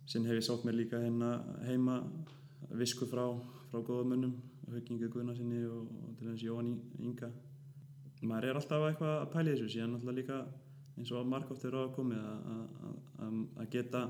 Sinn 0.06 0.26
hef 0.30 0.38
ég 0.38 0.46
sótt 0.46 0.66
mér 0.68 0.78
líka 0.78 1.00
hérna 1.02 1.32
heima 1.66 1.96
visku 2.78 3.08
frá, 3.10 3.24
frá 3.72 3.80
góðum 3.82 4.12
mönnum 4.14 4.36
Haukingu 4.70 5.10
Guðnarsinni 5.14 5.64
og, 5.70 5.90
og 6.06 6.14
til 6.20 6.36
Jóhann 6.48 6.72
Í- 6.76 7.02
Inga. 7.10 7.32
Maður 8.26 8.48
er 8.52 8.58
alltaf 8.60 8.86
eitthvað 8.88 9.16
að 9.22 9.32
pæla 9.34 9.52
í 9.52 9.56
þessu 9.58 9.72
síðan 9.76 9.92
náttúrulega 9.96 10.20
líka 10.22 10.38
eins 10.96 11.12
og 11.14 11.28
margótt 11.30 11.66
eru 11.68 11.82
á 11.82 11.86
að 11.86 11.94
komið 11.98 12.22
að- 12.22 12.48
að- 12.56 12.96
að- 13.26 13.60
að 13.62 13.70
geta 13.76 14.02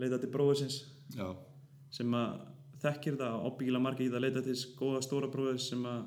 leita 0.00 0.18
til 0.22 0.30
bróðisins 0.34 0.78
Já, 1.14 1.28
sem 1.90 2.14
að 2.18 2.40
þekkir 2.82 3.18
það 3.20 3.34
og 3.36 3.44
ábyggilega 3.52 3.82
margir 3.84 4.06
í 4.06 4.10
það 4.10 4.18
að 4.18 4.24
leita 4.26 4.42
til 4.46 4.56
góða 4.80 5.02
stóra 5.06 5.28
bróðis 5.30 5.68
sem 5.70 5.84
að 5.86 6.00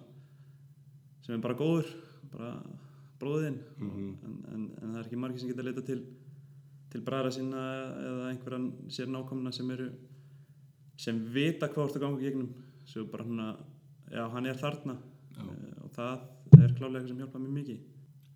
sem 1.24 1.36
er 1.38 1.42
bara 1.44 1.56
góður 1.60 1.88
bara 2.34 2.52
bróðinn 3.20 3.60
Mhm. 3.80 4.16
en, 4.24 4.38
en, 4.54 4.64
en 4.82 4.94
það 4.94 5.00
er 5.00 5.06
ekki 5.10 5.20
margir 5.22 5.40
sem 5.40 5.50
geta 5.50 5.64
leita 5.64 5.82
til 5.86 6.02
til 6.90 7.02
bræðra 7.04 7.32
sinna 7.36 7.62
eða 8.00 8.30
einhverjan 8.32 8.68
sér 8.88 9.10
nákomna 9.12 9.52
sem 9.54 9.70
eru 9.72 9.90
sem 10.98 11.20
vita 11.34 11.68
hvað 11.68 11.92
að 11.96 12.00
ganga 12.00 12.22
í 12.22 12.24
gegnum. 12.30 12.54
Sem 12.88 13.06
bara 13.12 13.24
svona, 13.28 13.48
já 14.10 14.24
hann 14.32 14.46
er 14.46 14.56
þarna. 14.56 14.96
Já. 15.36 15.42
Eh, 15.44 15.84
og 15.84 15.92
það 15.92 16.64
er 16.64 16.74
klálega 16.78 17.02
eitthvað 17.02 17.08
sem 17.12 17.18
hjálpa 17.18 17.40
mér 17.44 17.54
mikið. 17.58 17.80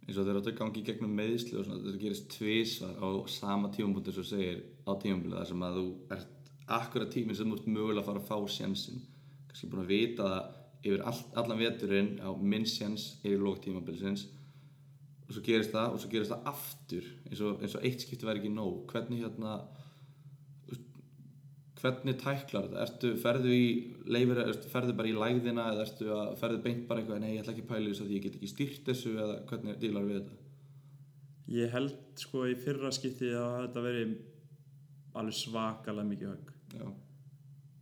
Eins 0.08 0.18
og 0.18 0.26
þegar 0.28 0.42
þetta 0.42 0.58
gangi 0.60 0.84
gegnum 0.84 1.16
meðsli 1.16 1.58
og 1.58 1.66
svona, 1.66 1.80
þetta 1.86 2.02
gerist 2.04 2.28
tvisvar 2.36 2.96
á 3.00 3.10
sama 3.32 3.70
tímapunktu 3.72 4.12
sem 4.12 4.24
þú 4.24 4.28
segir 4.34 4.60
á 4.84 4.92
tímabilið 5.00 5.38
þar 5.40 5.48
sem 5.48 5.64
að 5.64 5.80
þú 5.80 5.86
ert 6.18 6.52
akkurat 6.68 7.10
tíminn 7.16 7.36
sem 7.40 7.48
þú 7.52 7.58
ert 7.58 7.68
mögulega 7.72 8.02
að 8.02 8.06
fara 8.10 8.20
að 8.20 8.28
fá 8.28 8.38
sjensin 8.52 9.02
kannski 9.48 9.70
búin 9.72 9.84
að 9.86 9.94
vita 9.94 10.24
það 10.28 10.44
yfir 10.84 11.02
all, 11.06 11.20
allan 11.36 11.60
veturinn 11.64 12.12
á 12.20 12.30
minn 12.42 12.66
sjens 12.66 13.08
yfir 13.24 13.40
lók 13.40 13.62
tímabilisins 13.64 14.28
og 15.32 15.38
svo 15.38 15.46
gerist 15.46 15.72
það 15.72 15.94
og 15.96 16.02
svo 16.04 16.10
gerist 16.12 16.34
það 16.34 16.50
aftur 16.52 17.06
eins 17.30 17.44
og, 17.48 17.62
eins 17.64 17.78
og 17.78 17.86
eitt 17.88 18.04
skipti 18.04 18.28
væri 18.28 18.44
ekki 18.44 18.52
nóg. 18.52 18.84
Hvernig 18.92 19.24
hérna 19.24 19.62
hvernig 21.82 22.18
tæklar 22.22 22.68
þetta? 22.68 22.84
Ertu, 22.86 23.12
ferðu 23.22 23.54
í 23.56 23.68
leifir, 24.12 24.42
ferðu 24.72 24.96
bara 24.98 25.10
í 25.10 25.16
lægðina 25.18 25.68
eða 25.74 25.86
ertu 25.88 26.10
að 26.14 26.34
ferðu 26.42 26.62
beint 26.66 26.84
bara 26.90 27.02
eitthvað 27.02 27.22
nei 27.24 27.32
ég 27.32 27.42
ætla 27.42 27.56
ekki 27.56 27.66
að 27.66 27.72
pæla 27.72 27.94
af 27.94 28.02
því 28.02 28.18
ég 28.18 28.26
get 28.26 28.38
ekki 28.38 28.50
styrt 28.52 28.90
þessu 28.90 29.14
eða 29.16 29.38
hvernig 29.50 29.80
dílar 29.82 30.08
við 30.08 30.20
þetta? 30.20 30.38
Ég 31.52 31.74
held 31.74 31.96
sko 32.22 32.46
í 32.48 32.58
fyrra 32.60 32.92
skipti 32.96 33.32
að 33.36 33.56
þetta 33.66 33.86
veri 33.88 34.04
alveg 35.18 35.36
svakalega 35.36 36.08
mikið 36.08 36.30
högg. 36.32 36.52
Já, 36.72 36.86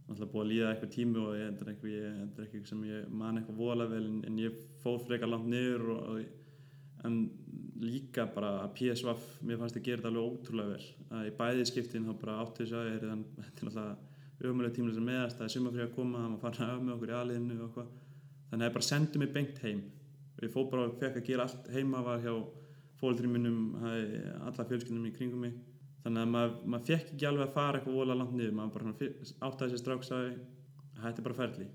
náttúrulega 0.07 0.31
búið 0.33 0.45
að 0.45 0.51
líða 0.53 0.69
eitthvað 0.71 0.93
tími 0.95 1.21
og 1.21 1.35
ég 1.37 1.51
endur 1.51 1.71
eitthvað, 1.73 1.97
eitthvað 2.45 2.67
sem 2.71 2.85
ég 2.89 3.11
man 3.21 3.37
eitthvað 3.41 3.59
voðalega 3.59 3.93
vel 3.93 4.05
en, 4.07 4.21
en 4.29 4.39
ég 4.41 4.63
fóð 4.81 5.03
frekar 5.09 5.29
langt 5.29 5.51
niður 5.51 5.91
og, 5.93 5.99
og, 6.13 6.38
en 7.07 7.15
líka 7.79 8.25
bara 8.33 8.51
að 8.65 8.73
PSVaf, 8.77 9.25
mér 9.47 9.59
fannst 9.61 9.77
ég 9.79 9.85
gera 9.85 10.01
þetta 10.01 10.11
alveg 10.11 10.33
ótrúlega 10.33 10.73
vel. 10.73 10.87
Að 11.15 11.29
í 11.29 11.33
bæði 11.39 11.65
skiptin 11.69 12.07
þá 12.07 12.13
bara 12.21 12.37
áttu 12.43 12.65
þess 12.65 12.75
að 12.75 12.89
þetta 12.89 13.07
er 13.07 13.21
náttúrulega 13.21 14.49
ömulega 14.49 14.75
tímlega 14.75 14.97
sem 14.97 15.07
meðast 15.07 15.39
það 15.39 15.47
er 15.47 15.53
sumafrí 15.55 15.85
að 15.85 15.95
koma, 15.95 16.19
það 16.19 16.29
maður 16.33 16.43
fann 16.43 16.59
að 16.65 16.73
öf 16.73 16.83
með 16.83 16.93
okkur 16.95 17.11
í 17.11 17.15
aðliðinu 17.19 17.55
og 17.55 17.63
eitthvað. 17.65 17.89
Þannig 18.49 18.65
að 18.65 18.69
ég 18.69 18.75
bara 18.77 18.89
sendi 18.89 19.21
mig 19.21 19.33
beint 19.35 19.63
heim. 19.63 19.81
Ég 20.39 20.53
fóð 20.53 20.69
bara 20.71 20.85
og 20.87 20.99
fekk 20.99 21.19
að 21.19 21.27
gera 21.27 21.47
allt 21.47 21.71
heima 21.73 22.03
var 22.05 22.21
hjá 22.23 22.33
fóldri 22.99 23.31
minnum 23.31 23.59
alla 23.83 24.67
fjölskyldunum 24.69 25.09
í 25.09 25.15
kringum 25.15 25.43
mig. 25.43 25.57
Þannig 26.03 26.23
að 26.23 26.31
maður, 26.35 26.53
maður 26.63 26.87
fekk 26.87 27.13
ekki 27.13 27.27
alveg 27.27 27.47
að 27.47 27.55
fara 27.57 27.79
eitthvað 27.79 27.99
vola 27.99 28.15
langt 28.15 28.35
niður, 28.35 28.55
maður 28.55 28.71
bara 28.77 29.67
sér 29.67 29.81
strax 29.81 30.13
að 30.15 30.29
að 30.99 31.03
þetta 31.03 31.21
er 31.21 31.27
bara 31.27 31.39
ferli. 31.39 31.67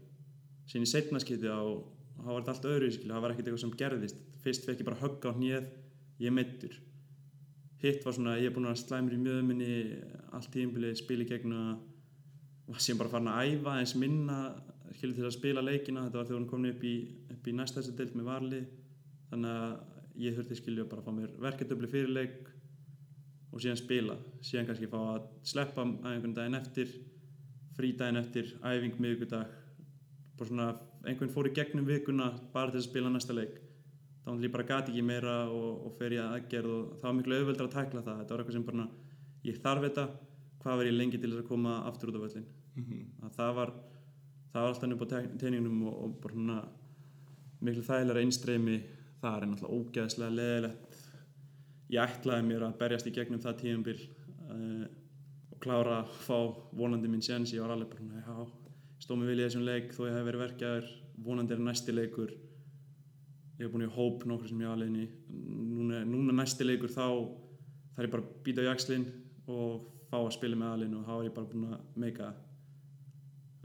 Síðan 0.68 0.86
í 0.86 0.90
setna 0.90 1.20
skiti 1.20 1.48
á 1.48 1.60
þá 1.60 2.28
var 2.30 2.40
þetta 2.40 2.54
allt 2.54 2.68
öðru, 2.70 2.90
það 3.04 3.24
var 3.24 3.34
ekkert 3.34 3.50
eitthvað 3.50 3.64
sem 3.64 3.76
gerðist 3.82 4.22
fyrst 4.44 4.68
fekk 4.68 4.84
ég 4.84 4.90
bara 4.90 5.02
högg 5.02 5.24
á 5.24 5.32
hnið 5.34 5.70
ég 6.22 6.34
meittur 6.34 6.76
hitt 7.84 8.04
var 8.04 8.14
svona, 8.16 8.38
ég 8.40 8.48
er 8.48 8.54
búin 8.54 8.70
að 8.70 8.78
slæmur 8.80 9.14
í 9.14 9.20
mjöðminni 9.20 9.72
allt 10.34 10.50
tíðinbilið, 10.54 10.96
spila 11.00 11.24
í 11.24 11.28
gegn 11.28 11.54
og 11.54 12.78
síðan 12.80 13.00
bara 13.02 13.12
farin 13.12 13.32
að 13.32 13.50
æfa 13.50 13.74
eins 13.80 13.92
minna, 14.00 14.38
skilja 14.96 15.18
til 15.18 15.26
að 15.28 15.34
spila 15.36 15.64
leikina 15.64 16.06
þetta 16.06 16.20
var 16.20 16.30
þegar 16.30 16.38
hún 16.38 16.48
komin 16.48 16.72
upp 16.72 16.86
í, 16.88 16.94
upp 17.34 17.50
í 17.50 17.56
næsta 17.58 17.82
þessu 17.82 17.96
deild 17.98 18.14
með 18.16 18.30
varli. 18.30 18.60
Þannig 19.32 19.58
að 19.58 20.22
ég 20.24 20.36
þurfti 20.38 20.58
skilja 20.60 20.86
bara 20.88 21.02
að 21.02 21.08
fá 21.08 21.16
mér 21.18 21.34
verkeftöfli 21.44 21.90
fyrir 21.92 22.14
leik 22.14 22.48
og 23.50 23.60
síðan 23.60 23.80
spila. 23.82 24.16
Síðan 24.40 24.70
kannski 24.70 24.88
fá 24.94 24.98
að 25.02 25.28
sleppa 25.52 25.84
einhvern 25.84 26.36
daginn 26.38 26.60
eftir 26.60 26.96
frí 27.74 27.92
daginn 27.98 28.22
eftir, 28.22 28.54
æfing 28.64 28.96
miðvikudag. 29.02 29.52
Bara 30.38 30.48
svona, 30.48 30.70
einhvern 31.04 31.34
fór 31.34 31.50
í 31.50 31.54
gegnum 31.58 31.88
vikuna 31.90 32.30
bara 32.54 32.72
til 32.72 32.80
að 32.80 32.88
spila 32.88 33.12
næsta 33.12 33.36
leik 33.36 33.60
þá 34.24 34.28
hann 34.30 34.52
bara 34.52 34.68
gati 34.68 34.92
ekki 34.92 35.04
meira 35.04 35.34
og, 35.52 35.86
og 35.86 35.96
fer 35.98 36.16
í 36.16 36.20
aðgerð 36.22 36.70
og 36.74 36.92
það 37.00 37.08
var 37.08 37.16
miklu 37.18 37.40
auðveldar 37.40 37.68
að 37.68 37.74
tækla 37.74 38.04
það. 38.06 38.20
Þetta 38.20 38.34
var 38.34 38.42
eitthvað 38.42 38.56
sem 38.58 38.68
bara, 38.68 38.86
ég 39.44 39.60
þarf 39.64 39.84
þetta 39.88 40.06
hvað 40.64 40.80
verð 40.80 40.90
ég 40.90 40.96
lengi 40.96 41.20
til 41.20 41.30
þess 41.30 41.44
að 41.44 41.50
koma 41.50 41.74
aftur 41.90 42.10
út 42.10 42.16
á 42.16 42.24
völlin 42.24 42.46
að 43.22 43.36
það 43.36 43.52
var 43.58 43.72
það 44.54 44.60
var 44.64 44.70
alltaf 44.70 44.94
upp 44.94 45.04
á 45.04 45.08
teiningunum 45.42 45.82
og, 45.90 45.96
og 46.04 46.14
bara 46.22 46.36
svona 46.38 46.58
miklu 47.64 47.84
þægilega 47.84 48.24
einstreymi 48.24 48.76
það 49.20 49.36
er 49.36 49.48
náttúrulega 49.50 49.78
ógeðslega 49.78 50.36
leðilegt 50.38 50.98
ég 51.92 52.00
ætlaði 52.04 52.46
mér 52.48 52.66
að 52.66 52.78
berjast 52.80 53.08
í 53.10 53.14
gegnum 53.14 53.42
það 53.44 53.58
tíumbil 53.60 53.98
uh, 54.00 54.84
og 55.52 55.60
klára 55.62 56.00
að 56.00 56.14
fá 56.24 56.38
vonandi 56.74 57.10
minn 57.10 57.22
séns. 57.24 57.52
Ég 57.54 57.62
var 57.62 57.74
alveg 57.74 57.92
bara, 57.92 58.22
já, 58.24 59.14
vel 59.14 59.36
í 59.36 59.44
þessum 59.44 59.66
leik 59.68 59.92
þó 59.92 60.06
ég 60.08 60.16
hef 60.16 60.26
verið 60.30 60.44
verkjaður, 60.46 60.90
vonandi 61.28 61.54
er 61.54 61.62
næsti 61.68 61.94
leikur 61.94 62.32
ég 63.58 63.66
hef 63.66 63.72
búin 63.72 63.86
í 63.86 63.92
hóp 63.96 64.24
nokkur 64.26 64.50
sem 64.50 64.62
ég 64.64 64.86
inn 64.86 65.02
í. 65.04 65.08
Núna, 65.74 66.02
núna 66.08 66.34
næsti 66.34 66.66
leikur 66.66 66.90
þá 66.90 67.06
þarf 67.94 68.06
ég 68.06 68.14
bara 68.14 68.24
að 68.24 68.32
býta 68.46 68.64
á 68.66 68.70
jakslinn 68.70 69.06
og 69.50 69.84
fá 70.10 70.18
að 70.20 70.32
spila 70.36 70.58
með 70.58 70.72
alveg 70.72 70.96
og 70.98 71.06
þá 71.06 71.14
er 71.16 71.28
ég 71.28 71.36
bara 71.36 71.50
búin 71.52 71.68
að 71.70 72.00
meika 72.02 72.32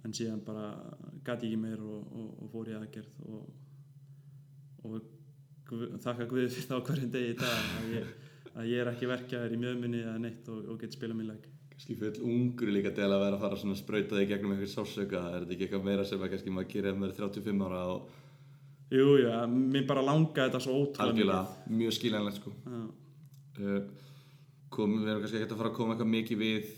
en 0.05 0.15
síðan 0.15 0.43
bara 0.45 0.67
gæti 1.25 1.49
ég 1.49 1.55
ekki 1.55 1.61
meir 1.61 1.81
og, 1.83 2.03
og, 2.15 2.27
og 2.43 2.51
fór 2.53 2.71
ég 2.71 2.79
aðgerð 2.79 3.23
og, 3.29 3.47
og 4.85 4.99
þakka 6.01 6.27
Guði 6.29 6.49
fyrir 6.53 6.69
það 6.69 6.81
á 6.81 6.85
hverjum 6.87 7.13
degi 7.13 7.33
í 7.33 7.37
dag 7.39 7.73
að 7.79 7.89
ég, 7.93 8.13
að 8.53 8.69
ég 8.71 8.83
er 8.83 8.91
ekki 8.93 9.09
verkjaður 9.09 9.55
í 9.55 9.59
mjöðminni 9.63 10.03
eða 10.05 10.21
neitt 10.23 10.49
og, 10.53 10.71
get 10.81 10.95
spila 10.95 11.17
minn 11.17 11.29
leik. 11.29 11.45
Kannski 11.73 11.97
full 11.99 12.15
ungur 12.27 12.71
líka 12.73 12.93
til 12.95 13.05
að 13.07 13.21
vera 13.23 13.37
að 13.37 13.43
fara 13.43 13.59
að 13.59 13.77
sprauta 13.79 14.17
þig 14.17 14.31
gegnum 14.33 14.55
einhver 14.55 14.71
sásauka 14.71 15.21
er 15.29 15.43
þetta 15.43 15.55
ekki 15.55 15.67
eitthvað 15.67 15.85
meira 15.85 16.07
sem 16.07 16.23
að 16.23 16.49
maður 16.55 16.71
gerir 16.73 16.91
ef 16.91 16.99
maður 16.99 17.13
er 17.13 17.21
35 17.37 17.67
ára 17.67 17.83
og 17.93 18.17
Jú, 18.89 19.07
jú, 19.21 19.31
mér 19.53 19.85
bara 19.89 20.05
langa 20.05 20.47
þetta 20.47 20.61
svo 20.63 20.79
ótrúlega 20.79 21.11
algjörlega 21.11 21.73
mjög 21.77 21.95
skiljanlegt 21.97 22.39
sko. 22.39 22.53
Uh, 23.59 23.81
kom, 24.73 24.95
við 25.03 25.11
erum 25.11 25.23
kannski 25.23 25.41
ekki 25.41 25.53
að 25.53 25.61
fara 25.61 25.71
að 25.71 25.77
koma 25.77 25.95
eitthvað 25.95 26.13
mikið 26.15 26.41
við 26.41 26.69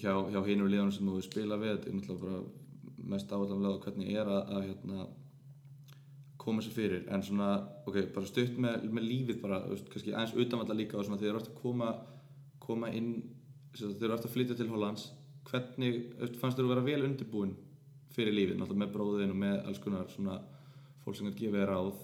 hjá, 0.00 0.12
hjá 0.32 0.40
hinum 0.48 0.70
liðanum 0.70 0.94
sem 0.96 1.10
þú 1.10 1.22
spilað 1.26 1.64
við. 1.64 1.74
Þetta 1.76 1.90
er 1.90 1.98
náttúrulega 1.98 2.26
bara 2.26 3.10
mest 3.14 3.34
áallanlega 3.34 3.82
hvernig 3.86 4.14
er 4.14 4.30
að, 4.30 4.54
að 4.56 4.66
hérna, 4.68 5.08
koma 6.40 6.64
sér 6.64 6.74
fyrir. 6.74 7.04
En 7.14 7.22
svona, 7.26 7.52
ok, 7.86 8.00
bara 8.16 8.30
stutt 8.30 8.58
með, 8.58 8.88
með 8.90 9.06
lífið 9.06 9.42
bara, 9.44 9.60
kannski 9.92 10.14
aðeins 10.14 10.34
utanvalla 10.34 10.78
líka 10.78 10.98
og 10.98 11.06
svona 11.06 11.20
þegar 11.22 11.38
þú 11.38 11.42
ert 11.44 11.52
að 11.52 11.60
koma 11.62 11.92
koma 12.70 12.90
inn, 12.94 13.10
þegar 13.74 13.96
þú 13.98 14.12
ert 14.14 14.28
að 14.28 14.34
flytja 14.34 14.56
til 14.58 14.70
Hollands 14.70 15.10
hvernig, 15.48 16.00
fannst 16.38 16.58
þú 16.58 16.66
að 16.66 16.72
vera 16.74 16.86
vel 16.86 17.02
undirbúin 17.08 17.56
fyrir 18.14 18.34
lífið, 18.34 18.58
náttúrulega 18.58 18.84
með 18.84 18.94
bróðin 18.94 19.34
og 19.34 19.38
með 19.40 19.56
alls 19.70 19.82
konar 19.82 20.10
svona 20.12 20.38
fólk 21.04 21.18
sem 21.18 21.28
kannski 21.28 21.46
gefið 21.46 21.68
ráð 21.70 22.00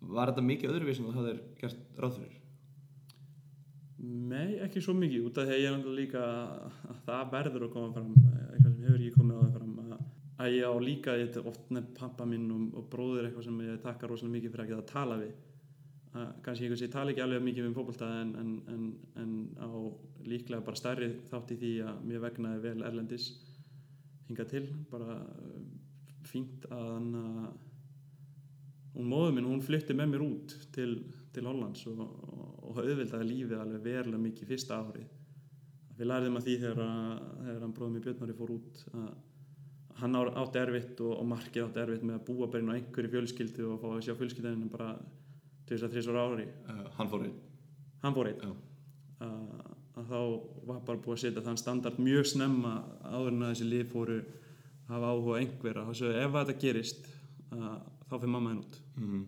var 0.00 0.30
þetta 0.30 0.46
mikið 0.46 0.74
öðruvís 0.74 0.98
sem 0.98 1.08
þú 1.08 1.16
hafðir 1.16 1.40
gert 1.60 2.00
ráð 2.00 2.14
fyrir? 2.20 2.38
Nei, 4.00 4.56
ekki 4.64 4.80
svo 4.80 4.94
mikið, 4.96 5.26
út 5.28 5.38
af 5.40 5.48
því 5.48 5.54
að 5.54 5.60
ég 5.60 5.68
er 5.68 5.74
náttúrulega 5.76 6.00
líka 6.00 6.22
að 6.88 7.02
það 7.04 7.34
verður 7.34 7.66
að 7.66 7.74
koma 7.74 7.92
fram 7.92 8.14
eitthvað 8.14 8.70
sem 8.70 8.86
hefur 8.86 9.02
ekki 9.02 9.18
komið 9.18 9.36
á 9.36 9.42
það 9.42 9.58
fram 9.58 9.74
að, 9.82 10.06
að 10.40 10.56
ég 10.56 10.72
á 10.72 10.74
líka, 10.86 11.16
ég 11.20 11.36
er 11.36 11.50
oft 11.50 11.74
nefn 11.76 11.94
pappa 11.98 12.26
minn 12.30 12.46
og, 12.54 12.62
og 12.80 12.86
bróðir 12.94 13.28
eitthvað 13.28 13.46
sem 13.50 13.60
ég 13.66 13.82
takkar 13.84 14.12
rosalega 14.14 14.36
mikið 14.38 14.54
fyrir 14.54 14.64
að 14.64 14.72
geta 14.72 14.84
að 14.86 14.92
tala 14.94 15.20
við 15.20 15.34
að, 16.14 16.32
kannski 16.46 16.66
einhvers 16.66 16.86
ég 16.86 16.94
tala 16.94 17.12
ekki 17.12 17.24
alveg 17.26 17.44
mikið 17.44 17.68
um 17.68 17.76
fótbolta 17.76 18.08
en, 18.22 18.32
en, 18.40 18.56
en, 18.72 18.88
en 19.20 19.36
á 19.60 19.68
líklega 20.32 20.64
bara 20.64 20.80
stærri 20.80 21.12
þátt 21.28 21.54
í 21.54 21.60
því 21.60 21.74
að 21.90 22.02
mér 22.08 22.24
vegnaði 22.24 22.64
vel 22.64 22.88
erlendis 22.88 23.30
hinga 24.30 24.48
til, 24.48 24.64
bara 24.88 25.20
fínt 26.28 26.66
að 26.70 26.86
hann 26.90 27.10
að 27.20 27.48
hún 28.96 29.08
móður 29.10 29.34
minn, 29.36 29.48
hún 29.48 29.64
flytti 29.64 29.94
með 29.96 30.12
mér 30.12 30.26
út 30.26 30.54
til, 30.74 30.90
til 31.34 31.46
Hollands 31.46 31.86
og, 31.90 32.00
og, 32.02 32.78
auðvildaði 32.80 33.26
lífið 33.28 33.60
alveg 33.60 33.84
verulega 33.86 34.22
mikið 34.24 34.50
fyrsta 34.50 34.80
ári 34.80 35.04
við 35.98 36.08
læriðum 36.08 36.38
að 36.40 36.46
því 36.46 36.54
þegar, 36.64 36.80
að, 36.84 37.26
þegar 37.44 37.64
hann 37.64 37.74
bróðum 37.76 37.98
í 37.98 38.04
Björnari 38.06 38.36
fór 38.38 38.54
út 38.56 38.84
að 38.90 39.10
hann 40.00 40.16
á- 40.16 40.34
átti 40.42 40.60
erfitt 40.60 41.00
og, 41.04 41.12
og 41.20 41.26
markið 41.28 41.66
átti 41.66 41.82
erfitt 41.82 42.06
með 42.08 42.18
að 42.18 42.26
búa 42.30 42.48
bara 42.48 42.62
inn 42.62 42.72
á 42.72 42.76
einhverju 42.78 43.12
fjölskyldu 43.14 43.66
og 43.68 43.82
fá 43.82 43.88
að 43.90 44.04
sjá 44.06 44.14
fjölskyldinu 44.16 44.70
bara 44.72 44.94
2-3 45.70 46.16
ári. 46.18 46.46
Uh, 46.66 46.86
hann 46.96 47.10
fór 47.10 47.26
einn. 47.26 47.36
Hann 48.02 48.16
fór 48.16 48.30
einn. 48.30 48.54
Að, 49.20 49.50
að 50.00 50.08
þá 50.10 50.20
var 50.70 50.80
bara 50.88 51.02
búið 51.04 51.16
að 51.16 51.22
setja 51.24 51.44
þann 51.44 51.60
standard 51.60 52.00
mjög 52.00 52.30
snemma 52.32 52.74
áður 53.04 53.34
en 53.34 53.44
að 53.44 53.52
þessi 53.52 53.68
lið 53.68 53.90
fóru 53.92 54.18
hafa 54.94 55.12
áhuga 55.12 55.36
á 55.36 55.40
einhver 55.40 55.80
að 55.80 55.90
þessu 55.90 56.10
ef 56.14 56.34
þetta 56.36 56.56
gerist 56.64 57.06
að, 57.50 57.76
þá 58.06 58.14
fyrir 58.16 58.32
mamma 58.34 58.52
henn 58.52 58.62
út. 58.62 58.80
Mm. 58.96 59.22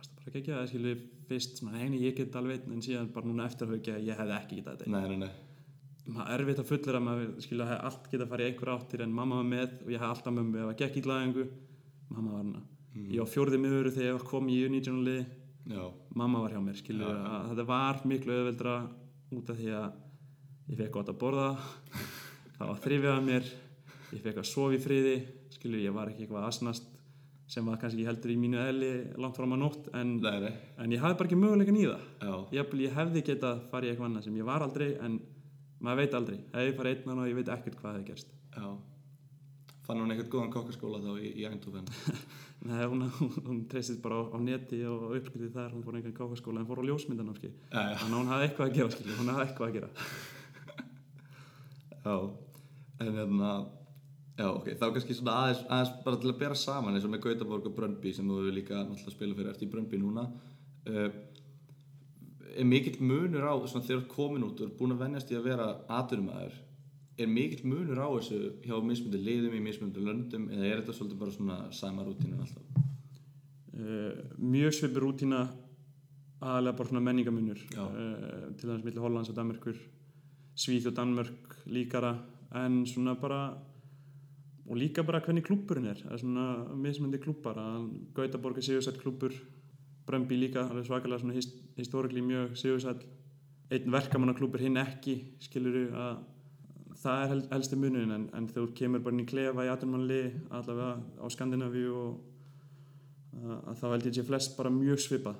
það 0.00 0.08
er 0.10 0.24
bara 0.24 0.40
ekki 0.42 0.56
að 0.56 0.66
skilur 0.72 1.04
fyrst 1.30 1.60
svona, 1.60 1.78
heini 1.78 2.02
ég 2.02 2.16
get 2.18 2.36
alveg 2.40 2.66
en 2.66 2.82
síðan 2.84 3.12
bara 3.14 3.30
núna 3.30 3.46
eftir 3.46 3.70
að 3.70 3.90
ég 4.06 4.18
hefði 4.18 4.36
ekki 4.38 4.60
getað 4.60 4.82
þetta 4.82 4.94
nei, 4.94 5.14
nei, 5.14 5.24
nei. 5.26 5.32
Maður 6.10 6.32
er 6.32 6.42
erfitt 6.42 6.60
að 6.62 6.70
fullera 6.70 6.98
að 6.98 7.06
maður 7.06 7.32
skilja 7.44 7.66
að 7.66 7.82
allt 7.86 8.06
geta 8.10 8.24
að 8.24 8.30
fara 8.32 8.42
í 8.42 8.50
einhver 8.50 8.70
áttir 8.72 9.02
en 9.04 9.12
mamma 9.14 9.36
var 9.38 9.50
með 9.50 9.74
og 9.84 9.92
ég 9.92 10.00
hef 10.00 10.14
alltaf 10.14 10.34
mömmu 10.34 10.62
ef 10.62 10.70
að 10.72 10.78
gekk 10.80 10.96
í 10.96 11.02
glæðingu 11.04 11.44
mamma 12.10 12.32
var 12.32 12.40
hana 12.40 12.62
ég 13.04 13.20
var 13.20 13.30
fjórði 13.30 13.60
miður 13.62 13.90
þegar 13.94 14.16
ég 14.16 14.24
kom 14.26 14.48
í 14.50 14.56
U19 14.66 15.04
liði 15.06 15.26
já, 15.70 15.84
mamma 16.18 16.42
var 16.42 16.56
hjá 16.56 16.62
mér 16.64 16.80
að 16.80 17.52
þetta 17.52 17.66
var 17.68 18.00
miklu 18.10 18.38
auðveldra 18.38 18.74
út 19.36 19.52
af 19.52 19.60
því 19.60 19.70
að 19.78 19.90
ég 20.70 20.78
fekk 20.78 20.94
gott 20.94 21.10
að 21.10 21.18
borða. 21.20 21.50
Það 22.56 22.70
var 22.70 22.80
þrifið 22.84 23.12
að 23.12 23.26
mér 23.26 23.50
ég 24.14 24.24
fekk 24.24 24.40
að 24.42 24.48
sofa 24.50 24.76
í 24.76 24.80
friði 24.82 25.14
skilju 25.54 25.84
ég 25.84 25.94
var 25.94 26.10
ekki 26.10 26.24
eitthvað 26.24 26.42
að 26.42 26.50
asnast 26.50 26.88
sem 27.50 27.66
var 27.66 27.80
kannski 27.82 28.06
heldur 28.06 28.30
í 28.30 28.38
mínu 28.38 28.60
eðli 28.62 28.90
langt 29.18 29.38
fram 29.38 29.56
að 29.56 29.62
nótt 29.64 29.88
en, 29.98 30.12
nei, 30.22 30.36
nei. 30.44 30.52
en 30.78 30.92
ég 30.94 31.02
hafði 31.02 31.16
bara 31.18 31.30
ekki 31.30 31.38
möguleikan 31.40 31.78
í 31.80 31.88
það. 31.88 32.44
Ég, 32.54 32.76
ég 32.84 32.94
hefði 32.94 33.22
getað 33.26 33.64
farið 33.72 33.90
eitthvað 33.90 34.08
annað 34.10 34.26
sem 34.28 34.36
ég 34.38 34.46
var 34.46 34.64
aldrei 34.66 34.92
en 35.02 35.16
maður 35.82 36.02
veit 36.04 36.14
aldrei. 36.18 36.36
Ef 36.52 36.68
ég 36.68 36.78
farið 36.78 37.00
einn 37.08 37.22
og 37.24 37.30
ég 37.30 37.40
veit 37.40 37.50
ekkert 37.56 37.80
hvað 37.80 37.96
hefði 37.96 38.06
gerst. 38.12 38.30
Já. 38.54 38.68
Fann 39.88 40.04
hún 40.04 40.14
eitthvað 40.14 40.30
góðan 40.36 40.52
kokkaskóla 40.54 41.00
þá 41.02 41.10
í, 41.16 41.32
í 41.40 41.48
Eindhoven? 41.48 41.90
Nei, 42.70 42.84
hún, 42.92 43.02
hún, 43.18 43.34
hún 43.48 43.60
treystist 43.72 44.02
bara 44.04 44.20
á, 44.20 44.30
á 44.30 44.38
neti 44.38 44.78
og 44.86 45.16
uppskriði 45.16 45.50
þar, 45.56 45.72
hún 45.74 45.82
fór 45.82 45.98
einhvern 45.98 46.14
káfaskóla 46.20 46.62
en 46.62 46.68
fór 46.68 46.84
á 46.84 46.86
ljósmyndan 46.86 47.32
já, 47.40 47.50
þannig 47.72 48.04
að 48.04 48.18
hún 48.20 48.30
hafði 48.30 48.46
eitthvað 48.46 48.68
að 48.68 48.76
gera 48.76 49.16
hún 49.18 49.32
hafði 49.32 49.46
eitthvað 49.48 49.70
að 49.70 49.76
gera. 49.80 49.90
Já. 52.00 52.14
En 53.00 53.16
hérna 53.16 53.50
já, 54.40 54.46
ok, 54.48 54.70
þá 54.80 54.86
kannski 54.94 55.16
svona 55.18 55.36
aðeins, 55.42 55.60
aðeins 55.68 55.92
bara 56.06 56.20
til 56.22 56.32
að 56.32 56.40
bera 56.40 56.56
saman 56.58 56.96
eins 56.96 57.06
og 57.06 57.12
með 57.12 57.26
Gautaborg 57.26 57.68
og 57.68 57.76
Bröndby 57.76 58.14
sem 58.16 58.28
þú 58.30 58.40
hefur 58.40 58.56
líka 58.56 58.80
náttúrulega 58.80 59.16
spila 59.16 59.36
fyrir 59.38 59.52
eftir 59.52 59.68
í 59.68 59.72
Bröndby 59.74 60.00
núna? 60.00 60.26
Uh, 60.88 61.10
er 62.56 62.66
mikill 62.66 62.98
munur 63.04 63.46
á 63.46 63.54
svona 63.68 63.86
þegar 63.86 64.08
komin 64.10 64.46
út 64.46 64.60
og 64.60 64.68
er 64.68 64.76
búin 64.78 64.96
að 64.96 65.04
venjast 65.04 65.30
í 65.30 65.38
að 65.38 65.46
vera 65.50 65.68
aturumæður 66.00 66.56
er 67.20 67.28
mikill 67.30 67.66
munur 67.68 68.00
á 68.00 68.08
þessu 68.16 68.40
hjá 68.64 68.76
mismundi 68.84 69.20
liðum 69.20 69.56
í 69.58 69.62
mismundi 69.64 70.02
löndum 70.04 70.48
eða 70.50 70.68
er 70.68 70.80
þetta 70.80 70.96
svolítið 70.96 71.20
bara 71.20 71.36
svona 71.36 71.58
sama 71.76 72.06
rútínu 72.06 72.40
alltaf? 72.40 72.86
Uh, 73.76 74.12
mjög 74.40 74.76
svipur 74.76 75.06
rútína 75.06 75.44
aðalega 76.40 76.78
bara 76.78 76.90
svona 76.90 77.04
menningamunur 77.04 77.60
uh, 77.76 78.50
til 78.56 78.70
dæmis 78.70 78.86
milli 78.86 79.02
Hollands 79.04 79.32
og 79.32 79.36
Danmörkur 79.36 79.80
Svíð 80.60 80.90
og 80.90 80.96
Danmörk 80.96 81.58
líkara 81.70 82.14
en 82.64 82.82
svona 82.88 83.14
bara 83.20 83.42
og 84.70 84.78
líka 84.78 85.02
bara 85.02 85.20
hvernig 85.24 85.42
klúburinn 85.46 85.90
er. 85.90 85.98
Það 86.04 86.14
er 86.14 86.22
svona 86.22 86.46
mismöndi 86.78 87.18
klúbar 87.22 87.58
að 87.58 87.88
Gautaborg 88.14 88.60
er 88.60 88.68
sigursætt 88.68 89.00
klúbur 89.02 89.34
Brömbi 90.06 90.38
líka, 90.38 90.64
alveg 90.64 90.86
svakalega 90.86 91.20
svona 91.20 91.36
hist 91.36 91.56
histórikli 91.76 92.22
mjög 92.24 92.54
sigursætt 92.58 93.02
einn 93.70 93.92
verkamannaklúbur 93.94 94.62
hinn 94.62 94.78
ekki 94.80 95.16
skiluru 95.42 95.90
að 95.94 96.22
það 97.00 97.22
er 97.22 97.30
hel, 97.32 97.42
helsti 97.52 97.78
munin 97.78 98.14
en, 98.14 98.26
en 98.34 98.48
þú 98.50 98.66
kemur 98.76 99.02
bara 99.04 99.14
inn 99.14 99.22
í 99.24 99.28
klefa 99.30 99.66
í 99.66 99.70
aturmannli 99.70 100.22
allavega 100.48 101.22
á 101.22 101.26
Skandinavíu 101.30 101.92
og 102.00 103.76
þá 103.78 103.86
held 103.92 104.08
ég 104.08 104.18
sé 104.18 104.26
flest 104.26 104.56
bara 104.58 104.72
mjög 104.74 105.00
að, 105.30 105.38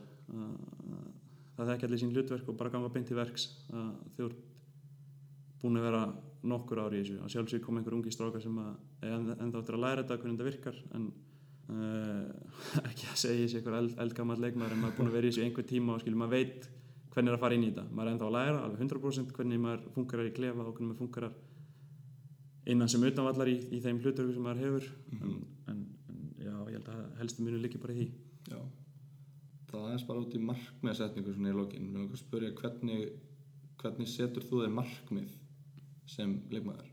það 1.57 1.73
þekki 1.73 1.89
allir 1.89 2.03
sín 2.03 2.15
hlutverk 2.15 2.49
og 2.49 2.59
bara 2.59 2.71
ganga 2.73 2.93
beint 2.95 3.11
í 3.11 3.19
verks. 3.19 3.49
Að 3.75 3.91
þú 4.17 4.29
ert 4.29 4.45
búin 5.61 5.81
að 5.81 5.89
vera 5.89 6.05
nokkur 6.47 6.81
ári 6.85 7.01
í 7.01 7.05
þessu. 7.05 7.19
Að 7.25 7.33
sjálfsög 7.35 7.65
kom 7.65 7.81
einhver 7.81 7.97
ungi 7.97 8.13
strákar 8.15 8.43
sem 8.43 8.57
er 8.61 9.13
ennþá 9.13 9.61
eftir 9.61 9.77
að 9.77 9.85
læra 9.85 10.05
þetta 10.05 10.19
hvernig 10.23 10.39
þetta 10.39 10.49
virkar 10.49 10.79
en 10.97 11.07
uh, 11.71 12.85
ekki 12.91 13.09
að 13.11 13.21
segja 13.23 13.45
þessi 13.45 13.61
einhver 13.61 13.79
eld, 13.81 13.95
eldgammal 14.07 14.39
leikmaður 14.41 14.77
en 14.77 14.83
maður 14.85 14.95
er 14.95 14.99
búin 14.99 15.11
að 15.11 15.19
vera 15.19 15.29
í 15.29 15.33
þessu 15.35 15.45
einhver 15.47 15.69
tíma 15.69 15.97
og 15.97 16.05
skilur 16.05 16.23
maður 16.23 16.37
veit 16.39 16.69
hvernig 17.11 17.33
er 17.33 17.37
að 17.37 17.45
fara 17.45 17.57
inn 17.59 17.67
í 17.67 17.71
þetta. 17.71 17.87
Maður 17.91 18.09
er 18.09 18.15
ennþá 18.15 18.29
að 18.29 18.37
læra 18.39 18.65
alveg 18.65 18.83
100% 18.87 19.33
hvernig 19.37 19.63
maður 19.65 19.87
funkarar 19.97 20.29
í 20.31 20.35
klefa 20.37 20.65
og 20.65 20.75
hvernig 20.75 20.93
maður 20.93 21.03
funkarar 21.05 21.39
innan 22.71 22.93
sem 22.93 23.07
utanvallar 23.09 23.51
í, 23.51 23.57
í 23.75 23.81
þeim 23.83 23.99
hlutverku 24.05 24.37
sem 24.37 24.45
maður 24.47 24.63
hefur. 24.65 24.91
En, 25.17 25.33
en, 25.73 25.81
en 26.13 26.21
já, 26.39 26.53
ég 26.71 26.77
held 26.79 26.93
að 26.95 27.01
helstu 27.21 27.47
munu 27.47 27.61
líki 27.61 27.81
bara 27.83 27.97
í 27.97 28.05
því. 28.05 28.09
Já, 28.51 28.61
það 29.73 29.89
aðeins 29.89 30.07
bara 30.07 30.23
út 30.23 30.37
í 30.37 30.43
markmiðasetningu 30.45 31.35
svona 31.35 31.51
í 31.51 31.59
lokin. 31.59 31.91
Hvernig, 32.61 33.11
hvernig 33.83 34.13
setur 34.13 34.47
þú 34.47 34.63
þér 34.63 34.77
markmið 34.79 35.40
sem 36.11 36.37
leikmaður? 36.53 36.91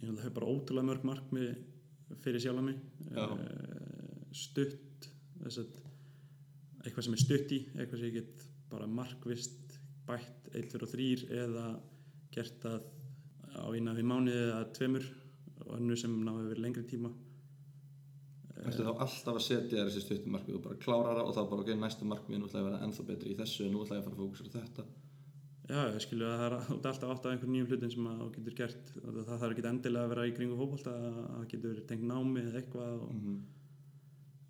ég 0.00 0.08
held 0.08 0.18
að 0.18 0.22
það 0.22 0.30
er 0.30 0.36
bara 0.38 0.52
ótrúlega 0.52 0.90
mörg 0.90 1.06
markmið 1.08 1.50
fyrir 2.22 2.42
sjálf 2.42 2.64
mig 2.66 2.80
Já. 3.10 3.24
Eh, 3.24 4.16
stutt 4.36 5.08
þess 5.42 5.62
að 5.62 5.82
eitthvað 6.84 7.06
sem 7.06 7.16
er 7.16 7.22
stutt 7.22 7.54
í 7.56 7.60
eitthvað 7.74 8.00
sem 8.00 8.08
ég 8.10 8.18
get 8.20 8.46
bara 8.70 8.88
markvist 8.90 9.78
bætt 10.06 10.50
1, 10.52 10.68
2 10.74 10.82
og 10.86 10.92
3 10.92 11.06
eða 11.44 11.66
gert 12.34 12.58
það 12.62 12.84
á 13.56 13.66
eina 13.72 13.94
við 13.96 14.10
mánuði 14.10 14.42
eða 14.44 14.66
tveimur 14.76 15.06
og 15.64 15.72
önnu 15.78 15.96
sem 15.98 16.12
náðu 16.26 16.50
yfir 16.50 16.62
lengri 16.62 16.84
tíma 16.86 17.12
Ertu 18.56 18.86
þá 18.86 18.92
alltaf 19.04 19.34
að 19.36 19.42
setja 19.44 19.76
þér 19.76 19.90
þessi 19.90 20.02
stuttum 20.04 20.32
markmið 20.32 20.56
og 20.58 20.62
bara 20.64 20.78
klára 20.80 21.16
það 21.18 21.26
og 21.26 21.34
þá 21.36 21.42
bara 21.50 21.64
ok, 21.64 21.72
næstu 21.80 22.06
markmið 22.08 22.40
nú 22.40 22.46
ætla 22.48 22.60
ég 22.60 22.64
að 22.64 22.70
vera 22.70 22.86
ennþá 22.86 23.04
betri 23.10 23.32
í 23.32 23.36
þessu 23.40 23.66
en 23.66 23.74
nú 23.74 23.82
ætla 23.84 23.98
ég 23.98 24.00
að 24.02 24.06
fara 24.06 24.16
að 24.16 24.22
fókusra 24.22 24.48
á 24.48 24.56
þetta 24.56 24.86
Já, 25.66 25.80
ég 25.90 26.02
skilju 26.04 26.26
að 26.30 26.36
það 26.38 26.46
er 26.46 26.56
alltaf 26.76 27.10
átt 27.10 27.24
af 27.26 27.32
einhverjum 27.32 27.54
nýjum 27.56 27.70
hlutum 27.72 27.90
sem 27.90 28.08
að 28.12 28.24
getur 28.36 28.56
gert 28.60 28.90
það 29.02 29.30
þarf 29.32 29.50
ekki 29.50 29.66
endilega 29.66 30.06
að 30.06 30.12
vera 30.14 30.26
í 30.28 30.34
kringu 30.36 30.68
að 30.70 30.84
það 30.86 31.46
getur 31.50 31.80
tengt 31.90 32.06
námi 32.06 32.44
eða 32.44 32.60
eitthvað 32.60 33.00
og, 33.02 33.14
mm 33.16 33.38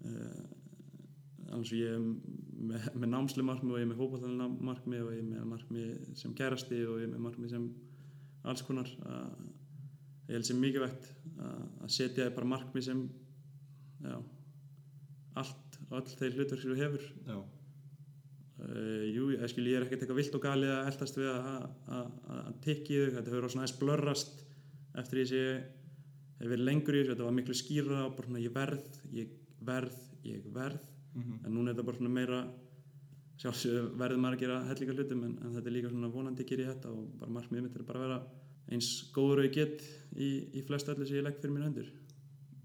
uh, 0.05 1.53
alveg 1.53 1.69
svo 1.69 1.81
ég 1.81 1.93
er 1.95 2.03
með, 2.03 2.89
með 2.97 3.13
námsli 3.13 3.45
markmið 3.47 3.75
og 3.75 3.81
ég 3.81 3.87
er 3.87 3.91
með 3.91 4.01
fótboltalega 4.01 4.69
markmið 4.71 5.05
og 5.05 5.13
ég 5.15 5.21
er 5.21 5.29
með 5.31 5.51
markmið 5.53 5.93
sem 6.21 6.35
kærasti 6.37 6.81
og 6.87 7.01
ég 7.01 7.07
er 7.07 7.13
með 7.13 7.25
markmið 7.27 7.53
sem 7.55 7.69
alls 8.47 8.65
konar 8.67 8.91
að, 9.07 9.45
ég 10.29 10.39
held 10.39 10.49
sem 10.49 10.63
mikilvægt 10.63 11.11
að, 11.37 11.61
að 11.87 11.93
setja 11.99 12.33
bara 12.35 12.51
markmið 12.55 12.89
sem 12.89 13.05
já, 14.03 14.17
allt 15.43 15.79
öll 15.87 16.09
þeir 16.17 16.39
hlutverk 16.41 16.63
sem 16.65 16.73
þú 16.73 16.81
hefur. 16.81 17.07
Já, 17.29 17.39
Uh, 18.57 19.05
jú, 19.13 19.31
ég, 19.35 19.43
skil, 19.53 19.67
ég 19.69 19.77
er 19.77 19.85
ekkert 19.85 20.07
eitthvað 20.07 20.21
vilt 20.23 20.37
og 20.39 20.45
galið 20.47 20.71
að 20.73 20.87
eldast 20.91 21.19
við 21.21 21.27
að, 21.29 22.13
tikki 22.65 23.01
þau, 23.03 23.11
þetta 23.19 23.33
hefur 23.35 23.49
svona 23.53 23.67
aðeins 23.67 23.81
blörrast 23.83 24.39
eftir 24.97 25.19
því 25.19 25.25
að 25.27 25.35
ég 25.37 25.59
hef 26.39 26.53
verið 26.55 26.69
lengur 26.71 26.97
í 26.97 27.03
þessu, 27.03 27.11
þetta 27.13 27.27
var 27.27 27.37
miklu 27.37 27.57
skýra 27.57 27.99
og 28.07 28.15
bara 28.17 28.31
svona 28.31 28.45
ég 28.45 28.55
verð, 28.55 29.01
ég 29.13 29.35
verð, 29.69 29.99
ég 30.25 30.49
verð. 30.55 30.87
Mhm. 31.17 31.37
en 31.45 31.53
núna 31.53 31.71
er 31.71 31.77
þetta 31.77 31.87
bara 31.89 31.97
svona 31.97 32.13
meira 32.13 32.41
sjálfsög 33.41 33.93
verður 34.01 34.21
maður 34.21 34.37
að 34.37 34.43
gera 34.43 34.57
hellinga 34.71 34.97
hlutum 34.97 35.23
en, 35.27 35.39
en 35.45 35.55
þetta 35.57 35.71
er 35.71 35.75
líka 35.77 35.93
svona 35.93 36.13
vonandi 36.13 36.45
ger 36.49 36.63
ég 36.63 36.73
þetta 36.73 36.93
og 36.93 37.07
bara 37.21 37.37
markmiðið 37.37 37.67
mitt 37.67 37.77
er 37.77 37.87
bara 37.89 38.01
að 38.01 38.07
vera 38.07 38.19
eins 38.73 38.91
góður 39.15 39.43
og 39.43 39.47
ég 39.47 39.57
get 39.57 39.85
í, 40.17 40.29
í 40.57 40.63
flest 40.67 40.89
öllu 40.93 41.07
sem 41.07 41.21
ég 41.21 41.27
legg 41.27 41.41
fyrir 41.41 41.55
mér 41.55 41.67
hendur. 41.69 41.91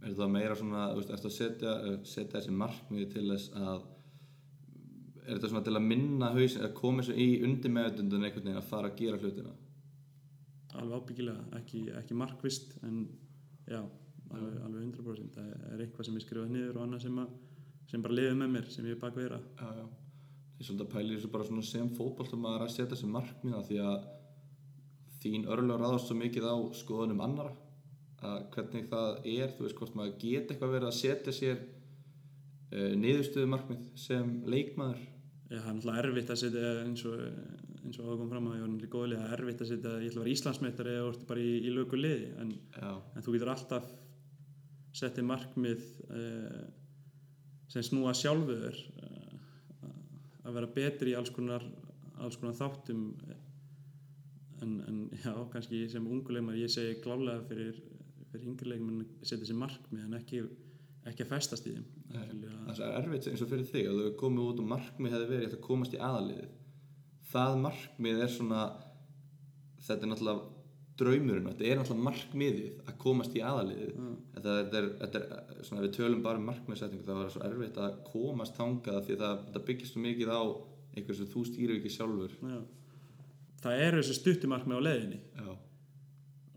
Er 0.01 0.15
það 0.17 0.31
meira 0.33 0.55
svona, 0.57 0.85
þú 0.91 1.01
veist, 1.01 1.11
ertu 1.15 1.29
að 1.29 1.35
setja, 1.35 1.73
eh, 1.85 1.97
setja 2.09 2.39
þessi 2.39 2.55
markmið 2.57 3.11
til 3.13 3.25
þess 3.29 3.51
að 3.59 3.83
er 5.25 5.37
þetta 5.37 5.51
svona 5.51 5.63
til 5.67 5.75
að 5.77 5.87
minna 5.87 6.31
haus 6.35 6.57
að 6.57 6.73
koma 6.77 7.03
þessu 7.03 7.17
í 7.17 7.29
undir 7.45 7.73
meðutundun 7.75 8.25
einhvern 8.25 8.47
veginn 8.47 8.61
að 8.61 8.69
fara 8.69 8.91
að 8.91 8.99
gera 9.01 9.21
hlutina? 9.21 9.55
Alveg 10.81 11.01
ábyggilega, 11.01 11.47
ekki, 11.59 11.81
ekki 11.99 12.17
markvist 12.17 12.77
en 12.87 13.01
já, 13.67 13.81
alveg, 14.31 14.59
alveg 14.65 14.85
100% 14.85 15.35
það 15.37 15.73
er 15.73 15.83
eitthvað 15.85 16.07
sem 16.07 16.19
ég 16.19 16.25
skrifaði 16.25 16.55
niður 16.55 16.79
og 16.79 16.85
annað 16.85 17.05
sem, 17.05 17.19
sem 17.91 18.05
bara 18.05 18.17
liðið 18.19 18.39
með 18.39 18.55
mér 18.55 18.71
sem 18.71 18.87
ég 18.87 18.95
er 18.95 19.01
bak 19.01 19.17
við 19.17 19.27
þeirra. 19.27 19.41
Já, 19.59 19.81
já. 19.81 19.89
Ég 20.61 20.67
svolítið 20.67 20.85
að 20.85 20.93
pæla 20.93 21.09
í 21.09 21.17
þessu 21.17 21.33
bara 21.33 21.45
svona 21.49 21.65
sem 21.65 21.87
fótboltum 21.97 22.47
að 22.51 22.63
setja 22.69 22.91
þessi 22.93 23.07
markmið 23.09 23.57
af 23.57 23.67
því 23.67 23.77
að 23.81 24.09
þín 25.21 25.47
örlög 25.53 25.81
ráðast 25.81 26.09
svo 26.09 26.17
mikið 26.17 26.47
á 26.49 26.55
skoðunum 26.77 27.23
annara 27.25 27.53
að 28.21 28.43
hvernig 28.53 28.89
það 28.91 29.15
er, 29.25 29.53
þú 29.55 29.65
veist 29.65 29.79
hvort 29.79 29.95
maður 29.97 30.17
geti 30.21 30.53
eitthvað 30.53 30.75
verið 30.75 30.89
að 30.91 30.97
setja 30.99 31.33
sér 31.33 31.63
uh, 32.71 32.91
niðurstöðu 32.99 33.51
markmið 33.51 33.87
sem 33.99 34.37
leikmaður. 34.49 35.01
Já, 35.51 35.57
það 35.59 35.71
er 35.71 35.75
náttúrulega 35.75 36.03
erfitt 36.05 36.29
að 36.31 36.41
setja 36.41 36.75
eins 36.85 37.01
og, 37.09 37.23
eins 37.81 37.97
og 37.99 38.05
það 38.05 38.19
kom 38.21 38.29
fram 38.31 38.45
að 38.47 38.53
ég 38.55 38.61
var 38.63 38.69
náttúrulega 38.71 38.93
góðlið 38.93 39.23
það 39.23 39.33
er 39.33 39.41
erfitt 39.43 39.63
að 39.65 39.71
setja, 39.71 39.95
ég 39.97 40.11
ætla 40.11 40.21
að 40.21 40.23
vera 40.23 40.35
Íslandsmeistari 40.35 40.93
eða 40.95 41.09
orðið 41.09 41.25
bara 41.31 41.43
í, 41.43 41.51
í 41.59 41.73
lögu 41.75 41.99
liði 41.99 42.29
en, 42.39 42.53
en 42.87 43.25
þú 43.25 43.33
getur 43.35 43.51
alltaf 43.51 43.89
settið 44.95 45.27
markmið 45.27 45.85
eh, 46.11 46.63
sem 47.71 47.85
snúa 47.85 48.13
sjálfu 48.17 48.57
þér 48.63 48.79
eh, 49.03 49.37
að 50.41 50.57
vera 50.57 50.71
betri 50.75 51.13
í 51.13 51.17
alls 51.17 51.31
konar, 51.33 51.63
alls 52.19 52.39
konar 52.41 52.57
þáttum. 52.57 53.05
En, 54.61 54.73
en 54.85 54.97
já, 55.23 55.31
kannski 55.53 55.85
sem 55.89 56.05
ungulegmar 56.05 56.59
ég 56.59 56.69
segi 56.69 56.99
klálega 57.01 57.41
fyrir, 57.49 57.79
fyrir 58.31 58.49
yngri 58.51 58.73
leikmenn 58.73 59.05
að 59.05 59.23
setja 59.23 59.41
þessi 59.45 59.57
markmið 59.57 60.03
en 60.05 60.17
ekki, 60.19 60.43
ekki 61.09 61.25
að 61.25 61.31
festast 61.33 61.65
í 61.67 61.73
þeim. 61.75 61.85
Það 62.11 62.81
er 62.85 62.97
erfitt 63.01 63.27
eins 63.31 63.41
og 63.41 63.49
fyrir 63.51 63.67
þig 63.71 63.87
að 63.89 63.99
þú 64.01 64.09
komið 64.21 64.47
út 64.51 64.59
og 64.61 64.67
markmið 64.71 65.15
hefði 65.15 65.29
verið 65.31 65.55
að 65.57 65.63
komast 65.65 65.95
í 65.97 66.01
aðaliðið 66.05 66.49
það 67.31 67.55
markmið 67.63 68.19
er 68.25 68.31
svona 68.35 68.63
þetta 69.81 70.05
er 70.05 70.11
náttúrulega 70.11 70.49
draumurinn 71.01 71.47
þetta 71.49 71.65
er 71.71 71.79
náttúrulega 71.79 72.05
markmiðið 72.09 72.89
að 72.91 72.97
komast 73.01 73.37
í 73.39 73.41
aðaliðið 73.41 73.95
Mm. 74.01 74.15
þetta, 74.35 74.53
þetta, 74.59 74.77
er, 74.81 74.89
þetta 75.01 75.21
er 75.21 75.63
svona 75.67 75.81
við 75.85 75.95
tölum 75.97 76.21
bara 76.25 76.37
um 76.41 76.45
markmiðsetningu 76.51 77.07
það 77.07 77.19
var 77.21 77.31
svo 77.33 77.41
erfitt 77.47 77.77
að 77.81 77.97
komast 78.11 78.55
þangað 78.59 78.99
því 79.07 79.15
að 79.15 79.23
það, 79.25 79.41
það 79.55 79.65
byggist 79.71 79.93
svo 79.95 80.03
mikið 80.05 80.31
á 80.31 80.41
einhver 80.91 81.17
sem 81.17 81.29
þú 81.31 81.43
stýrir 81.47 81.77
ekki 81.79 81.91
sjálfur. 81.95 82.33
Já. 82.43 82.61
Það 83.61 83.83
eru 83.87 84.01
þessi 84.01 84.15
stuttumarkmið 84.19 84.77
á 84.81 84.85
leiðinni. 84.87 85.19
Já, 85.39 85.51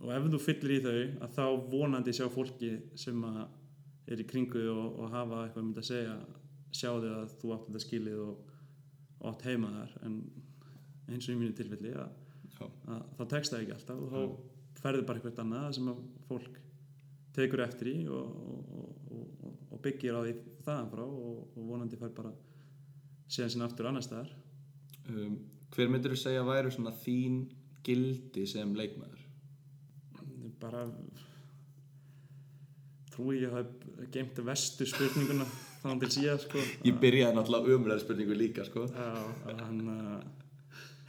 og 0.04 0.08
ef 0.16 0.26
þú 0.34 0.40
fyllir 0.42 0.74
í 0.74 0.80
þau 0.84 0.96
að 1.26 1.36
þá 1.38 1.44
vonandi 1.74 2.14
sjá 2.16 2.26
fólki 2.32 2.70
sem 2.98 3.24
að 3.28 3.42
er 4.10 4.20
í 4.20 4.26
kringu 4.28 4.64
og, 4.72 4.98
og 5.00 5.12
hafa 5.14 5.44
eitthvað 5.44 5.68
mynd 5.68 5.80
að 5.80 5.88
segja 5.88 6.16
sjá 6.74 6.90
þau 6.90 7.12
að 7.12 7.36
þú 7.40 7.52
átt 7.54 7.68
þetta 7.68 7.84
skilið 7.84 8.20
og, 8.24 8.50
og 9.20 9.28
átt 9.30 9.46
heima 9.48 9.70
þar. 9.76 9.94
En 10.08 10.18
eins 11.08 11.28
og 11.28 11.34
í 11.34 11.38
mínu 11.38 11.56
tilfelli 11.56 11.94
að, 12.00 12.18
að 12.64 13.06
þá 13.18 13.24
tekst 13.32 13.54
það 13.54 13.64
ekki 13.64 13.76
alltaf 13.76 14.02
og 14.02 14.12
þá 14.14 14.80
ferður 14.84 15.06
bara 15.08 15.20
eitthvað 15.20 15.42
annað 15.44 15.68
sem 15.78 15.90
að 15.92 16.02
fólk 16.28 16.60
tekur 17.34 17.64
eftir 17.64 17.90
í 17.90 17.96
og, 18.12 18.34
og, 18.44 18.94
og, 19.10 19.24
og, 19.48 19.60
og 19.74 19.82
byggir 19.84 20.18
á 20.18 20.20
því 20.22 20.34
þaðan 20.66 20.90
frá 20.92 21.04
og, 21.04 21.40
og 21.54 21.68
vonandi 21.70 21.98
fær 22.00 22.14
bara 22.16 22.32
síðan 23.28 23.54
sinna 23.54 23.68
aftur 23.68 23.88
annar 23.90 24.04
staðar. 24.04 24.32
Um, 25.10 25.38
hver 25.74 25.90
myndir 25.90 26.14
þú 26.14 26.20
segja 26.20 26.44
að 26.44 26.50
væri 26.52 26.72
svona 26.74 26.94
þín 27.02 27.40
gildi 27.84 28.46
sem 28.48 28.74
leikmaður? 28.76 29.22
Bara 30.62 30.84
trúi 33.14 33.40
ég 33.40 33.50
að 33.50 33.60
hafa 33.60 34.08
geimt 34.14 34.40
vestu 34.46 34.86
spurninguna 34.90 35.46
þá 35.82 35.90
til 36.02 36.12
síðan 36.18 36.40
sko 36.42 36.62
ég 36.86 36.96
byrjaði 37.02 37.38
náttúrulega 37.38 37.76
umræðar 37.78 38.02
spurningu 38.02 38.38
líka 38.38 38.66
sko. 38.68 38.86
Já, 38.90 39.10
þannig 39.48 39.92
að 39.94 40.24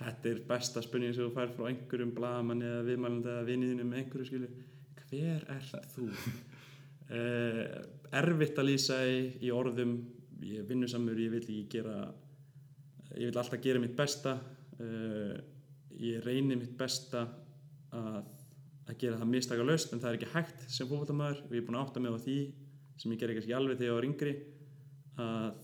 þetta 0.01 0.31
er 0.31 0.41
besta 0.49 0.83
spurning 0.83 1.15
sem 1.15 1.23
þú 1.25 1.33
fær 1.35 1.53
frá 1.55 1.69
einhverjum 1.69 2.11
blagamanni 2.15 2.67
eða 2.67 2.83
viðmælandi 2.89 3.31
eða 3.31 3.47
viniðinu 3.49 3.87
með 3.87 4.01
einhverju 4.01 4.29
skilu 4.29 4.49
hver 5.05 5.47
ert 5.55 5.89
þú? 5.95 6.09
uh, 7.15 7.63
erfitt 8.21 8.61
að 8.61 8.69
lýsa 8.71 8.99
í, 9.07 9.17
í 9.47 9.51
orðum 9.55 9.97
ég 10.45 10.61
er 10.61 10.69
vinnusamur, 10.69 11.19
ég 11.19 11.31
vil 11.33 11.43
ekki 11.43 11.61
gera 11.71 11.97
ég 13.15 13.29
vil 13.29 13.39
alltaf 13.39 13.61
gera 13.63 13.81
mitt 13.81 13.95
besta 13.97 14.35
uh, 14.35 15.35
ég 15.95 16.23
reyni 16.25 16.57
mitt 16.59 16.75
besta 16.77 17.23
að, 17.95 18.23
að 18.85 18.99
gera 19.01 19.19
það 19.19 19.31
mistaka 19.31 19.65
löst 19.65 19.93
en 19.93 20.01
það 20.01 20.11
er 20.11 20.17
ekki 20.19 20.33
hægt 20.33 20.65
sem 20.71 20.89
fótboltamæður 20.89 21.39
og 21.45 21.53
ég 21.55 21.61
er 21.61 21.67
búin 21.67 21.77
að 21.79 21.85
átta 21.87 22.03
mig 22.03 22.13
á 22.13 22.19
því 22.21 22.37
sem 23.01 23.13
ég 23.13 23.21
gerði 23.21 23.37
kannski 23.39 23.55
alveg 23.57 23.79
þegar 23.79 23.89
ég 23.89 23.97
var 23.97 24.09
yngri 24.09 24.33
að 25.21 25.63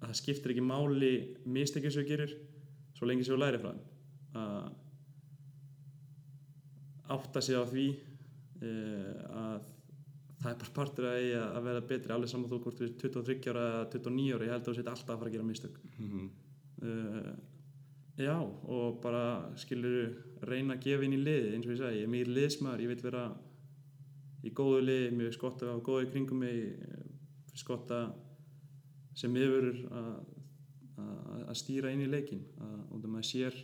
að 0.00 0.06
það 0.06 0.18
skiptir 0.20 0.54
ekki 0.54 0.64
máli 0.64 1.10
mistekið 1.44 1.92
sem 1.92 2.04
þú 2.04 2.08
gerir 2.08 2.30
svo 2.96 3.08
lengi 3.08 3.26
sem 3.26 3.34
þú 3.34 3.40
læri 3.42 3.60
frá 3.60 3.70
þeim. 3.72 3.82
Að 4.40 4.62
átta 7.16 7.42
sig 7.44 7.58
á 7.58 7.64
því 7.68 7.86
uh, 7.90 9.12
að 9.42 9.68
það 10.40 10.50
er 10.52 10.60
bara 10.62 10.76
partur 10.78 11.08
að 11.10 11.18
að 11.42 11.66
vera 11.66 11.88
betri 11.90 12.14
alveg 12.14 12.32
saman 12.32 12.48
þú 12.48 12.62
hvort 12.64 12.78
þú 12.80 12.86
er 12.86 12.94
23 13.02 13.52
ára 13.52 13.64
eða 13.74 13.90
29 13.92 14.36
ára 14.36 14.46
ég 14.46 14.54
held 14.54 14.62
að 14.62 14.70
þú 14.70 14.76
setja 14.78 14.94
alltaf 14.94 15.12
að 15.14 15.20
fara 15.20 15.32
að 15.32 15.36
gera 15.36 15.50
mistök. 15.50 15.80
Mm 15.98 16.30
uh, 16.80 17.32
já 18.24 18.36
og 18.40 18.98
bara 19.02 19.24
skilur 19.60 20.10
reyna 20.46 20.76
að 20.76 20.84
gefa 20.86 21.06
inn 21.06 21.16
í 21.16 21.20
liði 21.20 21.54
eins 21.54 21.66
og 21.68 21.74
ég 21.74 21.80
sagði, 21.80 22.00
ég 22.00 22.08
er 22.08 22.12
mjög 22.14 22.32
liðsmaður 22.36 22.84
ég 22.84 22.92
vil 22.92 23.04
vera 23.04 23.24
í 24.40 24.52
góðu 24.56 24.82
liði 24.86 25.12
mjög 25.18 25.36
skott 25.36 25.64
að 25.64 25.72
hafa 25.74 25.86
góðu 25.88 26.10
kringum 26.12 26.42
mig 26.44 26.60
skott 27.60 27.92
að 27.94 28.12
sem 29.20 29.36
yfir 29.36 29.70
að, 29.90 31.56
stýra 31.58 31.90
inn 31.90 32.04
í 32.04 32.10
leikin 32.10 32.44
og 32.60 33.00
það 33.00 33.08
maður 33.10 33.28
sér 33.30 33.56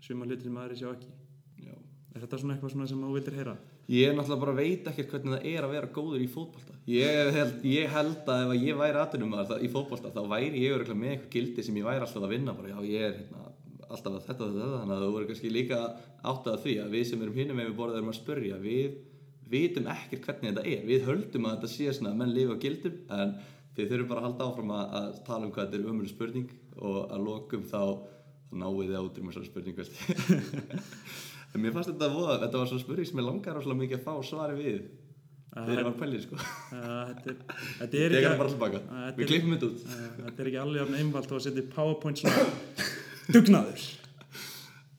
svima 0.00 0.26
hluti 0.26 0.46
sem 0.46 0.60
aðri 0.62 0.78
sjá 0.78 0.88
ekki 0.94 1.10
já. 1.66 1.74
er 2.14 2.22
þetta 2.22 2.38
svona 2.40 2.54
eitthvað 2.54 2.72
svona 2.74 2.86
sem 2.88 3.02
þú 3.02 3.10
vildir 3.16 3.36
heyra? 3.36 3.56
Ég 3.88 4.12
náttúrulega 4.12 4.42
bara 4.42 4.52
veit 4.58 4.88
ekkert 4.90 5.12
hvernig 5.14 5.32
það 5.32 5.46
er 5.48 5.64
að 5.64 5.70
vera 5.72 5.88
góður 5.96 6.20
í 6.20 6.26
fótbolta. 6.28 6.74
Ég 6.92 7.30
held, 7.32 7.62
ég 7.64 7.92
held 7.92 8.26
að 8.28 8.42
ef 8.42 8.66
ég 8.66 8.76
væri 8.76 9.00
aðtunum 9.00 9.36
í 9.64 9.70
fótbolta 9.72 10.10
þá 10.12 10.20
væri 10.28 10.60
ég 10.60 10.74
örugglega 10.76 11.00
með 11.00 11.14
eitthvað 11.14 11.30
gildi 11.32 11.64
sem 11.64 11.78
ég 11.80 11.88
væri 11.88 12.04
alltaf 12.04 12.26
að 12.26 12.34
vinna. 12.34 12.54
Bara, 12.58 12.74
já, 12.74 12.78
ég 12.84 13.06
er 13.06 13.14
hérna, 13.16 13.47
alltaf 13.88 14.16
að 14.18 14.26
þetta 14.28 14.44
og 14.44 14.54
þetta, 14.54 14.80
þannig 14.80 14.94
að 14.96 15.04
þú 15.04 15.10
voru 15.14 15.28
kannski 15.28 15.52
líka 15.52 15.78
áttað 16.22 16.52
að 16.54 16.64
því 16.64 16.74
að 16.82 16.96
við 16.96 17.06
sem 17.08 17.22
erum 17.24 17.38
hinum 17.38 17.62
ef 17.62 17.70
við 17.70 17.78
borðum 17.78 18.10
að 18.12 18.18
spörja, 18.18 18.58
við 18.62 18.98
vitum 19.48 19.88
ekkert 19.92 20.28
hvernig 20.28 20.50
þetta 20.50 20.66
er. 20.74 20.84
Við 20.88 21.06
höldum 21.08 21.48
að 21.48 21.56
þetta 21.56 21.72
sé 21.72 21.96
svona 21.96 22.12
að 22.12 22.20
menn 22.20 22.34
lifa 22.36 22.58
á 22.58 22.62
gildum 22.64 23.00
en 23.16 23.34
þið 23.78 23.90
þurfum 23.92 24.10
bara 24.12 24.20
að 24.20 24.28
halda 24.28 24.48
áfram 24.48 24.74
að, 24.76 24.94
að 25.00 25.08
tala 25.28 25.48
um 25.48 25.54
hvað 25.54 25.66
þetta 25.66 25.78
er 25.78 25.90
umhverju 25.92 26.12
spurning 26.12 26.54
og 26.78 26.98
að 27.06 27.24
lokum 27.24 27.64
þá, 27.68 27.82
náið 28.52 28.84
þið 28.84 28.98
át 29.00 29.20
um 29.22 29.32
þessari 29.32 29.50
spurning, 29.50 29.76
En 31.56 31.62
mér 31.64 31.72
fannst 31.72 31.88
þetta 31.88 32.10
voða, 32.12 32.34
þetta 32.42 32.60
var 32.60 32.68
svo 32.68 32.78
spurning 32.82 33.08
sem 33.08 33.20
ég 33.22 33.24
langar 33.24 33.54
rosalega 33.56 33.80
mikið 33.80 33.98
að 33.98 34.04
fá 34.04 34.26
svari 34.28 34.56
við 34.58 34.80
þegar 35.54 35.80
ég 35.80 35.86
var 35.88 35.96
pælið 35.98 36.24
sko. 36.26 36.38
Þetta 36.68 38.00
er, 38.02 38.16
ekki 38.18 38.32
bara 38.42 38.52
alveg 40.60 40.92
einfalt 41.00 41.32
og 41.32 41.40
að 41.40 41.46
setja 41.46 41.64
powerpoint 41.72 42.20
svona 42.20 42.44
dugnaður. 43.32 43.82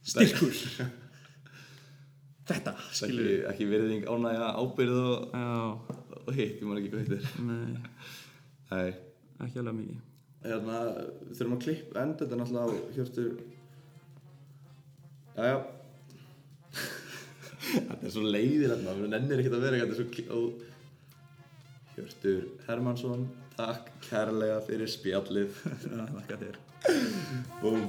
Styrkur. 0.09 0.55
Þetta 2.49 2.71
Ekki, 3.05 3.25
ekki 3.51 3.65
virðing, 3.69 4.05
ánægja, 4.09 4.47
ábyrð 4.57 4.95
og, 4.97 5.91
og 6.23 6.31
hitt, 6.33 6.55
ég 6.57 6.65
maður 6.65 6.79
ekki 6.81 6.91
hvað 6.95 7.03
þetta 7.03 7.17
er. 7.19 7.25
nei, 7.45 7.73
Nei, 8.69 8.89
ekki 9.45 9.61
alveg 9.61 9.75
mikið. 9.77 9.99
Hérna, 10.47 10.79
þurfum 11.35 11.53
að 11.57 11.61
klippa 11.65 12.01
enda 12.01 12.23
þetta 12.23 12.39
náttúrulega 12.39 12.65
á 12.65 12.77
hjörtur 12.95 13.31
Jæja. 15.39 15.59
Þetta 17.69 17.99
er 18.07 18.13
svo 18.15 18.23
leiðir 18.25 18.71
hérna, 18.73 18.93
við 18.97 19.09
nennir 19.13 19.41
ekkert 19.43 19.57
að 19.59 19.65
vera 19.67 19.77
eitthvað, 19.77 19.91
þetta 19.91 19.99
er 19.99 20.01
svo 20.01 20.09
kl- 20.15 20.31
ó- 20.33 20.57
Hjörtur 21.99 22.43
Hermansson, 22.65 23.27
takk 23.59 23.91
kærlega 24.07 24.57
fyrir 24.65 24.89
spjallið. 24.89 25.49
Er 25.91 26.09
þakka 26.17 26.35
þér. 26.45 26.59
Búm 27.61 27.83